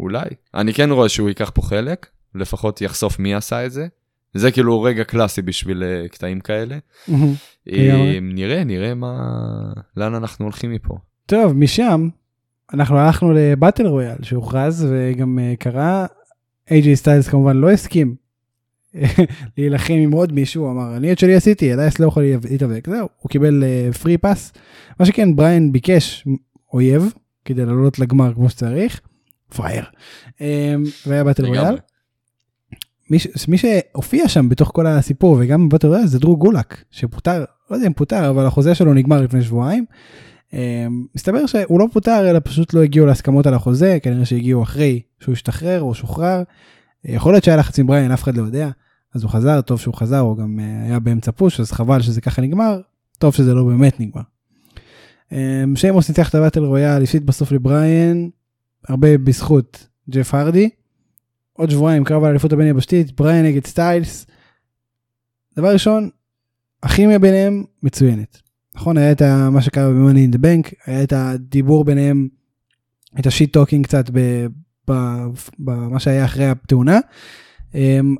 [0.00, 0.28] אולי.
[0.54, 3.86] אני כן רואה שהוא ייקח פה חלק, לפחות יחשוף מי עשה את זה.
[4.34, 6.78] זה כאילו רגע קלאסי בשביל uh, קטעים כאלה.
[7.72, 9.32] אה, נראה, נראה מה,
[9.96, 10.98] לאן אנחנו הולכים מפה.
[11.26, 12.08] טוב, משם
[12.72, 16.06] אנחנו הלכנו ל battle royal שהוכרז וגם uh, קרה.
[16.70, 18.14] איי.ג'יי סטיילס כמובן לא הסכים
[19.58, 23.08] להילחם עם עוד מישהו, הוא אמר, אני את שלי עשיתי, אלייס לא יכול להתאבק, זהו,
[23.18, 23.64] הוא קיבל
[24.02, 24.52] free pass.
[25.00, 26.26] מה שכן, בריין ביקש
[26.72, 27.12] אוייב
[27.44, 29.00] כדי לעלות לגמר כמו שצריך,
[29.56, 29.84] פרייר.
[31.06, 31.76] והיה battle royal.
[33.10, 37.86] מי, מי שהופיע שם בתוך כל הסיפור וגם רויאל זה דרו גולק שפוטר לא יודע
[37.86, 39.84] אם פוטר אבל החוזה שלו נגמר לפני שבועיים.
[40.52, 45.00] אמ, מסתבר שהוא לא פוטר אלא פשוט לא הגיעו להסכמות על החוזה כנראה שהגיעו אחרי
[45.20, 46.42] שהוא השתחרר או שוחרר.
[47.04, 48.70] יכול להיות שהיה לחץ עם בריין אף אחד לא יודע
[49.14, 52.20] אז הוא חזר טוב שהוא חזר הוא גם אה, היה באמצע push אז חבל שזה
[52.20, 52.80] ככה נגמר
[53.18, 54.22] טוב שזה לא באמת נגמר.
[55.32, 58.30] אמ, שיימוס ניצח את ה battle royal הפסיד בסוף לבריין
[58.88, 60.70] הרבה בזכות ג'ף הרדי.
[61.58, 64.26] עוד שבועיים קרב על האליפות הבין יבשתית, בריין נגד סטיילס.
[65.56, 66.10] דבר ראשון,
[66.82, 68.40] הכימיה ביניהם מצוינת.
[68.74, 72.28] נכון, היה את מה שקרה ב-Money in the Bank, היה את הדיבור ביניהם,
[73.20, 74.10] את ה shit talking קצת
[75.58, 76.98] במה שהיה אחרי התאונה.
[77.74, 78.16] אמ,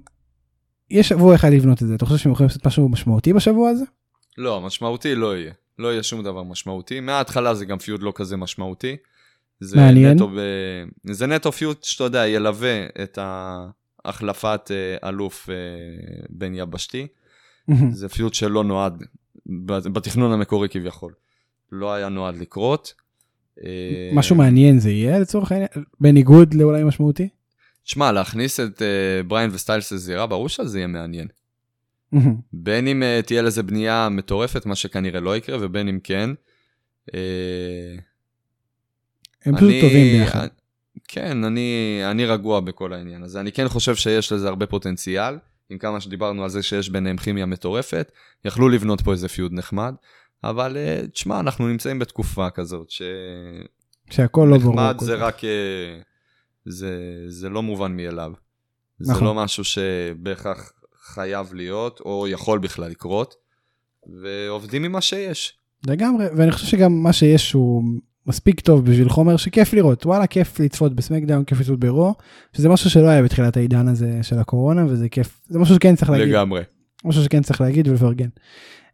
[0.90, 3.84] יש שבוע אחד לבנות את זה, אתה חושב שהם יכולים לעשות משהו משמעותי בשבוע הזה?
[4.38, 5.52] לא, משמעותי לא יהיה.
[5.78, 7.00] לא יהיה שום דבר משמעותי.
[7.00, 8.96] מההתחלה זה גם feud לא כזה משמעותי.
[9.60, 10.14] זה מעניין.
[10.14, 10.40] נטו, ב...
[11.12, 13.18] זה נטו feud שאתה יודע, ילווה את
[14.04, 15.54] ההחלפת אה, אלוף אה,
[16.28, 17.06] בין יבשתי.
[17.90, 19.04] זה פיוט שלא נועד,
[19.66, 21.12] בתכנון המקורי כביכול.
[21.72, 22.94] לא היה נועד לקרות.
[23.64, 25.68] אה, משהו מעניין זה יהיה לצורך העניין,
[26.00, 27.28] בניגוד לאולי משמעותי?
[27.84, 31.28] שמע, להכניס את uh, בריין וסטיילס לזירה, ברור שזה יהיה מעניין.
[32.52, 36.30] בין אם uh, תהיה לזה בנייה מטורפת, מה שכנראה לא יקרה, ובין אם כן.
[39.44, 40.48] הם פשוט טובים ביחד.
[41.08, 43.40] כן, אני, אני רגוע בכל העניין הזה.
[43.40, 45.38] אני כן חושב שיש לזה הרבה פוטנציאל,
[45.70, 48.12] עם כמה שדיברנו על זה שיש ביניהם כימיה מטורפת.
[48.44, 49.94] יכלו לבנות פה איזה פיוד נחמד,
[50.44, 53.02] אבל אה, תשמע, אנחנו נמצאים בתקופה כזאת, ש...
[54.10, 54.74] שהכל לא ברור.
[54.74, 55.44] נחמד זה רק...
[55.44, 56.00] אה,
[56.66, 58.32] זה, זה לא מובן מאליו.
[59.00, 59.14] נכון.
[59.14, 60.72] זה לא משהו שבהכרח
[61.02, 63.34] חייב להיות, או יכול בכלל לקרות,
[64.22, 65.58] ועובדים עם מה שיש.
[65.86, 67.82] לגמרי, ואני חושב שגם מה שיש הוא
[68.28, 72.14] מספיק טוב בשביל חומר שכיף לראות וואלה כיף לצפות בסמקדאון כיף לצפות ברו
[72.52, 76.10] שזה משהו שלא היה בתחילת העידן הזה של הקורונה וזה כיף זה משהו שכן צריך
[76.10, 76.62] להגיד לגמרי
[77.04, 78.28] משהו שכן צריך להגיד ולפרגן.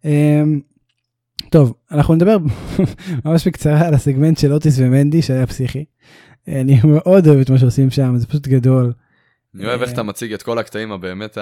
[0.05, 0.61] אמ,
[1.51, 2.37] טוב אנחנו נדבר
[3.25, 5.85] ממש בקצרה על הסגמנט של אוטיס ומנדי שהיה פסיכי.
[6.49, 8.93] אני מאוד אוהב את מה שעושים שם זה פשוט גדול.
[9.55, 11.39] אני אוהב איך אתה מציג את כל הקטעים הבאמת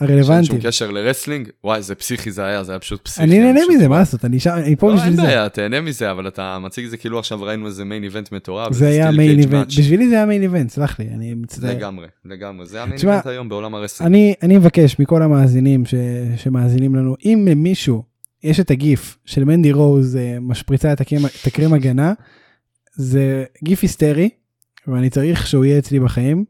[0.00, 0.46] הרלוונטי.
[0.46, 3.22] שום קשר ל wrestling, וואי, זה פסיכי זה היה, זה היה פשוט פסיכי.
[3.22, 4.38] אני נהנה מזה, מה לעשות, אני
[4.76, 5.22] פה בשביל זה.
[5.22, 8.04] לא, אין בעיה, תהנה מזה, אבל אתה מציג את זה כאילו עכשיו ראינו איזה main
[8.04, 8.72] event מטורף.
[8.72, 11.70] זה היה main event, בשבילי זה היה main event, סלח לי, אני מצטער.
[11.70, 14.34] לגמרי, לגמרי, זה ה main event היום בעולם ה wrestling.
[14.42, 15.82] אני מבקש מכל המאזינים
[16.36, 18.02] שמאזינים לנו, אם למישהו
[18.42, 21.00] יש את הגיף של מנדי רוז אה, משפריצה את
[21.46, 22.12] הקרים הגנה,
[22.94, 24.28] זה גיף היסטרי
[24.86, 26.44] ואני צריך שהוא יהיה אצלי בחיים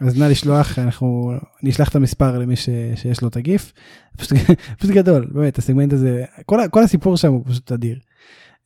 [0.00, 1.32] אז נא לשלוח אנחנו
[1.62, 3.72] אני אשלח את המספר למי ש, שיש לו את הגיף
[4.16, 4.38] פשוט,
[4.78, 7.98] פשוט גדול באמת הסגמנט הזה כל, כל הסיפור שם הוא פשוט אדיר.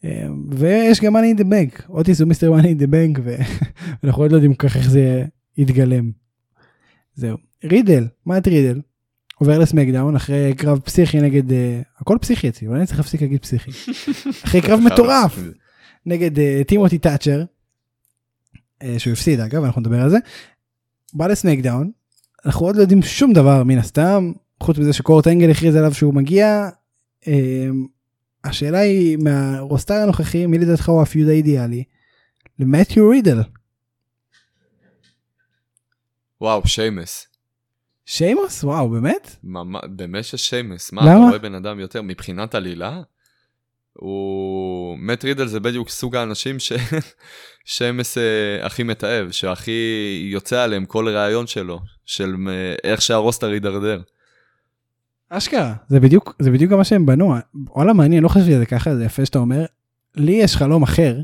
[0.05, 3.21] אה, ויש גם money in the bank אוטיס הוא מיסטר money in the bank
[4.03, 5.25] ואנחנו עוד לא יודעים כך איך זה
[5.59, 6.11] יתגלם.
[7.15, 8.81] זהו רידל מה את רידל
[9.39, 11.55] עובר לסמקדאון אחרי קרב פסיכי נגד uh,
[11.99, 13.71] הכל פסיכי אצלי אולי אני צריך להפסיק להגיד פסיכי
[14.45, 15.39] אחרי קרב מטורף
[16.07, 17.45] נגד uh, טימותי תאצ'ר
[18.83, 20.19] uh, שהוא הפסיד אגב אנחנו נדבר על זה.
[21.15, 21.91] בא לסמקדאון
[22.47, 24.33] אנחנו עוד לא יודעים שום דבר מן הסתם
[24.63, 26.69] חוץ מזה שקורט אנגל הכריז עליו שהוא מגיע.
[27.25, 27.29] Uh,
[28.45, 31.85] השאלה היא מהרוסטר הנוכחי מי לדעתך הוא הפיוד האידיאלי
[32.59, 33.39] למתיו רידל.
[36.41, 37.27] וואו שיימס.
[38.07, 39.37] שיימוס וואו באמת?
[39.45, 40.93] ממש, באמת ששיימס.
[40.93, 41.13] מה, למה?
[41.13, 43.03] אתה רואה בן אדם יותר מבחינת עלילה?
[44.01, 44.99] הוא...
[44.99, 46.73] מת רידל זה בדיוק סוג האנשים ש...
[47.65, 49.81] שיימס אה, הכי מתעב, שהכי
[50.33, 54.01] יוצא עליהם כל ראיון שלו, של אה, איך שהרוסטר יידרדר.
[55.31, 58.67] אשכרה זה בדיוק זה בדיוק גם מה שהם בנו וואלה מעניין לא חשבתי על זה
[58.67, 59.65] ככה זה יפה שאתה אומר
[60.17, 61.17] לי יש חלום אחר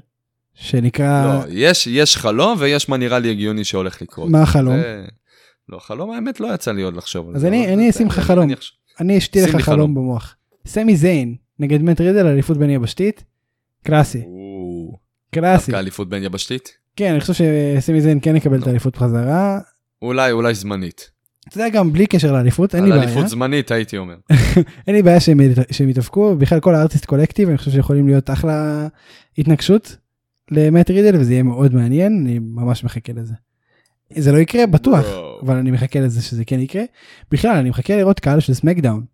[0.54, 4.30] שנקרא לא, יש, יש חלום ויש מה נראה לי הגיוני שהולך לקרות.
[4.30, 4.76] מה החלום?
[4.76, 5.04] זה...
[5.68, 7.48] לא, חלום האמת לא יצא לי עוד לחשוב על אז זה.
[7.48, 8.50] אבל אני אשים לך חלום.
[9.00, 9.94] אני אשתי לך חלום.
[9.94, 11.34] במוח סמי זיין
[11.64, 13.24] נגד מת רידל אליפות בין יבשתית
[13.84, 14.22] קלאסי
[15.30, 16.72] קלאסי דווקא אליפות בין יבשתית?
[16.96, 19.58] כן אני חושב שסמי זיין כן יקבל את האליפות בחזרה
[20.02, 21.10] אולי, אולי זמנית.
[21.48, 24.16] אתה יודע גם בלי קשר לאליפות אין לי על בעיה אליפות זמנית הייתי אומר.
[24.86, 28.88] אין לי בעיה שהם יתאבקו בכלל כל הארטיסט קולקטיב אני חושב שיכולים להיות אחלה
[29.38, 29.96] התנגשות
[30.50, 33.34] למט רידל וזה יהיה מאוד מעניין אני ממש מחכה לזה.
[34.10, 35.40] זה לא יקרה בטוח וואו.
[35.42, 36.82] אבל אני מחכה לזה שזה כן יקרה.
[37.30, 39.04] בכלל אני מחכה לראות קהל של סמקדאון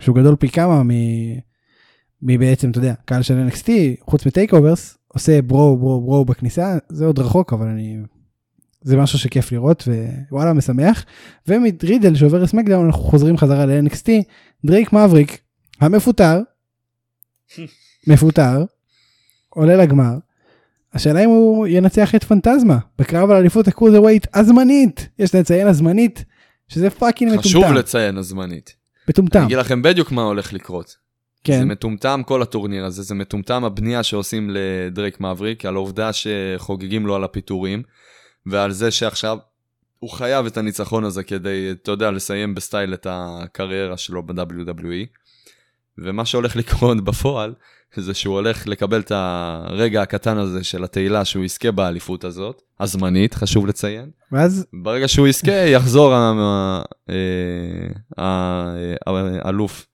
[0.00, 0.82] שהוא גדול פי כמה
[2.22, 2.26] מ...
[2.26, 3.68] מבעצם אתה יודע קהל של NXT
[4.10, 7.96] חוץ מ takeovers עושה bro bro bro בכניסה זה עוד רחוק אבל אני
[8.82, 9.88] זה משהו שכיף לראות
[10.30, 11.04] ווואלה משמח
[11.48, 14.08] ומ רידל שעובר לסמקדאון אנחנו חוזרים חזרה ל-NXT
[14.64, 15.38] דרייק מאבריק
[15.80, 16.40] המפוטר
[18.08, 18.64] מפוטר
[19.48, 20.14] עולה לגמר.
[20.94, 26.24] השאלה אם הוא ינצח את פנטזמה בקרב על אליפות ה cruiserweight הזמנית יש לציין הזמנית
[26.68, 28.74] שזה fucking חשוב מטומטם לציין הזמנית.
[28.76, 31.01] אני מטומטם אגיד לכם בדיוק מה הולך לקרות.
[31.46, 37.06] זה כן מטומטם כל הטורניר הזה, זה מטומטם הבנייה שעושים לדרייק מאבריק, על העובדה שחוגגים
[37.06, 37.82] לו על הפיטורים,
[38.46, 39.38] ועל זה שעכשיו
[39.98, 45.06] הוא חייב את הניצחון הזה כדי, אתה יודע, לסיים ב style את הקריירה שלו ב-WWE.
[45.98, 47.54] ומה שהולך לקרות בפועל,
[47.96, 53.34] זה שהוא הולך לקבל את הרגע הקטן הזה של התהילה שהוא יזכה באליפות הזאת, הזמנית,
[53.34, 54.10] חשוב לציין.
[54.32, 56.82] ואז ברגע שהוא יזכה, יחזור אה,
[59.44, 59.86] האלוף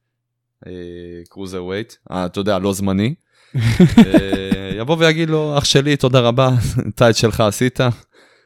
[1.28, 3.14] cruiserweight, אתה יודע, לא זמני.
[3.98, 6.50] אה, יבוא ויגיד לו, אח שלי, תודה רבה,
[6.95, 7.80] את שלך עשית,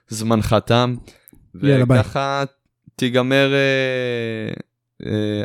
[0.09, 0.95] זמנך תם.
[1.63, 2.01] יאללה, ביי.
[2.01, 2.45] וככה
[2.97, 4.53] תיגמר אה,
[5.07, 5.43] אה,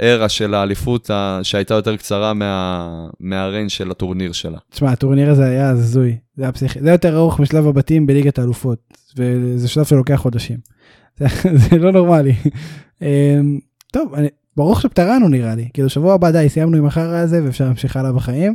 [0.00, 1.10] הארה של האליפות
[1.42, 4.58] שהייתה יותר קצרה מה- מהריין של הטורניר שלה.
[4.70, 8.38] תשמע הטורניר הזה היה הזוי זה היה פסיכי זה היה יותר ארוך משלב הבתים בליגת
[8.38, 8.78] האלופות
[9.16, 10.58] וזה שלב שלוקח חודשים.
[11.70, 12.34] זה, לא נורמלי.
[13.92, 14.14] טוב
[14.56, 18.12] ברוך שפטרנו נראה לי כאילו שבוע הבא די סיימנו עם החרא הזה ואפשר להמשיך הלאה
[18.12, 18.54] בחיים.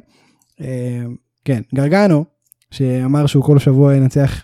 [0.61, 2.25] אמ, כן גרגנו
[2.71, 4.43] שאמר שהוא כל שבוע ינצח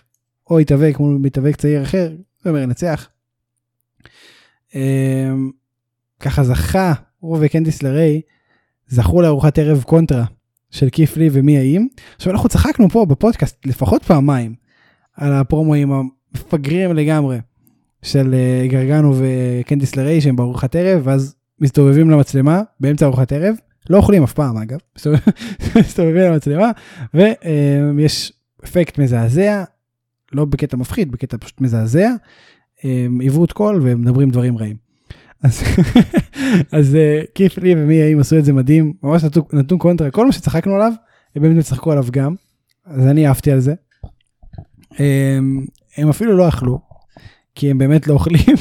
[0.50, 3.08] או יתאבק מול מתאבק צעיר אחר זה אומר ינצח.
[4.74, 5.50] אמ,
[6.20, 8.20] ככה זכה הוא וקנדיס לריי
[8.88, 10.24] זכו לארוחת ערב קונטרה
[10.70, 11.86] של כיף לי ומי האם.
[12.16, 14.54] עכשיו אנחנו צחקנו פה בפודקאסט לפחות פעמיים
[15.16, 17.38] על הפרומואים המפגרים לגמרי
[18.02, 23.56] של אה, גרגנו וקנדיס לריי שהם בארוחת ערב ואז מסתובבים למצלמה באמצע ארוחת ערב
[23.90, 25.18] לא אוכלים אף פעם אגב מסתובב-
[25.80, 26.70] מסתובבים למצלמה
[27.14, 28.32] ויש
[28.64, 29.64] אפקט מזעזע
[30.32, 32.10] לא בקטע מפחיד בקטע פשוט מזעזע
[33.20, 34.76] עיוות קול ומדברים דברים רעים.
[36.72, 40.32] אז, אה, כיף לי ומי האם עשו את זה מדהים ממש נתנו, קונטרה כל מה
[40.32, 40.92] שצחקנו עליו
[41.36, 42.34] הם באמת צחקו עליו גם
[42.86, 43.74] אז אני אהבתי על זה.
[44.98, 46.80] הם, אפילו לא אכלו
[47.54, 48.56] כי הם באמת לא אוכלים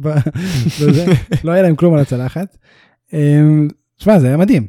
[0.00, 1.04] בזה,
[1.44, 2.56] לא היה להם כלום על הצלחת.
[3.98, 4.66] תשמע זה היה מדהים.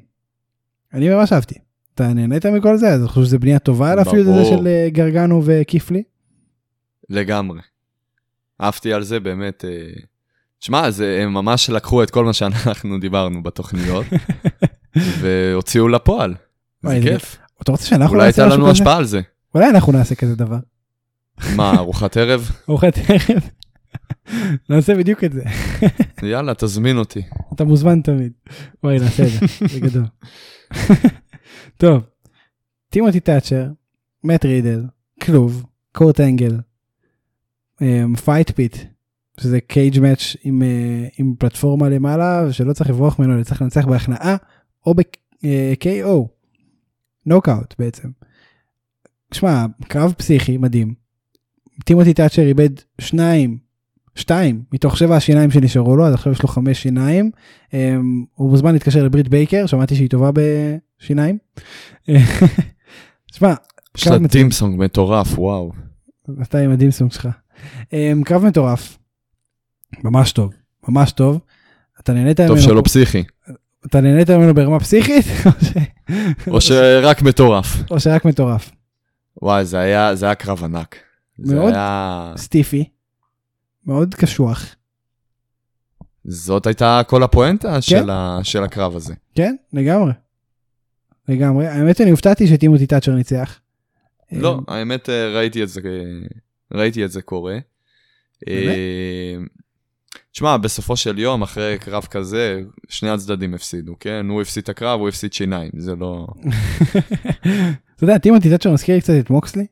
[0.93, 1.55] אני ממש אהבתי.
[1.95, 4.45] אתה נהנית מכל זה אני חושב שזה בנייה טובה על הפיוד הזה.
[4.45, 6.03] של אה, גרגנו וכיפלי.
[7.09, 7.59] לגמרי.
[8.61, 9.65] אהבתי על זה באמת.
[9.65, 9.89] אה,
[10.59, 14.05] שמע, זה- הם ממש לקחו את כל מה שאנחנו דיברנו בתוכניות,
[15.21, 16.35] והוציאו לפועל.
[16.83, 17.37] זה כיף.
[17.63, 18.81] אתה רוצה שאנחנו אולי נעשה הייתה משהו לנו כזה?
[18.83, 19.21] השפעה על זה.
[19.55, 20.57] אולי אנחנו נעשה כזה דבר.
[21.55, 22.51] מה, ארוחת ערב?
[22.69, 23.41] ארוחת ערב.
[24.69, 25.43] נעשה בדיוק את זה.
[26.31, 27.21] יאללה, תזמין אותי.
[27.53, 28.31] אתה מוזמן תמיד.
[28.83, 30.05] וואי נעשה את זה, זה גדול.
[31.77, 32.03] טוב,
[32.89, 33.67] טימותי תאצ'ר
[34.23, 34.85] מאט רידל,
[35.21, 36.57] כלוב, קורט אנגל,
[38.23, 38.77] fight pit,
[39.39, 43.85] שזה cage match עם, אה, עם פלטפורמה למעלה שלא צריך לברוח ממנו, אלא צריך לנצח
[43.85, 44.35] בהכנעה
[44.85, 46.27] או ב-KO,
[47.25, 48.09] נוקאוט בעצם.
[49.33, 50.93] שמע, קרב פסיכי מדהים.
[51.85, 52.69] טימותי תאצ'ר איבד
[53.01, 53.57] שניים,
[54.17, 57.31] שתיים מתוך שבע השיניים שנשארו לו, אז עכשיו יש לו חמש שיניים.
[57.73, 61.37] אמ, הוא מוזמן להתקשר לברית בייקר, שמעתי שהיא טובה בשיניים.
[63.35, 63.53] שמע,
[63.97, 65.71] יש לה דימסונג מטורף, וואו.
[66.41, 67.27] אתה עם הדימסונג שלך.
[67.93, 68.97] אמ, קרב מטורף.
[70.03, 70.53] ממש טוב,
[70.87, 71.39] ממש טוב.
[71.99, 73.23] אתה נהנית טוב ממנו, שלא פסיכי.
[73.85, 75.25] אתה נהנית ממנו ברמה פסיכית,
[76.47, 77.91] או שרק מטורף.
[77.91, 78.71] או שרק מטורף.
[79.41, 80.95] וואי, זה היה, זה היה קרב ענק.
[81.39, 81.73] מאוד.
[81.73, 82.33] היה...
[82.37, 82.89] סטיפי,
[83.87, 84.75] מאוד קשוח.
[86.23, 88.39] זאת הייתה כל הפואנטה של, ה...
[88.43, 89.13] של הקרב הזה.
[89.35, 90.11] כן, לגמרי.
[91.27, 91.67] לגמרי.
[91.67, 93.59] האמת שאני הופתעתי שטימותי תאצ'ר ניצח.
[94.31, 95.81] לא, אמ, האמת אה, ראיתי את זה,
[96.73, 97.57] ראיתי את זה קורה.
[98.47, 99.35] אה,
[100.31, 104.25] תשמע, בסופו של יום, אחרי קרב כזה, שני הצדדים הפסידו, כן?
[104.29, 106.27] הוא הפסיד את הקרב, הוא הפסיד שיניים, זה לא...
[107.95, 109.65] אתה יודע, טימותי תאצ'ר מזכיר לי קצת את מוקסלי.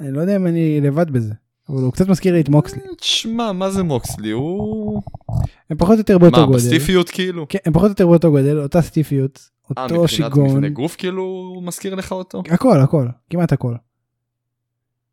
[0.00, 1.32] אני לא יודע אם אני לבד בזה,
[1.68, 2.80] אבל הוא קצת מזכיר לי את מוקסלי.
[2.98, 4.30] תשמע, מה זה מוקסלי?
[4.30, 5.02] הוא...
[5.70, 6.58] הם פחות או יותר באותו מה, גודל.
[6.58, 7.46] בסטיפיות כאילו?
[7.48, 10.50] כן, הם פחות או יותר באותו גודל, אותה סטיפיות, אה, אותו מבחינת שיגעון.
[10.50, 12.42] מבנה גוף כאילו, הוא מזכיר לך אותו?
[12.50, 13.74] הכל, הכל, כמעט הכל.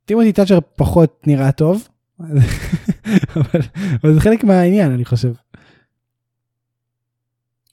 [0.06, 1.88] טימותי תאצ'ר פחות נראה טוב,
[2.20, 3.62] אבל
[4.04, 5.34] אבל זה חלק מהעניין אני חושב.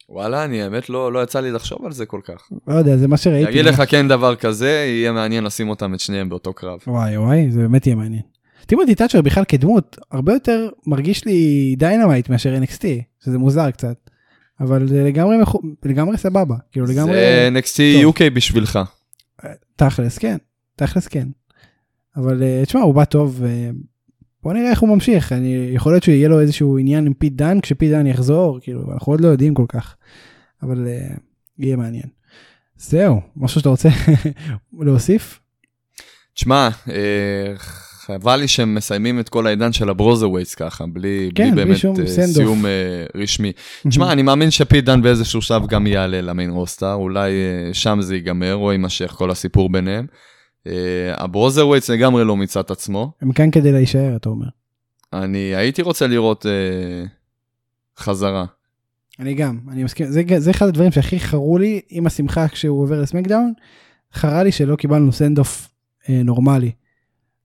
[0.08, 2.48] וואלה, אני האמת לא, לא יצא לי לחשוב על זה כל כך.
[2.66, 3.50] לא יודע, זה מה שראיתי.
[3.50, 6.78] אגיד לך כן דבר כזה, יהיה מעניין לשים אותם את שניהם באותו קרב.
[6.86, 8.22] וואי וואי, זה באמת יהיה מעניין.
[8.70, 12.84] טימותי תאצ'ר בכלל כדמות הרבה יותר מרגיש לי Dynamite מאשר NXT,
[13.24, 14.10] שזה מוזר קצת.
[14.60, 15.36] אבל זה לגמרי,
[15.84, 18.14] לגמרי סבבה, כאילו לגמרי זה NXT טוב.
[18.14, 18.78] UK בשבילך.
[19.76, 20.36] תכלס כן,
[20.76, 21.28] תכלס כן.
[22.16, 23.70] אבל אה, תשמע הוא בא טוב, אה,
[24.42, 27.60] בוא נראה איך הוא ממשיך, אני, יכול להיות שיהיה לו איזשהו עניין עם פיט דן
[27.60, 29.96] כשפיט דן יחזור, כאילו אנחנו עוד לא יודעים כל כך,
[30.62, 31.16] אבל אה,
[31.58, 32.08] יהיה מעניין.
[32.76, 33.88] זהו, משהו שאתה רוצה
[34.80, 35.40] להוסיף?
[36.34, 37.54] תשמע, אה,
[38.00, 41.74] חבל לי שהם מסיימים את כל העידן של ה Broserweights ככה, בלי, כן, בלי בלי
[41.82, 42.32] באמת send-off.
[42.34, 42.70] סיום אה,
[43.14, 43.52] רשמי.
[43.88, 47.98] תשמע, אני מאמין שפיט דן באיזשהו שלב גם יעלה ל main roster, אולי אה, שם
[48.00, 50.06] זה ייגמר או יימשך כל הסיפור ביניהם.
[51.16, 53.12] ה BroserWeights לגמרי לא מיצה את עצמו.
[53.22, 54.46] הם כאן כדי להישאר אתה אומר.
[55.12, 57.04] אני הייתי רוצה לראות אה,
[57.98, 58.44] חזרה.
[59.18, 63.00] אני גם, אני מסכים, זה, זה אחד הדברים שהכי חרו לי עם השמחה כשהוא עובר
[63.00, 63.52] ל SmackDown,
[64.14, 65.68] חרה לי שלא קיבלנו send off
[66.08, 66.70] אה, נורמלי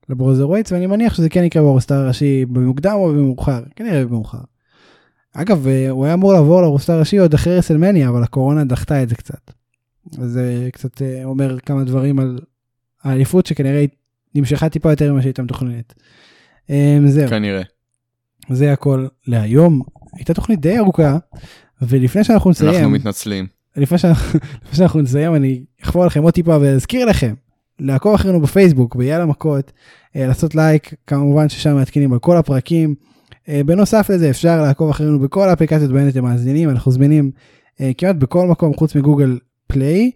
[0.09, 4.41] ל BroserWeights, ואני מניח שזה כן יקרה ב roster הראשי במוקדם או במאוחר, כנראה במאוחר.
[5.33, 9.03] אגב, אה, הוא היה אמור לעבור ל roster הראשי עוד אחרי WrestleMania, אבל הקורונה דחתה
[9.03, 9.51] את זה קצת.
[10.21, 12.39] אז זה קצת אה, אומר כמה דברים על
[13.03, 13.85] האליפות שכנראה
[14.35, 15.93] נמשכה טיפה יותר ממה שהייתה מתוכננת.
[16.69, 17.29] אה, זהו.
[17.29, 17.61] כנראה.
[18.49, 19.81] זה הכל להיום.
[20.13, 21.17] הייתה תוכנית די ארוכה,
[21.81, 23.47] ולפני שאנחנו אנחנו נסיים, מתנצלים.
[23.77, 27.33] לפני שאנחנו, לפני שאנחנו נסיים, אני אחפור לכם עוד טיפה ואזכיר לכם,
[27.79, 29.71] לעקוב אחרינו בפייסבוק, ביאללה מכות,
[30.15, 32.95] אה, לעשות לייק, כמובן ששם מעדכנים על כל הפרקים.
[33.49, 37.31] אה, בנוסף לזה אפשר לעקוב אחרינו בכל האפליקציות בהן אתם מאזינים, אנחנו זמינים
[37.81, 40.11] אה, כמעט בכל מקום חוץ מ Google Play,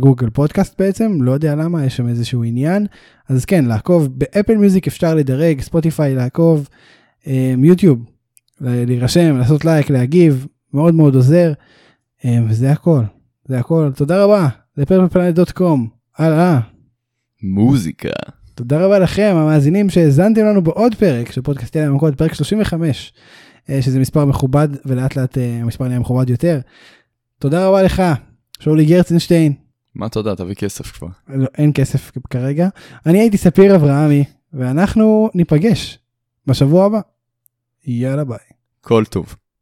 [0.00, 2.86] Google Podcast בעצם, לא יודע למה, יש שם איזשהו עניין.
[3.28, 6.68] אז כן, לעקוב ב Apple Music אפשר לדרג, Spotify לעקוב,
[7.64, 7.98] YouTube,
[8.60, 11.52] להירשם, לעשות לייק, להגיב, מאוד מאוד עוזר.
[12.48, 13.02] וזה הכל,
[13.48, 13.90] זה הכל.
[13.94, 15.88] תודה רבה ל PurplePlanet.com,
[16.18, 16.60] הלאה.
[17.42, 18.10] מוזיקה.
[18.54, 23.12] תודה רבה לכם המאזינים שהאזנתם לנו בעוד פרק של פודקאסט יאללה מכות, פרק 35,
[23.70, 26.60] אה, שזה מספר מכובד ולאט לאט אה, המספר נהיה מכובד יותר.
[27.38, 28.02] תודה רבה לך,
[28.60, 29.52] שאולי גרצנשטיין,
[29.94, 31.08] מה תודה, תביא כסף כבר.
[31.28, 32.68] לא, אין כסף כרגע.
[33.06, 35.98] אני הייתי ספיר אברהמי, ואנחנו ניפגש
[36.46, 37.00] בשבוע הבא.
[37.86, 38.38] יאללה ביי.
[38.80, 39.36] כל טוב.